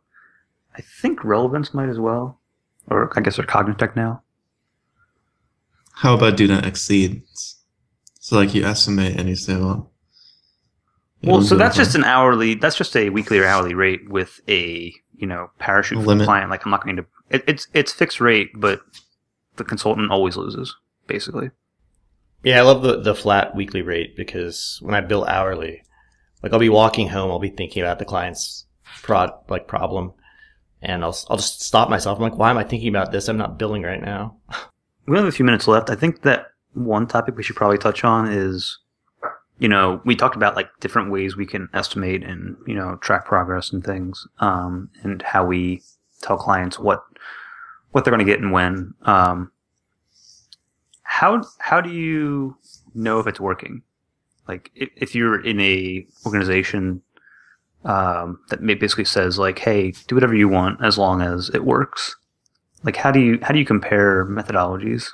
I 0.76 0.82
think 0.82 1.24
Relevance 1.24 1.74
might 1.74 1.89
as 1.89 1.99
well. 1.99 2.39
or 2.88 3.18
I 3.18 3.22
guess 3.22 3.38
they're 3.38 3.45
Cognitect 3.45 3.95
now. 3.95 4.24
How 5.93 6.16
about 6.16 6.36
do 6.36 6.47
not 6.47 6.66
exceed? 6.66 7.24
So 8.20 8.36
like 8.36 8.54
you 8.54 8.66
estimate 8.66 9.18
and 9.18 9.30
you 9.30 9.36
say, 9.36 9.56
well. 9.56 9.92
You 11.24 11.32
Well, 11.32 11.41
so 11.41 11.55
that's 11.55 11.76
just 11.78 11.95
an 11.95 12.03
hourly. 12.03 12.53
That's 12.55 12.76
just 12.76 12.95
a 12.95 13.09
weekly 13.09 13.39
or 13.39 13.45
hourly 13.45 13.74
rate 13.74 14.09
with 14.09 14.41
a 14.47 14.93
you 15.15 15.28
know 15.28 15.49
parachute 15.59 15.97
for 15.97 16.03
the 16.03 16.07
Limit. 16.09 16.26
client. 16.26 16.49
Like 16.51 16.65
I'm 16.65 16.71
not 16.71 16.84
going 16.84 16.97
to. 16.97 17.05
It, 17.30 17.43
it's 17.47 17.67
it's 17.74 17.91
fixed 17.91 18.21
rate, 18.21 18.51
but 18.55 18.82
the 19.55 19.63
consultant 19.63 20.11
always 20.11 20.36
loses 20.38 20.76
basically. 21.07 21.49
Yeah, 22.43 22.59
I 22.59 22.63
love 22.63 22.82
the, 22.84 22.99
the 22.99 23.15
flat 23.15 23.55
weekly 23.55 23.82
rate 23.82 24.17
because 24.17 24.78
when 24.82 24.95
I 24.95 25.01
bill 25.01 25.26
hourly, 25.26 25.84
like 26.41 26.51
I'll 26.51 26.59
be 26.59 26.69
walking 26.69 27.07
home, 27.07 27.32
I'll 27.32 27.39
be 27.39 27.49
thinking 27.49 27.82
about 27.82 27.99
the 27.99 28.05
client's 28.05 28.65
prod 29.01 29.32
like 29.47 29.67
problem, 29.67 30.11
and 30.82 31.03
I'll 31.03 31.17
I'll 31.30 31.38
just 31.38 31.61
stop 31.61 31.89
myself. 31.89 32.17
I'm 32.17 32.24
like, 32.24 32.38
why 32.38 32.49
am 32.49 32.57
I 32.57 32.63
thinking 32.63 32.89
about 32.89 33.11
this? 33.11 33.30
I'm 33.30 33.38
not 33.38 33.57
billing 33.57 33.84
right 33.84 34.01
now. 34.01 34.38
We 35.05 35.17
have 35.17 35.26
a 35.26 35.34
few 35.34 35.43
minutes 35.43 35.67
left. 35.67 35.89
I 35.89 35.95
think 35.95 36.21
that 36.21 36.45
one 36.76 37.07
topic 37.07 37.36
we 37.36 37.43
should 37.43 37.57
probably 37.57 37.78
touch 37.78 38.05
on 38.05 38.32
is, 38.32 38.80
you 39.64 39.70
know, 39.70 40.01
we 40.03 40.14
talked 40.14 40.36
about 40.36 40.57
like 40.57 40.70
different 40.82 41.09
ways 41.09 41.38
we 41.38 41.45
can 41.45 41.70
estimate 41.74 42.22
and 42.22 42.57
you 42.68 42.76
know 42.76 42.97
track 42.97 43.26
progress 43.26 43.72
and 43.72 43.82
things, 43.82 44.28
um, 44.39 44.89
and 45.03 45.22
how 45.22 45.45
we 45.45 45.82
tell 46.22 46.36
clients 46.36 46.78
what 46.78 47.01
what 47.91 48.03
they're 48.03 48.11
going 48.11 48.26
to 48.26 48.30
get 48.30 48.41
and 48.41 48.51
when. 48.51 48.93
Um, 49.03 49.53
how 51.03 51.45
how 51.59 51.80
do 51.80 51.89
you 51.89 52.57
know 52.93 53.20
if 53.20 53.28
it's 53.28 53.39
working? 53.39 53.84
Like 54.49 54.70
if, 54.76 54.89
if 54.97 55.16
you're 55.16 55.41
in 55.41 55.61
a 55.61 56.05
organization 56.26 57.01
um, 57.86 58.39
that 58.49 58.59
basically 58.66 59.05
says 59.05 59.39
like, 59.39 59.59
hey, 59.59 59.91
do 60.07 60.16
whatever 60.16 60.36
you 60.36 60.49
want 60.49 60.84
as 60.84 60.97
long 60.97 61.22
as 61.22 61.49
it 61.53 61.64
works. 61.64 62.18
Like 62.84 62.97
how 62.97 63.11
do 63.11 63.22
you 63.22 63.39
how 63.41 63.53
do 63.53 63.59
you 63.59 63.66
compare 63.66 64.26
methodologies? 64.26 65.09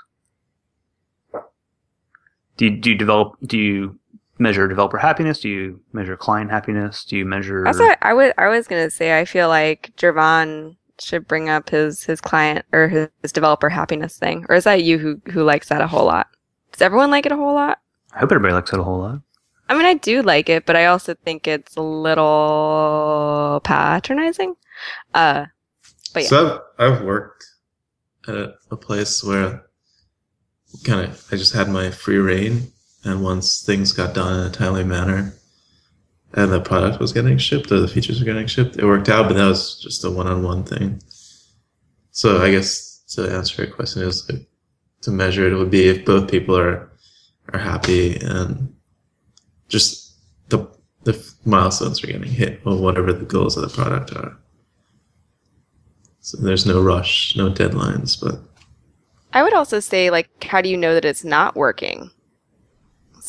Do 2.57 2.65
you, 2.65 2.71
do 2.71 2.89
you 2.89 2.97
develop 2.97 3.37
do 3.45 3.55
you 3.55 3.99
measure 4.39 4.67
developer 4.67 4.97
happiness? 4.97 5.39
Do 5.39 5.49
you 5.49 5.81
measure 5.93 6.17
client 6.17 6.49
happiness? 6.49 7.05
Do 7.05 7.17
you 7.17 7.25
measure 7.25 7.63
That's 7.63 7.79
what 7.79 7.97
I 8.01 8.13
was 8.13 8.31
I 8.37 8.47
was 8.47 8.67
gonna 8.67 8.89
say. 8.89 9.19
I 9.19 9.25
feel 9.25 9.47
like 9.49 9.91
Jervon 9.97 10.75
should 10.99 11.27
bring 11.27 11.49
up 11.49 11.69
his 11.69 12.03
his 12.03 12.19
client 12.21 12.65
or 12.71 12.87
his, 12.87 13.07
his 13.21 13.31
developer 13.31 13.69
happiness 13.69 14.17
thing, 14.17 14.45
or 14.49 14.55
is 14.55 14.63
that 14.63 14.83
you 14.83 14.97
who 14.97 15.21
who 15.31 15.43
likes 15.43 15.69
that 15.69 15.81
a 15.81 15.87
whole 15.87 16.05
lot? 16.05 16.27
Does 16.71 16.81
everyone 16.81 17.11
like 17.11 17.25
it 17.25 17.31
a 17.31 17.37
whole 17.37 17.53
lot? 17.53 17.79
I 18.13 18.19
hope 18.19 18.31
everybody 18.31 18.53
likes 18.53 18.73
it 18.73 18.79
a 18.79 18.83
whole 18.83 18.99
lot. 18.99 19.21
I 19.67 19.75
mean, 19.75 19.85
I 19.85 19.93
do 19.93 20.23
like 20.23 20.49
it, 20.49 20.65
but 20.65 20.75
I 20.75 20.87
also 20.87 21.13
think 21.13 21.47
it's 21.47 21.75
a 21.75 21.81
little 21.81 23.61
patronizing. 23.63 24.55
Uh, 25.13 25.45
but 26.13 26.23
yeah, 26.23 26.29
So 26.29 26.63
I've, 26.79 26.93
I've 26.93 27.01
worked 27.03 27.45
at 28.27 28.35
a, 28.35 28.55
a 28.71 28.75
place 28.77 29.23
where 29.23 29.63
kind 30.83 31.01
of 31.01 31.23
I 31.31 31.35
just 31.35 31.53
had 31.53 31.69
my 31.69 31.91
free 31.91 32.17
reign, 32.17 32.71
and 33.03 33.23
once 33.23 33.63
things 33.63 33.91
got 33.91 34.13
done 34.13 34.39
in 34.39 34.47
a 34.47 34.51
timely 34.51 34.83
manner, 34.83 35.33
and 36.33 36.51
the 36.51 36.61
product 36.61 36.99
was 36.99 37.13
getting 37.13 37.37
shipped 37.37 37.71
or 37.71 37.79
the 37.79 37.87
features 37.87 38.19
were 38.19 38.25
getting 38.25 38.47
shipped, 38.47 38.77
it 38.77 38.85
worked 38.85 39.09
out. 39.09 39.27
But 39.27 39.37
that 39.37 39.47
was 39.47 39.79
just 39.79 40.03
a 40.05 40.11
one-on-one 40.11 40.63
thing. 40.63 41.01
So 42.11 42.41
I 42.41 42.51
guess 42.51 43.03
to 43.15 43.31
answer 43.31 43.63
your 43.63 43.73
question 43.73 44.03
is 44.03 44.29
like, 44.29 44.45
to 45.01 45.11
measure 45.11 45.49
it 45.49 45.57
would 45.57 45.71
be 45.71 45.87
if 45.87 46.05
both 46.05 46.29
people 46.29 46.57
are 46.57 46.91
are 47.53 47.59
happy 47.59 48.17
and 48.17 48.75
just 49.69 50.13
the 50.49 50.69
the 51.03 51.33
milestones 51.45 52.03
are 52.03 52.07
getting 52.07 52.23
hit 52.23 52.61
or 52.65 52.75
whatever 52.77 53.13
the 53.13 53.25
goals 53.25 53.57
of 53.57 53.63
the 53.63 53.75
product 53.75 54.15
are. 54.15 54.37
So 56.19 56.37
there's 56.37 56.65
no 56.65 56.81
rush, 56.81 57.35
no 57.35 57.49
deadlines, 57.49 58.19
but 58.21 58.39
I 59.33 59.41
would 59.41 59.53
also 59.53 59.79
say 59.79 60.09
like, 60.09 60.43
how 60.43 60.61
do 60.61 60.69
you 60.69 60.77
know 60.77 60.93
that 60.93 61.05
it's 61.05 61.23
not 61.23 61.55
working? 61.55 62.11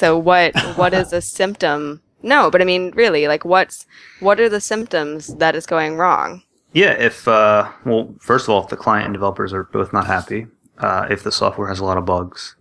So 0.01 0.17
what 0.17 0.59
what 0.77 0.95
is 0.95 1.13
a 1.21 1.21
symptom? 1.21 2.01
No, 2.23 2.51
but 2.51 2.63
I 2.63 2.65
mean, 2.65 2.91
really, 2.95 3.29
like, 3.29 3.45
what's 3.45 3.87
what 4.21 4.41
are 4.41 4.49
the 4.49 4.61
symptoms 4.61 5.37
that 5.37 5.55
is 5.55 5.67
going 5.67 5.97
wrong? 5.97 6.43
Yeah, 6.73 6.93
if 6.93 7.29
uh, 7.29 7.71
well, 7.85 8.15
first 8.19 8.47
of 8.47 8.51
all, 8.51 8.63
if 8.63 8.71
the 8.71 8.79
client 8.79 9.05
and 9.05 9.13
developers 9.13 9.53
are 9.53 9.65
both 9.65 9.93
not 9.93 10.07
happy, 10.07 10.47
uh, 10.79 11.07
if 11.11 11.23
the 11.23 11.31
software 11.31 11.69
has 11.69 11.81
a 11.81 11.85
lot 11.85 11.99
of 11.99 12.07
bugs, 12.07 12.57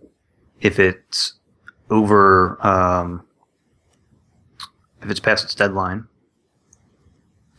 if 0.60 0.78
it's 0.78 1.40
over, 1.88 2.58
um, 2.60 3.24
if 5.00 5.10
it's 5.10 5.20
past 5.20 5.42
its 5.42 5.54
deadline, 5.54 6.06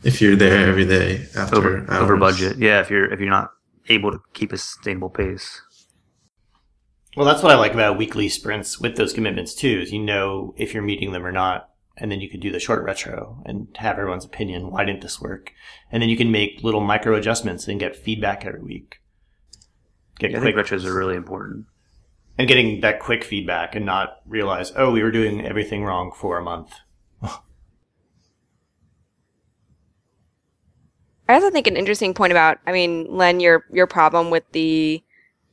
if 0.04 0.22
you're 0.22 0.36
there 0.36 0.68
every 0.68 0.86
day 0.86 1.26
after 1.34 1.56
over 1.56 1.92
over 1.92 2.16
budget, 2.16 2.56
yeah, 2.56 2.80
if 2.80 2.88
you're 2.88 3.12
if 3.12 3.18
you're 3.18 3.30
not 3.30 3.50
able 3.88 4.12
to 4.12 4.20
keep 4.32 4.52
a 4.52 4.58
sustainable 4.58 5.10
pace, 5.10 5.60
Well, 7.16 7.26
that's 7.26 7.42
what 7.42 7.52
I 7.52 7.56
like 7.56 7.74
about 7.74 7.98
weekly 7.98 8.28
sprints 8.28 8.80
with 8.80 8.96
those 8.96 9.12
commitments 9.12 9.54
too. 9.54 9.80
Is 9.82 9.92
you 9.92 9.98
know 9.98 10.54
if 10.56 10.72
you're 10.72 10.82
meeting 10.82 11.12
them 11.12 11.26
or 11.26 11.32
not, 11.32 11.68
and 11.96 12.10
then 12.10 12.20
you 12.20 12.28
can 12.30 12.40
do 12.40 12.50
the 12.50 12.58
short 12.58 12.82
retro 12.84 13.42
and 13.44 13.68
have 13.76 13.98
everyone's 13.98 14.24
opinion. 14.24 14.70
Why 14.70 14.84
didn't 14.84 15.02
this 15.02 15.20
work? 15.20 15.52
And 15.90 16.02
then 16.02 16.08
you 16.08 16.16
can 16.16 16.30
make 16.30 16.62
little 16.62 16.80
micro 16.80 17.14
adjustments 17.14 17.68
and 17.68 17.78
get 17.78 17.96
feedback 17.96 18.46
every 18.46 18.62
week. 18.62 19.00
Get 20.18 20.30
yeah, 20.30 20.38
I 20.38 20.40
quick 20.40 20.54
think 20.56 20.66
retros 20.68 20.84
are 20.86 20.94
really 20.94 21.16
important. 21.16 21.66
and 22.38 22.48
getting 22.48 22.80
that 22.80 23.00
quick 23.00 23.24
feedback 23.24 23.74
and 23.74 23.84
not 23.84 24.20
realize, 24.26 24.72
oh, 24.76 24.90
we 24.90 25.02
were 25.02 25.10
doing 25.10 25.44
everything 25.44 25.84
wrong 25.84 26.12
for 26.12 26.38
a 26.38 26.42
month. 26.42 26.72
I 31.28 31.34
also 31.34 31.50
think 31.50 31.66
an 31.66 31.76
interesting 31.76 32.14
point 32.14 32.32
about, 32.32 32.58
I 32.66 32.72
mean, 32.72 33.06
Len, 33.10 33.40
your 33.40 33.64
your 33.70 33.86
problem 33.86 34.30
with 34.30 34.44
the 34.52 35.02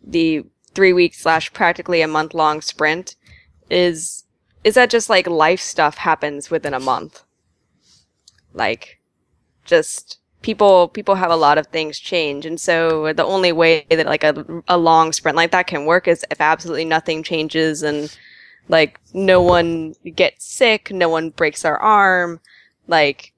the 0.03 0.45
three 0.69 0.93
week 0.93 1.13
slash 1.13 1.51
practically 1.53 2.01
a 2.01 2.07
month 2.07 2.33
long 2.33 2.61
sprint 2.61 3.15
is 3.69 4.23
is 4.63 4.75
that 4.75 4.89
just 4.89 5.09
like 5.09 5.27
life 5.27 5.61
stuff 5.61 5.97
happens 5.97 6.49
within 6.51 6.73
a 6.73 6.79
month, 6.79 7.23
like 8.53 8.99
just 9.65 10.19
people 10.41 10.87
people 10.89 11.15
have 11.15 11.31
a 11.31 11.35
lot 11.35 11.57
of 11.57 11.67
things 11.67 11.99
change, 11.99 12.45
and 12.45 12.59
so 12.59 13.13
the 13.13 13.25
only 13.25 13.51
way 13.51 13.85
that 13.89 14.05
like 14.05 14.23
a 14.23 14.45
a 14.67 14.77
long 14.77 15.11
sprint 15.13 15.37
like 15.37 15.51
that 15.51 15.67
can 15.67 15.85
work 15.85 16.07
is 16.07 16.25
if 16.31 16.41
absolutely 16.41 16.85
nothing 16.85 17.23
changes 17.23 17.83
and 17.83 18.17
like 18.67 18.99
no 19.13 19.41
one 19.41 19.95
gets 20.15 20.45
sick, 20.45 20.91
no 20.91 21.09
one 21.09 21.29
breaks 21.31 21.63
their 21.63 21.77
arm, 21.77 22.39
like 22.87 23.33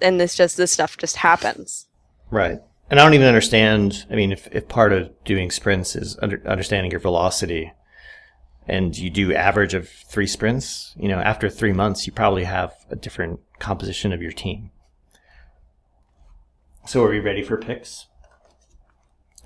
and 0.00 0.20
this 0.20 0.34
just 0.34 0.56
this 0.56 0.72
stuff 0.72 0.96
just 0.96 1.16
happens. 1.16 1.86
Right. 2.30 2.60
And 2.92 3.00
I 3.00 3.04
don't 3.04 3.14
even 3.14 3.26
understand. 3.26 4.04
I 4.10 4.16
mean, 4.16 4.32
if, 4.32 4.48
if 4.48 4.68
part 4.68 4.92
of 4.92 5.10
doing 5.24 5.50
sprints 5.50 5.96
is 5.96 6.18
under, 6.20 6.46
understanding 6.46 6.90
your 6.90 7.00
velocity 7.00 7.72
and 8.68 8.94
you 8.94 9.08
do 9.08 9.34
average 9.34 9.72
of 9.72 9.88
three 9.88 10.26
sprints, 10.26 10.92
you 10.98 11.08
know, 11.08 11.18
after 11.18 11.48
three 11.48 11.72
months, 11.72 12.06
you 12.06 12.12
probably 12.12 12.44
have 12.44 12.74
a 12.90 12.96
different 12.96 13.40
composition 13.58 14.12
of 14.12 14.20
your 14.20 14.30
team. 14.30 14.72
So 16.84 17.02
are 17.02 17.08
we 17.08 17.18
ready 17.18 17.42
for 17.42 17.56
picks? 17.56 18.08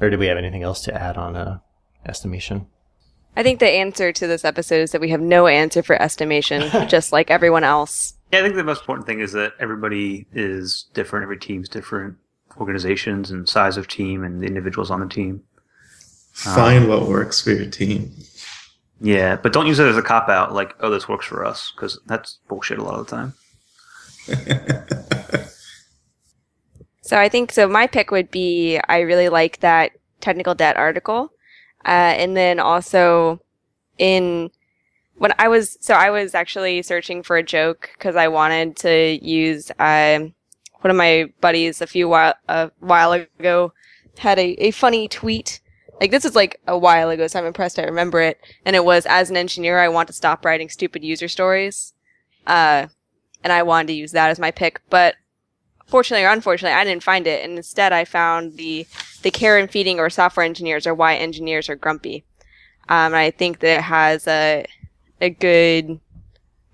Or 0.01 0.11
do 0.11 0.19
we 0.19 0.27
have 0.27 0.39
anything 0.39 0.65
else 0.65 0.81
to 0.83 0.93
add 1.01 1.17
on 1.17 1.37
uh, 1.37 1.59
estimation? 2.05 2.67
I 3.37 3.45
think 3.45 3.61
the 3.61 3.71
answer 3.71 4.11
to 4.13 4.27
this 4.27 4.45
episode 4.45 4.81
is 4.81 4.91
that 4.91 5.01
we 5.01 5.11
have 5.11 5.21
no 5.21 5.47
answer 5.47 5.85
for 5.85 6.03
estimation, 6.03 6.69
just 6.89 7.13
like 7.13 7.31
everyone 7.31 7.63
else. 7.63 8.15
Yeah, 8.33 8.41
I 8.41 8.43
think 8.43 8.57
the 8.57 8.65
most 8.65 8.81
important 8.81 9.07
thing 9.07 9.21
is 9.21 9.31
that 9.35 9.53
everybody 9.61 10.27
is 10.33 10.87
different. 10.95 11.23
Every 11.23 11.39
team's 11.39 11.69
different. 11.69 12.17
Organizations 12.59 13.31
and 13.31 13.49
size 13.49 13.77
of 13.77 13.89
team 13.89 14.25
and 14.25 14.43
the 14.43 14.47
individuals 14.47 14.91
on 14.91 15.01
the 15.01 15.09
team. 15.09 15.43
Find 16.33 16.89
what 16.89 17.09
works 17.09 17.41
for 17.41 17.51
your 17.51 17.71
team. 17.71 18.13
Yeah, 19.01 19.37
but 19.37 19.53
don't 19.53 19.67
use 19.67 19.79
it 19.79 19.87
as 19.87 19.97
a 19.97 20.03
cop 20.03 20.29
out. 20.29 20.53
Like, 20.53 20.75
oh, 20.81 20.91
this 20.91 21.09
works 21.09 21.27
for 21.27 21.45
us, 21.45 21.73
because 21.75 21.99
that's 22.07 22.39
bullshit 22.49 22.79
a 22.79 22.83
lot 22.83 22.99
of 22.99 23.07
the 23.07 23.17
time. 23.17 23.35
So 27.07 27.17
I 27.17 27.29
think 27.29 27.53
so. 27.53 27.69
My 27.69 27.87
pick 27.87 28.11
would 28.11 28.33
be 28.33 28.81
I 28.89 29.01
really 29.01 29.29
like 29.29 29.61
that 29.61 29.93
technical 30.21 30.57
debt 30.57 30.77
article, 30.77 31.31
uh, 31.85 32.19
and 32.19 32.37
then 32.37 32.59
also 32.59 33.41
in 33.97 34.51
when 35.15 35.33
I 35.39 35.47
was 35.47 35.79
so 35.81 35.95
I 35.95 36.11
was 36.11 36.35
actually 36.35 36.83
searching 36.83 37.23
for 37.23 37.37
a 37.37 37.45
joke 37.45 37.91
because 37.93 38.17
I 38.17 38.27
wanted 38.27 38.75
to 38.79 39.25
use 39.25 39.71
um, 39.79 40.35
one 40.87 40.93
of 40.93 40.97
my 40.97 41.29
buddies 41.41 41.81
a 41.81 41.87
few 41.89 42.09
while 42.09 42.35
a 42.49 42.71
while 42.79 43.11
ago 43.11 43.73
had 44.19 44.39
a, 44.39 44.51
a 44.65 44.71
funny 44.71 45.09
tweet. 45.09 45.59
Like 46.01 46.13
this 46.13 46.25
is 46.25 46.37
like 46.37 46.61
a 46.69 46.79
while 46.79 47.11
ago, 47.11 47.27
so 47.27 47.41
I'm 47.41 47.45
impressed 47.45 47.81
I 47.81 47.83
remember 47.83 48.21
it. 48.21 48.39
And 48.65 48.77
it 48.77 48.85
was 48.85 49.05
as 49.05 49.29
an 49.29 49.37
engineer, 49.37 49.81
I 49.81 49.89
want 49.89 50.07
to 50.07 50.13
stop 50.13 50.45
writing 50.45 50.69
stupid 50.69 51.03
user 51.03 51.27
stories. 51.27 51.93
Uh, 52.47 52.87
and 53.43 53.53
I 53.53 53.65
wanted 53.65 53.89
to 53.89 53.95
use 53.95 54.13
that 54.13 54.31
as 54.31 54.39
my 54.39 54.53
pick, 54.53 54.81
but 54.89 55.17
fortunately 55.89 56.25
or 56.25 56.31
unfortunately, 56.31 56.79
I 56.79 56.85
didn't 56.85 57.03
find 57.03 57.27
it, 57.27 57.45
and 57.45 57.57
instead 57.57 57.93
I 57.93 58.05
found 58.05 58.57
the 58.57 58.87
the 59.23 59.33
care 59.33 59.59
and 59.59 59.69
feeding 59.69 59.99
or 59.99 60.09
software 60.09 60.47
engineers 60.47 60.87
or 60.87 60.95
why 60.95 61.17
engineers 61.17 61.69
are 61.69 61.75
grumpy. 61.75 62.25
Um, 62.89 63.13
I 63.13 63.33
think 63.33 63.59
that 63.59 63.79
it 63.79 63.83
has 63.83 64.29
a 64.29 64.67
a 65.21 65.31
good 65.31 65.99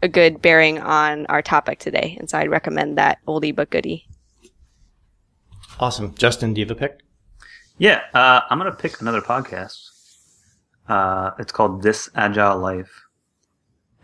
a 0.03 0.09
good 0.09 0.43
bearing 0.43 0.79
on 0.81 1.27
our 1.27 1.41
topic 1.41 1.79
today, 1.79 2.17
and 2.19 2.29
so 2.29 2.39
I'd 2.39 2.51
recommend 2.51 2.99
that 2.99 3.19
oldie 3.27 3.55
but 3.55 3.71
goodie. 3.71 4.05
Awesome. 5.81 6.15
Justin, 6.17 6.53
do 6.55 6.61
you 6.61 6.67
have 6.67 6.77
a 6.77 6.79
pick? 6.79 7.01
Yeah, 7.79 8.03
uh, 8.13 8.41
I'm 8.51 8.59
gonna 8.59 8.73
pick 8.73 9.01
another 9.01 9.21
podcast. 9.21 9.89
Uh, 10.89 11.31
it's 11.39 11.53
called 11.53 11.83
This 11.83 12.11
Agile 12.15 12.59
Life, 12.59 13.07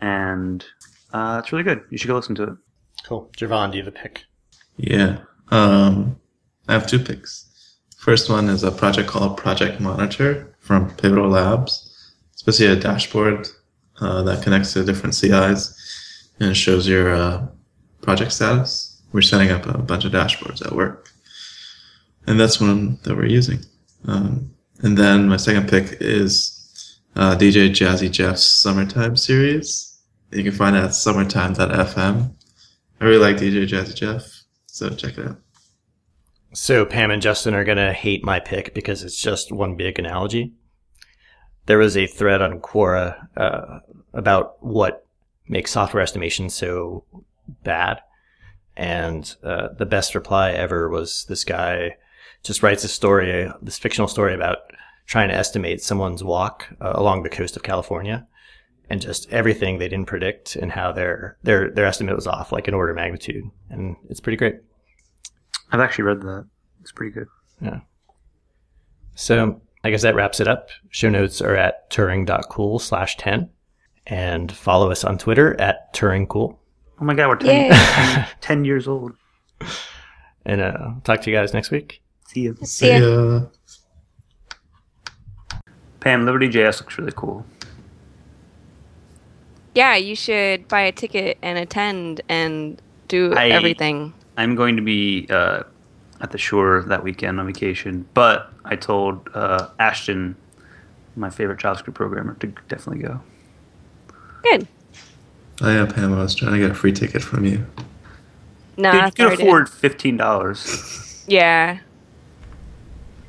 and 0.01 0.65
uh, 1.13 1.41
it's 1.43 1.51
really 1.51 1.63
good. 1.63 1.83
You 1.89 1.97
should 1.97 2.07
go 2.07 2.15
listen 2.15 2.35
to 2.35 2.43
it. 2.43 2.57
Cool. 3.03 3.29
Javon, 3.37 3.71
do 3.71 3.77
you 3.77 3.83
have 3.83 3.93
a 3.93 3.97
pick? 3.97 4.23
Yeah. 4.77 5.19
Um, 5.51 6.19
I 6.67 6.73
have 6.73 6.87
two 6.87 6.99
picks. 6.99 7.77
First 7.97 8.29
one 8.29 8.49
is 8.49 8.63
a 8.63 8.71
project 8.71 9.09
called 9.09 9.37
Project 9.37 9.79
Monitor 9.79 10.55
from 10.59 10.89
Pivotal 10.95 11.29
Labs. 11.29 12.13
It's 12.33 12.43
basically 12.43 12.73
a 12.73 12.79
dashboard 12.79 13.47
uh, 13.99 14.23
that 14.23 14.43
connects 14.43 14.73
to 14.73 14.83
different 14.83 15.15
CIs 15.15 15.78
and 16.39 16.51
it 16.51 16.55
shows 16.55 16.87
your 16.87 17.13
uh, 17.13 17.45
project 18.01 18.31
status. 18.31 19.01
We're 19.11 19.21
setting 19.21 19.51
up 19.51 19.65
a 19.65 19.77
bunch 19.77 20.05
of 20.05 20.11
dashboards 20.11 20.65
at 20.65 20.73
work. 20.73 21.09
And 22.27 22.39
that's 22.39 22.61
one 22.61 22.99
that 23.03 23.15
we're 23.15 23.25
using. 23.25 23.59
Um, 24.07 24.53
and 24.81 24.97
then 24.97 25.27
my 25.27 25.37
second 25.37 25.67
pick 25.67 25.97
is 25.99 26.99
uh, 27.15 27.35
DJ 27.35 27.69
Jazzy 27.69 28.11
Jeff's 28.11 28.43
Summertime 28.43 29.17
series. 29.17 29.99
You 30.31 30.43
can 30.43 30.51
find 30.51 30.75
it 30.75 30.83
at 30.83 30.91
summertime.fm. 30.91 32.33
I 33.01 33.05
really 33.05 33.17
like 33.17 33.37
DJ 33.37 33.67
Jazzy 33.67 33.95
Jeff, 33.95 34.43
so 34.67 34.89
check 34.89 35.17
it 35.17 35.27
out. 35.27 35.37
So 36.53 36.85
Pam 36.85 37.11
and 37.11 37.21
Justin 37.21 37.53
are 37.53 37.63
gonna 37.63 37.93
hate 37.93 38.23
my 38.23 38.39
pick 38.39 38.73
because 38.73 39.03
it's 39.03 39.21
just 39.21 39.51
one 39.51 39.75
big 39.75 39.99
analogy. 39.99 40.53
There 41.65 41.77
was 41.77 41.95
a 41.95 42.07
thread 42.07 42.41
on 42.41 42.59
Quora 42.59 43.27
uh, 43.37 43.79
about 44.13 44.63
what 44.63 45.05
makes 45.49 45.71
software 45.71 46.03
estimation 46.03 46.49
so 46.49 47.03
bad, 47.63 47.99
and 48.77 49.35
uh, 49.43 49.69
the 49.77 49.85
best 49.85 50.15
reply 50.15 50.51
ever 50.51 50.87
was 50.87 51.25
this 51.27 51.43
guy 51.43 51.97
just 52.43 52.63
writes 52.63 52.83
a 52.83 52.87
story, 52.87 53.51
this 53.61 53.79
fictional 53.79 54.07
story 54.07 54.33
about 54.33 54.59
trying 55.05 55.27
to 55.29 55.35
estimate 55.35 55.81
someone's 55.81 56.23
walk 56.23 56.67
uh, 56.79 56.93
along 56.93 57.23
the 57.23 57.29
coast 57.29 57.57
of 57.57 57.63
California, 57.63 58.25
and 58.89 59.01
just 59.01 59.29
everything 59.31 59.77
they 59.77 59.89
didn't 59.89 60.07
predict 60.07 60.55
and 60.55 60.71
how 60.71 60.91
their 60.91 61.37
their 61.43 61.69
their 61.71 61.85
estimate 61.85 62.15
was 62.15 62.27
off 62.27 62.51
like 62.51 62.67
an 62.67 62.73
order 62.73 62.91
of 62.91 62.95
magnitude, 62.95 63.43
and 63.69 63.95
it's 64.09 64.21
pretty 64.21 64.37
great. 64.37 64.57
I've 65.71 65.81
actually 65.81 66.05
read 66.05 66.21
that. 66.21 66.47
It's 66.81 66.91
pretty 66.91 67.11
good. 67.11 67.27
Yeah. 67.61 67.81
So 69.15 69.61
I 69.83 69.89
guess 69.89 70.01
that 70.03 70.15
wraps 70.15 70.39
it 70.39 70.47
up. 70.47 70.69
Show 70.89 71.09
notes 71.09 71.41
are 71.41 71.55
at 71.55 71.89
turing.cool 71.89 72.79
slash 72.79 73.17
10 73.17 73.49
and 74.09 74.51
follow 74.51 74.91
us 74.91 75.03
on 75.03 75.17
Twitter 75.17 75.59
at 75.61 75.93
turingcool. 75.93 76.55
Oh 77.01 77.05
my 77.05 77.13
god, 77.13 77.29
we're 77.29 77.35
10, 77.37 77.71
Yay. 77.71 78.25
10 78.41 78.65
years 78.65 78.87
old. 78.87 79.13
And 80.45 80.61
uh, 80.61 80.91
talk 81.03 81.21
to 81.21 81.29
you 81.29 81.35
guys 81.35 81.53
next 81.53 81.71
week. 81.71 82.01
See 82.27 82.41
you. 82.41 82.57
See 82.63 82.97
ya. 82.97 83.41
Pam, 85.99 86.25
Liberty 86.25 86.49
JS 86.49 86.79
looks 86.81 86.97
really 86.97 87.11
cool. 87.15 87.45
Yeah, 89.75 89.95
you 89.95 90.15
should 90.15 90.67
buy 90.67 90.81
a 90.81 90.91
ticket 90.91 91.37
and 91.41 91.57
attend 91.57 92.21
and 92.29 92.81
do 93.07 93.33
I- 93.35 93.49
everything. 93.49 94.13
I'm 94.37 94.55
going 94.55 94.77
to 94.77 94.81
be 94.81 95.27
uh, 95.29 95.63
at 96.21 96.31
the 96.31 96.37
shore 96.37 96.85
that 96.87 97.03
weekend 97.03 97.39
on 97.41 97.45
vacation, 97.45 98.07
but 98.13 98.51
I 98.63 98.77
told 98.77 99.29
uh, 99.33 99.67
Ashton, 99.79 100.37
my 101.17 101.29
favorite 101.29 101.59
JavaScript 101.59 101.93
programmer, 101.93 102.35
to 102.35 102.47
definitely 102.69 103.03
go. 103.03 103.19
Good. 104.43 104.67
Oh 105.61 105.69
yeah, 105.69 105.85
Pam, 105.85 106.13
I 106.13 106.21
was 106.21 106.35
trying 106.35 106.53
to 106.53 106.59
get 106.59 106.71
a 106.71 106.73
free 106.75 106.93
ticket 106.93 107.21
from 107.21 107.45
you. 107.45 107.65
No, 108.77 108.91
Dude, 108.91 109.05
you 109.05 109.11
can 109.11 109.33
afford 109.33 109.69
fifteen 109.69 110.15
dollars. 110.17 111.23
Yeah. 111.27 111.79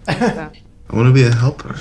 So, 0.06 0.12
I 0.90 0.96
want 0.96 1.08
to 1.08 1.12
be 1.12 1.24
a 1.24 1.34
helper. 1.34 1.76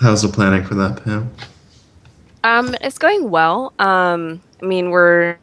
How's 0.00 0.22
the 0.22 0.28
planning 0.28 0.64
for 0.64 0.74
that, 0.76 1.04
Pam? 1.04 1.30
Um, 2.42 2.74
it's 2.80 2.96
going 2.96 3.30
well. 3.30 3.74
Um, 3.78 4.40
I 4.62 4.66
mean, 4.66 4.90
we're 4.90 5.38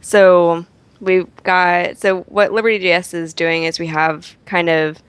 so 0.00 0.64
we've 1.00 1.28
got 1.42 1.96
so 1.98 2.22
what 2.22 2.52
Liberty.js 2.52 3.14
is 3.14 3.34
doing 3.34 3.64
is 3.64 3.78
we 3.78 3.86
have 3.86 4.36
kind 4.46 4.68
of 4.68 5.02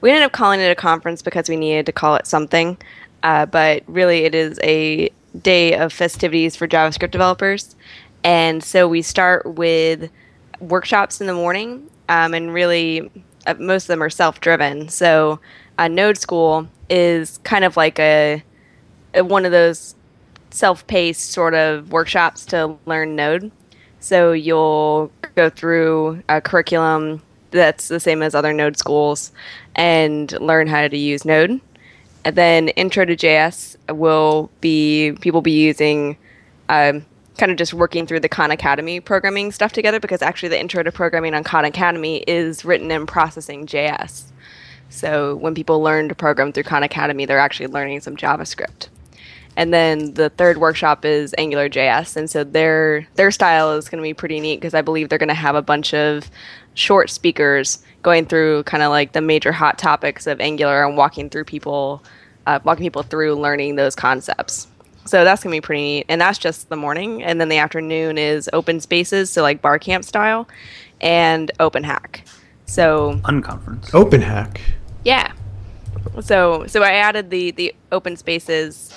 we 0.00 0.10
ended 0.10 0.24
up 0.24 0.32
calling 0.32 0.60
it 0.60 0.70
a 0.70 0.74
conference 0.74 1.22
because 1.22 1.48
we 1.48 1.56
needed 1.56 1.86
to 1.86 1.92
call 1.92 2.16
it 2.16 2.26
something, 2.26 2.76
uh, 3.22 3.46
but 3.46 3.82
really 3.86 4.24
it 4.24 4.34
is 4.34 4.58
a 4.62 5.08
day 5.42 5.74
of 5.74 5.92
festivities 5.92 6.54
for 6.54 6.68
JavaScript 6.68 7.10
developers, 7.10 7.76
and 8.24 8.62
so 8.62 8.88
we 8.88 9.02
start 9.02 9.46
with 9.54 10.10
workshops 10.60 11.20
in 11.20 11.26
the 11.26 11.34
morning, 11.34 11.90
um, 12.08 12.34
and 12.34 12.52
really 12.52 13.10
uh, 13.46 13.54
most 13.58 13.84
of 13.84 13.88
them 13.88 14.02
are 14.02 14.10
self-driven. 14.10 14.88
So, 14.88 15.40
uh, 15.78 15.88
Node 15.88 16.18
School 16.18 16.68
is 16.88 17.38
kind 17.38 17.64
of 17.64 17.76
like 17.76 17.98
a 17.98 18.42
one 19.14 19.44
of 19.44 19.52
those 19.52 19.94
self-paced 20.50 21.32
sort 21.32 21.54
of 21.54 21.90
workshops 21.90 22.44
to 22.46 22.76
learn 22.86 23.16
Node. 23.16 23.50
So 24.00 24.32
you'll 24.32 25.10
go 25.34 25.50
through 25.50 26.22
a 26.28 26.40
curriculum 26.40 27.22
that's 27.50 27.88
the 27.88 28.00
same 28.00 28.22
as 28.22 28.34
other 28.34 28.52
Node 28.52 28.76
schools 28.76 29.32
and 29.74 30.32
learn 30.40 30.66
how 30.66 30.88
to 30.88 30.96
use 30.96 31.24
Node. 31.24 31.60
And 32.24 32.36
then 32.36 32.68
Intro 32.70 33.04
to 33.04 33.16
JS 33.16 33.76
will 33.94 34.50
be 34.60 35.12
people 35.20 35.42
be 35.42 35.52
using 35.52 36.16
um, 36.68 37.04
kind 37.38 37.52
of 37.52 37.58
just 37.58 37.74
working 37.74 38.06
through 38.06 38.20
the 38.20 38.28
Khan 38.28 38.50
Academy 38.50 39.00
programming 39.00 39.52
stuff 39.52 39.72
together 39.72 40.00
because 40.00 40.22
actually 40.22 40.48
the 40.48 40.60
Intro 40.60 40.82
to 40.82 40.90
Programming 40.90 41.34
on 41.34 41.44
Khan 41.44 41.64
Academy 41.64 42.18
is 42.26 42.64
written 42.64 42.90
in 42.90 43.06
processing 43.06 43.66
JS. 43.66 44.24
So 44.88 45.36
when 45.36 45.54
people 45.54 45.82
learn 45.82 46.08
to 46.08 46.14
program 46.14 46.52
through 46.52 46.64
Khan 46.64 46.82
Academy, 46.82 47.26
they're 47.26 47.38
actually 47.38 47.68
learning 47.68 48.00
some 48.00 48.16
JavaScript. 48.16 48.88
And 49.56 49.72
then 49.72 50.12
the 50.14 50.28
third 50.30 50.58
workshop 50.58 51.04
is 51.04 51.34
Angular 51.38 51.68
JS, 51.70 52.16
and 52.16 52.28
so 52.28 52.44
their 52.44 53.06
their 53.14 53.30
style 53.30 53.72
is 53.72 53.88
going 53.88 53.98
to 53.98 54.02
be 54.02 54.12
pretty 54.12 54.38
neat 54.38 54.56
because 54.56 54.74
I 54.74 54.82
believe 54.82 55.08
they're 55.08 55.18
going 55.18 55.28
to 55.30 55.34
have 55.34 55.54
a 55.54 55.62
bunch 55.62 55.94
of 55.94 56.30
short 56.74 57.08
speakers 57.08 57.78
going 58.02 58.26
through 58.26 58.64
kind 58.64 58.82
of 58.82 58.90
like 58.90 59.12
the 59.12 59.22
major 59.22 59.52
hot 59.52 59.78
topics 59.78 60.26
of 60.26 60.40
Angular 60.40 60.84
and 60.84 60.96
walking 60.96 61.30
through 61.30 61.44
people, 61.44 62.04
uh, 62.46 62.60
walking 62.64 62.84
people 62.84 63.02
through 63.02 63.34
learning 63.34 63.76
those 63.76 63.94
concepts. 63.96 64.68
So 65.06 65.24
that's 65.24 65.42
going 65.42 65.54
to 65.54 65.56
be 65.56 65.64
pretty 65.64 65.82
neat, 65.82 66.06
and 66.10 66.20
that's 66.20 66.36
just 66.38 66.68
the 66.68 66.76
morning. 66.76 67.22
And 67.22 67.40
then 67.40 67.48
the 67.48 67.58
afternoon 67.58 68.18
is 68.18 68.50
open 68.52 68.80
spaces, 68.80 69.30
so 69.30 69.40
like 69.40 69.62
bar 69.62 69.78
camp 69.78 70.04
style, 70.04 70.46
and 71.00 71.50
open 71.60 71.82
hack. 71.82 72.24
So 72.66 73.20
Unconference. 73.24 73.94
Open 73.94 74.20
hack. 74.20 74.60
yeah. 75.04 75.32
So 76.20 76.66
so 76.66 76.82
I 76.82 76.92
added 76.92 77.30
the 77.30 77.52
the 77.52 77.74
open 77.90 78.16
spaces 78.16 78.92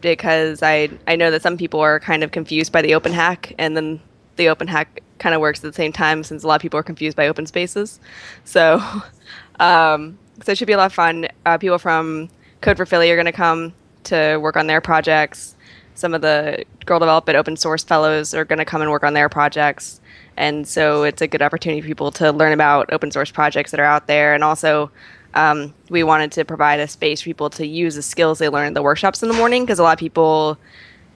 because 0.00 0.62
I 0.62 0.90
I 1.06 1.16
know 1.16 1.30
that 1.30 1.42
some 1.42 1.56
people 1.56 1.80
are 1.80 2.00
kind 2.00 2.22
of 2.22 2.30
confused 2.30 2.72
by 2.72 2.82
the 2.82 2.94
open 2.94 3.12
hack 3.12 3.54
and 3.58 3.76
then 3.76 4.00
the 4.36 4.48
open 4.48 4.68
hack 4.68 5.02
kind 5.18 5.34
of 5.34 5.40
works 5.40 5.64
at 5.64 5.70
the 5.70 5.76
same 5.76 5.92
time 5.92 6.22
since 6.22 6.44
a 6.44 6.46
lot 6.46 6.56
of 6.56 6.62
people 6.62 6.78
are 6.78 6.84
confused 6.84 7.16
by 7.16 7.28
open 7.28 7.46
spaces. 7.46 8.00
So 8.44 8.82
um, 9.60 10.18
so 10.42 10.52
it 10.52 10.58
should 10.58 10.66
be 10.66 10.72
a 10.72 10.76
lot 10.76 10.86
of 10.86 10.94
fun. 10.94 11.28
Uh, 11.44 11.58
people 11.58 11.78
from 11.78 12.28
Code 12.60 12.76
for 12.76 12.86
Philly 12.86 13.10
are 13.10 13.16
going 13.16 13.26
to 13.26 13.32
come 13.32 13.72
to 14.04 14.38
work 14.38 14.56
on 14.56 14.66
their 14.66 14.80
projects. 14.80 15.56
Some 15.94 16.14
of 16.14 16.22
the 16.22 16.64
Girl 16.86 17.00
Develop 17.00 17.28
It 17.28 17.36
open 17.36 17.56
source 17.56 17.82
fellows 17.82 18.34
are 18.34 18.44
going 18.44 18.58
to 18.58 18.64
come 18.64 18.80
and 18.80 18.90
work 18.90 19.02
on 19.02 19.14
their 19.14 19.28
projects. 19.28 20.00
And 20.36 20.66
so 20.66 21.02
it's 21.02 21.20
a 21.20 21.26
good 21.26 21.42
opportunity 21.42 21.80
for 21.80 21.88
people 21.88 22.12
to 22.12 22.30
learn 22.30 22.52
about 22.52 22.92
open 22.92 23.10
source 23.10 23.32
projects 23.32 23.72
that 23.72 23.80
are 23.80 23.84
out 23.84 24.06
there. 24.06 24.34
And 24.34 24.44
also, 24.44 24.90
um, 25.34 25.74
we 25.90 26.02
wanted 26.02 26.32
to 26.32 26.44
provide 26.44 26.80
a 26.80 26.88
space 26.88 27.20
for 27.20 27.26
people 27.26 27.50
to 27.50 27.66
use 27.66 27.94
the 27.94 28.02
skills 28.02 28.38
they 28.38 28.48
learn 28.48 28.66
in 28.66 28.74
the 28.74 28.82
workshops 28.82 29.22
in 29.22 29.28
the 29.28 29.34
morning 29.34 29.64
because 29.64 29.78
a 29.78 29.82
lot 29.82 29.92
of 29.92 29.98
people, 29.98 30.58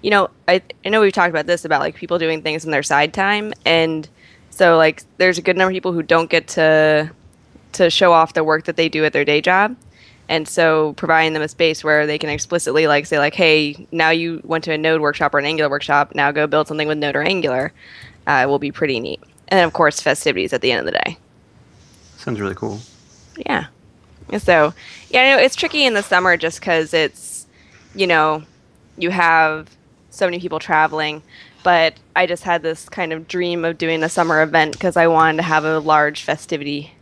you 0.03 0.11
know, 0.11 0.29
I, 0.49 0.63
I 0.85 0.89
know 0.89 1.01
we've 1.01 1.13
talked 1.13 1.31
about 1.31 1.47
this 1.47 1.65
about 1.65 1.81
like 1.81 1.95
people 1.95 2.19
doing 2.19 2.43
things 2.43 2.65
in 2.65 2.71
their 2.71 2.83
side 2.83 3.15
time. 3.15 3.53
And 3.65 4.09
so, 4.51 4.77
like, 4.77 5.03
there's 5.17 5.39
a 5.39 5.43
good 5.43 5.57
number 5.57 5.71
of 5.71 5.75
people 5.75 5.93
who 5.93 6.03
don't 6.03 6.31
get 6.31 6.47
to 6.49 7.11
to 7.73 7.91
show 7.91 8.13
off 8.13 8.35
the 8.35 8.45
work 8.45 8.65
that 8.65 8.77
they 8.77 8.89
do 8.89 9.05
at 9.05 9.13
their 9.13 9.25
day 9.25 9.41
job 9.41 9.77
and 10.29 10.49
so 10.49 10.93
providing 10.95 11.33
them 11.33 11.43
a 11.43 11.49
space 11.49 11.83
where 11.83 12.07
they 12.07 12.19
can 12.19 12.31
explicitly 12.31 12.87
like 12.87 13.07
say 13.07 13.19
like 13.19 13.35
hey 13.35 13.87
now 13.93 14.11
you 14.11 14.41
went 14.45 14.65
to 14.65 14.73
a 14.73 14.79
node 14.79 15.01
workshop 15.01 15.35
or 15.35 15.39
an 15.39 15.45
angular 15.45 15.71
workshop 15.71 16.15
now 16.15 16.31
go 16.31 16.47
build 16.47 16.69
something 16.69 16.89
with 16.89 16.99
node 16.99 17.17
or 17.17 17.23
angular 17.23 17.73
uh, 18.27 18.45
will 18.49 18.59
be 18.59 18.71
pretty 18.71 19.01
neat 19.01 19.21
and 19.49 19.59
then 19.59 19.65
of 19.67 19.73
course 19.73 20.01
festivities 20.01 20.53
at 20.53 20.61
the 20.61 20.71
end 20.71 20.81
of 20.81 20.87
the 20.87 20.99
day 21.05 21.19
Sounds 22.17 22.41
really 22.41 22.55
cool. 22.55 22.81
yeah 23.47 23.67
so 24.39 24.75
yeah 25.11 25.23
I 25.23 25.37
know 25.37 25.43
it's 25.43 25.57
tricky 25.57 25.85
in 25.85 25.95
the 25.95 26.03
summer 26.03 26.37
just 26.37 26.61
because 26.61 26.95
it's 26.95 27.47
you 27.95 28.07
know 28.07 28.45
you 28.97 29.11
have 29.11 29.77
so 30.11 30.27
many 30.27 30.39
people 30.41 30.59
traveling 30.59 31.23
but 31.63 31.95
i 32.17 32.27
just 32.27 32.43
had 32.45 32.63
this 32.63 32.89
kind 32.89 33.13
of 33.13 33.29
dream 33.29 33.65
of 33.65 33.79
doing 33.79 34.03
a 34.03 34.09
summer 34.09 34.43
event 34.43 34.73
because 34.73 34.97
i 34.97 35.07
wanted 35.07 35.37
to 35.39 35.43
have 35.43 35.65
a 35.65 35.79
large 35.79 36.23
festivity 36.25 36.93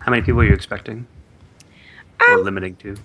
How 0.00 0.10
many 0.10 0.22
people 0.22 0.40
are 0.40 0.44
you 0.44 0.54
expecting? 0.54 1.06
or 2.28 2.38
Um, 2.38 2.44
limiting 2.44 2.76
to? 2.76 2.96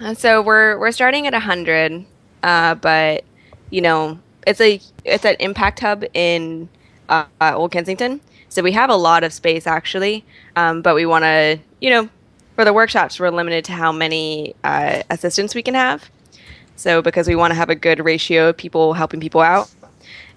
Uh, 0.00 0.14
So 0.14 0.42
we're 0.42 0.78
we're 0.78 0.92
starting 0.92 1.26
at 1.26 1.34
hundred, 1.34 2.04
uh, 2.42 2.74
but 2.76 3.24
you 3.70 3.80
know, 3.80 4.18
it's 4.46 4.60
a 4.60 4.80
it's 5.04 5.24
an 5.24 5.36
impact 5.40 5.80
hub 5.80 6.04
in 6.14 6.68
uh, 7.08 7.24
uh, 7.40 7.54
Old 7.56 7.72
Kensington. 7.72 8.20
So 8.54 8.62
we 8.62 8.70
have 8.70 8.88
a 8.88 8.94
lot 8.94 9.24
of 9.24 9.32
space 9.32 9.66
actually, 9.66 10.24
um, 10.54 10.80
but 10.80 10.94
we 10.94 11.06
want 11.06 11.24
to, 11.24 11.58
you 11.80 11.90
know, 11.90 12.08
for 12.54 12.64
the 12.64 12.72
workshops, 12.72 13.18
we're 13.18 13.30
limited 13.30 13.64
to 13.64 13.72
how 13.72 13.90
many 13.90 14.54
uh, 14.62 15.02
assistants 15.10 15.56
we 15.56 15.62
can 15.62 15.74
have. 15.74 16.08
So 16.76 17.02
because 17.02 17.26
we 17.26 17.34
want 17.34 17.50
to 17.50 17.56
have 17.56 17.68
a 17.68 17.74
good 17.74 17.98
ratio 18.04 18.50
of 18.50 18.56
people 18.56 18.92
helping 18.94 19.18
people 19.18 19.40
out, 19.40 19.74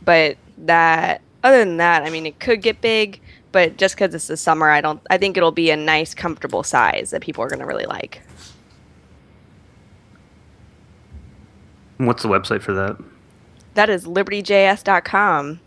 but 0.03 0.35
that 0.57 1.21
other 1.43 1.59
than 1.59 1.77
that, 1.77 2.01
I 2.01 2.09
mean, 2.09 2.25
it 2.25 2.39
could 2.39 2.63
get 2.63 2.81
big, 2.81 3.21
but 3.51 3.77
just 3.77 3.93
because 3.93 4.15
it's 4.15 4.25
the 4.25 4.35
summer, 4.35 4.71
I 4.71 4.81
don't. 4.81 4.99
I 5.11 5.19
think 5.19 5.37
it'll 5.37 5.51
be 5.51 5.69
a 5.69 5.77
nice, 5.77 6.15
comfortable 6.15 6.63
size 6.63 7.11
that 7.11 7.21
people 7.21 7.43
are 7.43 7.49
going 7.49 7.59
to 7.59 7.67
really 7.67 7.85
like. 7.85 8.23
What's 11.97 12.23
the 12.23 12.29
website 12.29 12.63
for 12.63 12.73
that? 12.73 12.97
That 13.75 13.91
is 13.91 14.07
libertyjs.com, 14.07 15.59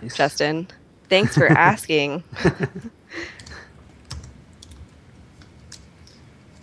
Nice. 0.00 0.16
Justin. 0.16 0.68
Thanks 1.08 1.34
for 1.34 1.46
asking. 1.48 2.22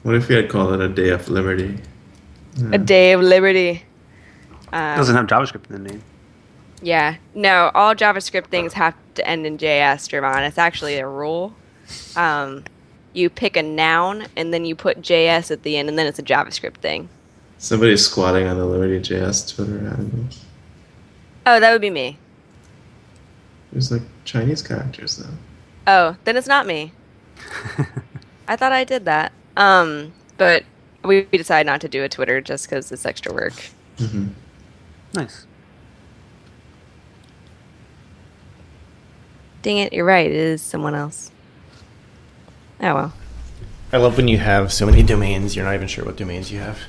What 0.03 0.15
if 0.15 0.27
we 0.27 0.35
had 0.35 0.49
called 0.49 0.73
it 0.73 0.81
a 0.81 0.89
day 0.89 1.09
of 1.09 1.29
liberty? 1.29 1.79
a 2.71 2.77
day 2.77 3.13
of 3.13 3.21
liberty. 3.21 3.69
It 3.69 4.73
Um, 4.73 4.97
doesn't 4.97 5.15
have 5.15 5.27
JavaScript 5.27 5.69
in 5.69 5.81
the 5.83 5.89
name. 5.91 6.03
Yeah, 6.81 7.15
no, 7.33 7.71
all 7.73 7.95
JavaScript 7.95 8.47
things 8.47 8.73
have 8.73 8.95
to 9.15 9.25
end 9.25 9.45
in 9.45 9.57
JS, 9.57 10.09
Javon. 10.09 10.45
It's 10.45 10.57
actually 10.57 10.97
a 10.97 11.07
rule. 11.07 11.55
Um, 12.17 12.65
you 13.13 13.29
pick 13.29 13.55
a 13.55 13.63
noun 13.63 14.25
and 14.35 14.53
then 14.53 14.65
you 14.65 14.75
put 14.75 15.01
JS 15.01 15.51
at 15.51 15.63
the 15.63 15.77
end, 15.77 15.87
and 15.87 15.97
then 15.97 16.05
it's 16.05 16.19
a 16.19 16.23
JavaScript 16.23 16.77
thing. 16.77 17.07
Somebody's 17.57 18.05
squatting 18.05 18.45
on 18.45 18.57
the 18.57 18.65
Liberty 18.65 18.99
JS 18.99 19.55
Twitter 19.55 19.79
handle. 19.79 20.25
Oh, 21.45 21.61
that 21.61 21.71
would 21.71 21.81
be 21.81 21.89
me. 21.89 22.17
There's 23.73 23.91
like 23.91 24.03
Chinese 24.23 24.61
characters 24.61 25.17
though. 25.17 25.33
Oh, 25.87 26.15
then 26.25 26.37
it's 26.37 26.47
not 26.47 26.67
me. 26.67 26.93
I 28.47 28.55
thought 28.55 28.71
I 28.71 28.83
did 28.83 29.05
that. 29.05 29.33
Um, 29.57 30.13
but 30.37 30.63
we, 31.03 31.27
we 31.31 31.37
decided 31.39 31.65
not 31.65 31.81
to 31.81 31.89
do 31.89 32.03
a 32.03 32.09
Twitter 32.09 32.39
just 32.39 32.69
because 32.69 32.91
it's 32.91 33.05
extra 33.05 33.33
work. 33.33 33.53
Mm-hmm. 33.97 34.27
Nice. 35.15 35.47
Dang 39.63 39.77
it, 39.77 39.91
you're 39.91 40.05
right. 40.05 40.27
It 40.27 40.33
is 40.33 40.61
someone 40.61 40.93
else. 40.93 41.31
Oh 42.79 42.93
well. 42.93 43.13
I 43.91 43.97
love 43.97 44.17
when 44.17 44.27
you 44.27 44.37
have 44.37 44.71
so 44.71 44.85
many 44.85 45.01
domains, 45.01 45.55
you're 45.55 45.65
not 45.65 45.73
even 45.73 45.87
sure 45.87 46.05
what 46.05 46.15
domains 46.15 46.51
you 46.51 46.59
have. 46.59 46.79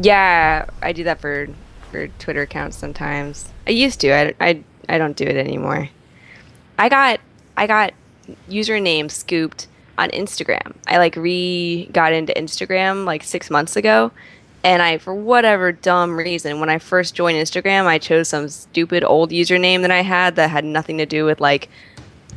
Yeah, 0.00 0.66
I 0.82 0.92
do 0.92 1.04
that 1.04 1.20
for 1.20 1.48
for 1.92 2.08
Twitter 2.08 2.42
accounts 2.42 2.76
sometimes. 2.76 3.52
I 3.68 3.70
used 3.70 4.00
to. 4.00 4.12
I, 4.12 4.34
I, 4.40 4.64
I 4.88 4.98
don't 4.98 5.16
do 5.16 5.24
it 5.24 5.36
anymore. 5.36 5.88
I 6.78 6.88
got 6.88 7.20
I 7.56 7.66
got 7.66 7.92
username 8.48 9.10
scooped 9.10 9.68
on 9.96 10.10
Instagram. 10.10 10.74
I 10.86 10.98
like 10.98 11.16
re 11.16 11.88
got 11.92 12.12
into 12.12 12.32
Instagram 12.34 13.04
like 13.04 13.22
6 13.22 13.50
months 13.50 13.76
ago 13.76 14.10
and 14.64 14.82
I 14.82 14.98
for 14.98 15.14
whatever 15.14 15.72
dumb 15.72 16.16
reason 16.16 16.60
when 16.60 16.70
I 16.70 16.78
first 16.78 17.14
joined 17.14 17.36
Instagram, 17.36 17.86
I 17.86 17.98
chose 17.98 18.28
some 18.28 18.48
stupid 18.48 19.04
old 19.04 19.30
username 19.30 19.82
that 19.82 19.90
I 19.90 20.02
had 20.02 20.36
that 20.36 20.50
had 20.50 20.64
nothing 20.64 20.98
to 20.98 21.06
do 21.06 21.24
with 21.24 21.40
like 21.40 21.68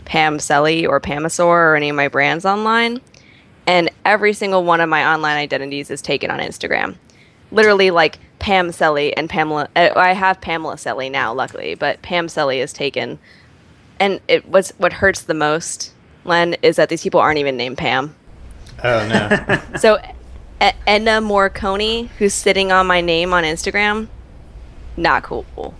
Pam 0.05 0.39
Selle 0.39 0.85
or 0.87 0.99
Pamasaur 0.99 1.45
or 1.45 1.75
any 1.75 1.89
of 1.89 1.95
my 1.95 2.07
brands 2.07 2.45
online. 2.45 3.01
And 3.65 3.89
every 4.05 4.31
single 4.31 4.63
one 4.63 4.79
of 4.79 4.87
my 4.87 5.13
online 5.13 5.35
identities 5.35 5.91
is 5.91 6.01
taken 6.01 6.31
on 6.31 6.39
Instagram 6.39 6.95
literally 7.51 7.91
like 7.91 8.19
Pam 8.47 8.71
Selle 8.71 9.11
and 9.17 9.29
Pamela. 9.29 9.67
uh, 9.75 9.89
I 9.93 10.13
have 10.13 10.39
Pamela 10.39 10.77
Selle 10.77 11.09
now, 11.09 11.33
luckily, 11.33 11.75
but 11.75 12.01
Pam 12.01 12.29
Selle 12.29 12.51
is 12.51 12.71
taken. 12.71 13.19
And 13.99 14.21
it 14.29 14.47
was 14.47 14.71
what 14.77 14.93
hurts 14.93 15.23
the 15.23 15.33
most, 15.33 15.91
Len, 16.23 16.55
is 16.61 16.77
that 16.77 16.87
these 16.87 17.03
people 17.03 17.19
aren't 17.19 17.39
even 17.39 17.57
named 17.57 17.77
Pam. 17.77 18.15
Oh 18.85 19.05
no. 19.05 19.61
So, 19.79 19.97
E- 20.61 20.71
Edna 20.87 21.19
Morcone, 21.19 22.07
who's 22.19 22.33
sitting 22.33 22.71
on 22.71 22.87
my 22.87 23.01
name 23.01 23.33
on 23.33 23.43
Instagram, 23.43 24.07
not 24.95 25.23
cool. 25.23 25.75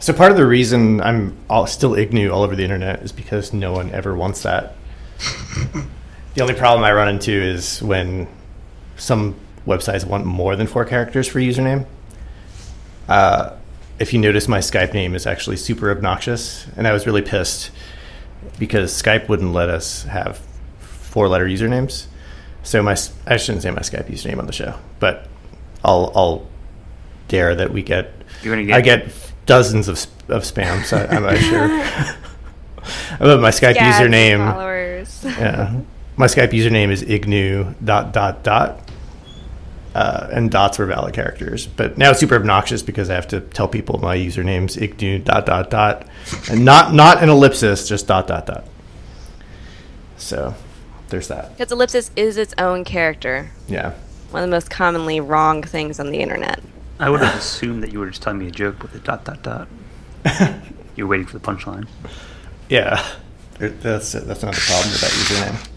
so 0.00 0.12
part 0.12 0.32
of 0.32 0.36
the 0.36 0.44
reason 0.44 1.00
I'm 1.02 1.36
all, 1.48 1.68
still 1.68 1.92
ignu 1.92 2.32
all 2.32 2.42
over 2.42 2.56
the 2.56 2.64
internet 2.64 3.00
is 3.00 3.12
because 3.12 3.52
no 3.52 3.70
one 3.70 3.92
ever 3.92 4.16
wants 4.16 4.42
that. 4.42 4.74
the 6.34 6.40
only 6.42 6.54
problem 6.54 6.82
I 6.82 6.90
run 6.90 7.08
into 7.08 7.30
is 7.30 7.80
when 7.80 8.26
some 8.96 9.36
websites 9.66 10.04
want 10.04 10.24
more 10.24 10.56
than 10.56 10.66
four 10.66 10.84
characters 10.84 11.28
for 11.28 11.38
username. 11.38 11.86
Uh, 13.08 13.54
if 13.98 14.12
you 14.12 14.18
notice, 14.18 14.48
my 14.48 14.58
Skype 14.58 14.94
name 14.94 15.14
is 15.14 15.26
actually 15.26 15.56
super 15.56 15.90
obnoxious, 15.90 16.66
and 16.76 16.88
I 16.88 16.92
was 16.92 17.06
really 17.06 17.22
pissed 17.22 17.70
because 18.58 18.92
Skype 18.92 19.28
wouldn't 19.28 19.52
let 19.52 19.68
us 19.68 20.04
have 20.04 20.40
four-letter 20.80 21.46
usernames. 21.46 22.06
So 22.62 22.82
my 22.82 22.96
I 23.26 23.36
shouldn't 23.36 23.62
say 23.62 23.70
my 23.70 23.80
Skype 23.80 24.08
username 24.08 24.38
on 24.38 24.46
the 24.46 24.52
show, 24.52 24.78
but 25.00 25.28
I'll 25.84 26.12
I'll 26.14 26.46
dare 27.28 27.54
that 27.56 27.72
we 27.72 27.82
get 27.82 28.12
You're 28.42 28.54
gonna 28.54 28.66
get. 28.66 28.76
I 28.76 28.80
get 28.80 29.32
dozens 29.46 29.88
of 29.88 29.98
sp- 29.98 30.30
of 30.30 30.42
spam, 30.42 30.84
so 30.84 30.96
I'm 31.10 31.22
not 31.22 31.38
sure. 31.38 31.68
but 33.18 33.40
my 33.40 33.50
Skype 33.50 33.74
Scads 33.74 33.98
username, 33.98 34.52
Followers. 34.52 35.20
yeah, 35.24 35.80
my 36.16 36.26
Skype 36.26 36.50
username 36.50 36.90
is 36.90 37.02
ignu 37.02 37.74
dot 37.84 38.12
dot 38.12 38.42
dot, 38.42 38.80
uh, 39.94 40.28
and 40.32 40.50
dots 40.50 40.78
were 40.78 40.86
valid 40.86 41.14
characters. 41.14 41.66
But 41.66 41.98
now 41.98 42.10
it's 42.10 42.20
super 42.20 42.36
obnoxious 42.36 42.82
because 42.82 43.10
I 43.10 43.14
have 43.14 43.28
to 43.28 43.40
tell 43.40 43.68
people 43.68 43.98
my 43.98 44.16
username's 44.16 44.76
ignu 44.76 45.22
dot 45.24 45.46
dot 45.46 45.70
dot, 45.70 46.06
and 46.50 46.64
not 46.64 46.94
not 46.94 47.22
an 47.22 47.28
ellipsis, 47.28 47.88
just 47.88 48.06
dot 48.06 48.26
dot 48.26 48.46
dot. 48.46 48.66
So 50.16 50.54
there's 51.08 51.28
that. 51.28 51.56
Because 51.56 51.72
ellipsis 51.72 52.10
is 52.16 52.36
its 52.36 52.54
own 52.58 52.84
character. 52.84 53.50
Yeah. 53.68 53.92
One 54.30 54.42
of 54.42 54.48
the 54.48 54.56
most 54.56 54.70
commonly 54.70 55.20
wrong 55.20 55.62
things 55.62 56.00
on 56.00 56.10
the 56.10 56.20
internet. 56.20 56.60
I 56.98 57.10
would 57.10 57.20
have 57.20 57.34
assumed 57.38 57.82
that 57.82 57.92
you 57.92 57.98
were 57.98 58.08
just 58.08 58.22
telling 58.22 58.38
me 58.38 58.48
a 58.48 58.50
joke 58.50 58.82
with 58.82 58.94
a 58.94 59.00
dot 59.00 59.24
dot 59.24 59.42
dot. 59.42 59.68
You're 60.96 61.06
waiting 61.06 61.26
for 61.26 61.38
the 61.38 61.44
punchline. 61.44 61.86
Yeah, 62.68 63.04
that's 63.58 64.12
that's 64.12 64.42
not 64.42 64.54
the 64.54 64.60
problem 64.60 64.90
with 64.90 65.00
that 65.00 65.10
username. 65.10 65.68